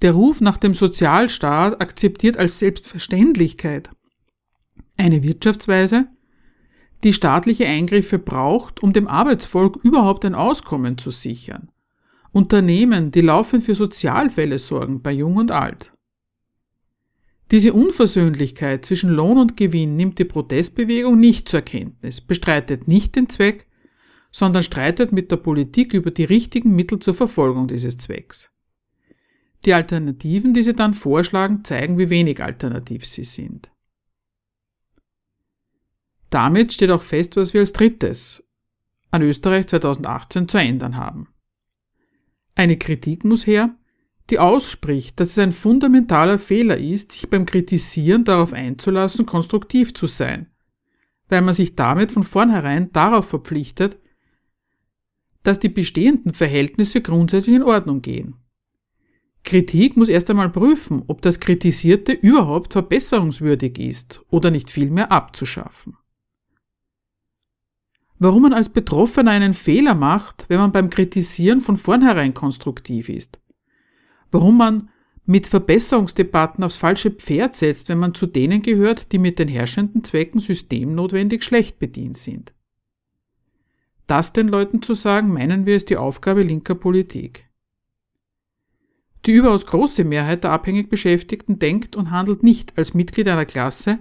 Der 0.00 0.12
Ruf 0.12 0.40
nach 0.40 0.56
dem 0.56 0.72
Sozialstaat 0.72 1.80
akzeptiert 1.80 2.38
als 2.38 2.58
Selbstverständlichkeit 2.58 3.90
eine 4.96 5.22
Wirtschaftsweise, 5.22 6.08
die 7.04 7.12
staatliche 7.12 7.66
Eingriffe 7.66 8.18
braucht, 8.18 8.82
um 8.82 8.92
dem 8.92 9.06
Arbeitsvolk 9.06 9.76
überhaupt 9.82 10.24
ein 10.24 10.34
Auskommen 10.34 10.98
zu 10.98 11.10
sichern. 11.10 11.70
Unternehmen, 12.32 13.10
die 13.10 13.22
laufend 13.22 13.64
für 13.64 13.74
Sozialfälle 13.74 14.58
sorgen, 14.58 15.02
bei 15.02 15.12
Jung 15.12 15.36
und 15.36 15.50
Alt. 15.50 15.92
Diese 17.50 17.72
Unversöhnlichkeit 17.72 18.84
zwischen 18.84 19.10
Lohn 19.10 19.38
und 19.38 19.56
Gewinn 19.56 19.96
nimmt 19.96 20.20
die 20.20 20.24
Protestbewegung 20.24 21.18
nicht 21.18 21.48
zur 21.48 21.62
Kenntnis, 21.62 22.20
bestreitet 22.20 22.86
nicht 22.86 23.16
den 23.16 23.28
Zweck, 23.28 23.66
sondern 24.30 24.62
streitet 24.62 25.10
mit 25.10 25.32
der 25.32 25.38
Politik 25.38 25.92
über 25.92 26.12
die 26.12 26.24
richtigen 26.24 26.76
Mittel 26.76 27.00
zur 27.00 27.14
Verfolgung 27.14 27.66
dieses 27.66 27.96
Zwecks. 27.96 28.52
Die 29.64 29.74
Alternativen, 29.74 30.54
die 30.54 30.62
sie 30.62 30.74
dann 30.74 30.94
vorschlagen, 30.94 31.64
zeigen, 31.64 31.98
wie 31.98 32.08
wenig 32.08 32.40
alternativ 32.40 33.04
sie 33.04 33.24
sind. 33.24 33.72
Damit 36.30 36.72
steht 36.72 36.90
auch 36.90 37.02
fest, 37.02 37.36
was 37.36 37.52
wir 37.52 37.60
als 37.60 37.72
drittes 37.72 38.44
an 39.10 39.22
Österreich 39.22 39.66
2018 39.66 40.48
zu 40.48 40.58
ändern 40.58 40.96
haben. 40.96 41.28
Eine 42.54 42.76
Kritik 42.78 43.24
muss 43.24 43.46
her, 43.46 43.74
die 44.30 44.38
ausspricht, 44.38 45.18
dass 45.18 45.30
es 45.30 45.38
ein 45.38 45.50
fundamentaler 45.50 46.38
Fehler 46.38 46.78
ist, 46.78 47.12
sich 47.12 47.28
beim 47.28 47.46
Kritisieren 47.46 48.24
darauf 48.24 48.52
einzulassen, 48.52 49.26
konstruktiv 49.26 49.92
zu 49.92 50.06
sein, 50.06 50.46
weil 51.28 51.42
man 51.42 51.54
sich 51.54 51.74
damit 51.74 52.12
von 52.12 52.22
vornherein 52.22 52.92
darauf 52.92 53.28
verpflichtet, 53.28 53.98
dass 55.42 55.58
die 55.58 55.68
bestehenden 55.68 56.32
Verhältnisse 56.32 57.00
grundsätzlich 57.00 57.56
in 57.56 57.62
Ordnung 57.62 58.02
gehen. 58.02 58.36
Kritik 59.42 59.96
muss 59.96 60.10
erst 60.10 60.30
einmal 60.30 60.50
prüfen, 60.50 61.02
ob 61.06 61.22
das 61.22 61.40
Kritisierte 61.40 62.12
überhaupt 62.12 62.74
verbesserungswürdig 62.74 63.78
ist 63.78 64.20
oder 64.28 64.50
nicht 64.50 64.70
vielmehr 64.70 65.10
abzuschaffen. 65.10 65.96
Warum 68.22 68.42
man 68.42 68.52
als 68.52 68.68
Betroffener 68.68 69.30
einen 69.30 69.54
Fehler 69.54 69.94
macht, 69.94 70.44
wenn 70.48 70.60
man 70.60 70.72
beim 70.72 70.90
Kritisieren 70.90 71.62
von 71.62 71.78
vornherein 71.78 72.34
konstruktiv 72.34 73.08
ist. 73.08 73.40
Warum 74.30 74.58
man 74.58 74.90
mit 75.24 75.46
Verbesserungsdebatten 75.46 76.62
aufs 76.62 76.76
falsche 76.76 77.10
Pferd 77.10 77.54
setzt, 77.54 77.88
wenn 77.88 77.98
man 77.98 78.12
zu 78.14 78.26
denen 78.26 78.60
gehört, 78.60 79.12
die 79.12 79.18
mit 79.18 79.38
den 79.38 79.48
herrschenden 79.48 80.04
Zwecken 80.04 80.38
systemnotwendig 80.38 81.42
schlecht 81.42 81.78
bedient 81.78 82.18
sind. 82.18 82.52
Das 84.06 84.34
den 84.34 84.48
Leuten 84.48 84.82
zu 84.82 84.92
sagen, 84.92 85.32
meinen 85.32 85.64
wir, 85.64 85.76
ist 85.76 85.88
die 85.88 85.96
Aufgabe 85.96 86.42
linker 86.42 86.74
Politik. 86.74 87.48
Die 89.24 89.32
überaus 89.32 89.64
große 89.64 90.04
Mehrheit 90.04 90.44
der 90.44 90.50
abhängig 90.50 90.90
Beschäftigten 90.90 91.58
denkt 91.58 91.96
und 91.96 92.10
handelt 92.10 92.42
nicht 92.42 92.76
als 92.76 92.92
Mitglied 92.92 93.28
einer 93.28 93.46
Klasse, 93.46 94.00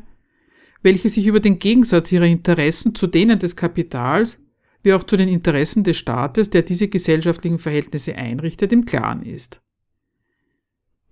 welche 0.82 1.10
sich 1.10 1.28
über 1.28 1.40
den 1.40 1.60
Gegensatz 1.60 2.12
ihrer 2.12 2.26
Interessen 2.26 2.96
zu 2.96 3.08
denen 3.08 3.40
des 3.40 3.56
Kapitals 3.56 4.40
wie 4.82 4.94
auch 4.94 5.04
zu 5.04 5.18
den 5.18 5.28
Interessen 5.28 5.84
des 5.84 5.98
Staates, 5.98 6.50
der 6.50 6.62
diese 6.62 6.88
gesellschaftlichen 6.88 7.60
Verhältnisse 7.60 8.16
einrichtet, 8.16 8.72
im 8.72 8.86
Klaren 8.86 9.24
ist. 9.24 9.62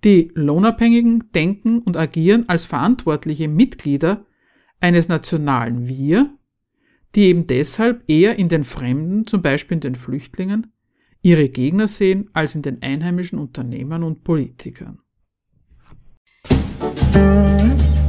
Die 0.04 0.30
Lohnabhängigen 0.34 1.30
denken 1.34 1.80
und 1.80 1.96
agieren 1.96 2.48
als 2.48 2.64
verantwortliche 2.64 3.48
Mitglieder 3.48 4.24
eines 4.80 5.08
nationalen 5.08 5.88
Wir, 5.88 6.34
die 7.14 7.24
eben 7.24 7.46
deshalb 7.46 8.04
eher 8.08 8.38
in 8.38 8.48
den 8.48 8.64
Fremden, 8.64 9.26
zum 9.26 9.42
Beispiel 9.42 9.76
in 9.76 9.80
den 9.80 9.94
Flüchtlingen, 9.96 10.72
ihre 11.20 11.48
Gegner 11.48 11.88
sehen 11.88 12.30
als 12.32 12.54
in 12.54 12.62
den 12.62 12.80
einheimischen 12.80 13.38
Unternehmern 13.38 14.04
und 14.04 14.22
Politikern. 14.22 15.00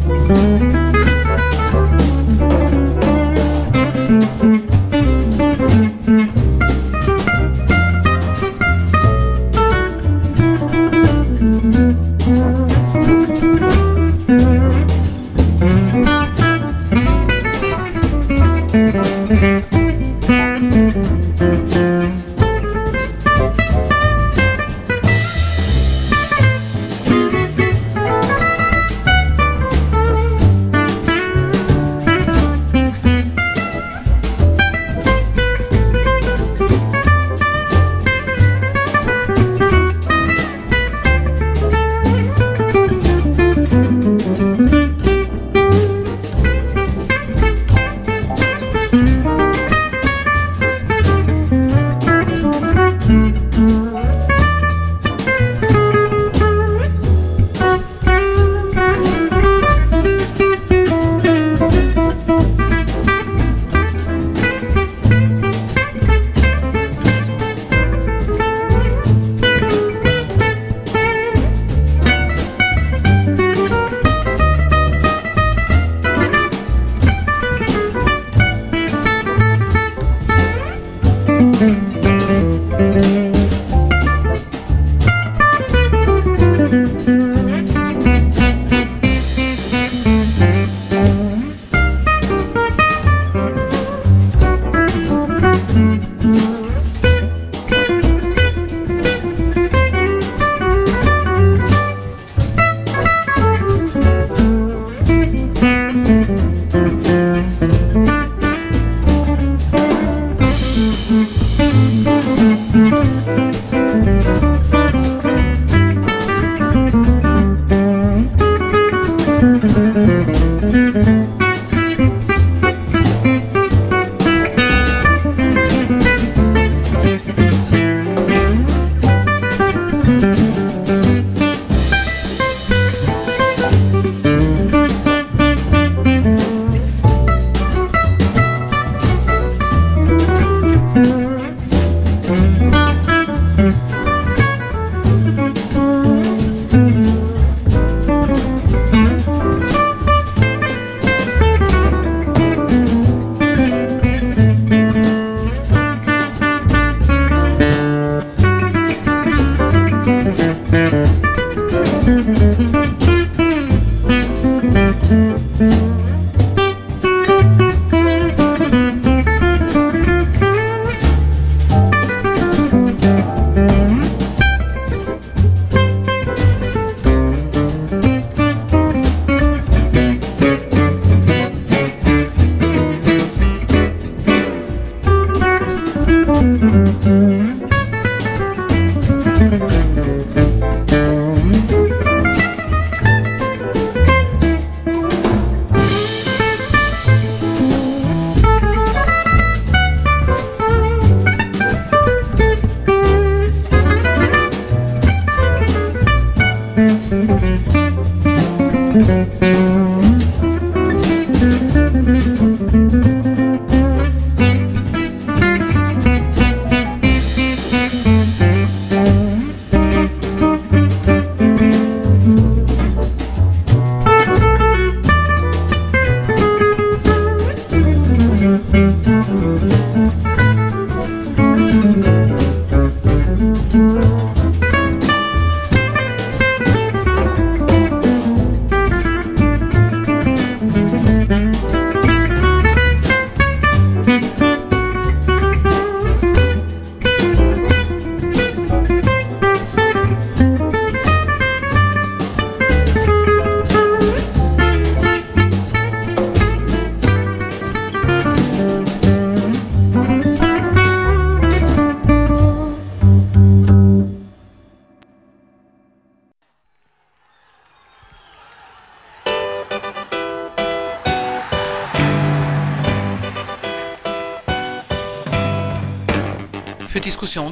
Musik 0.07 0.89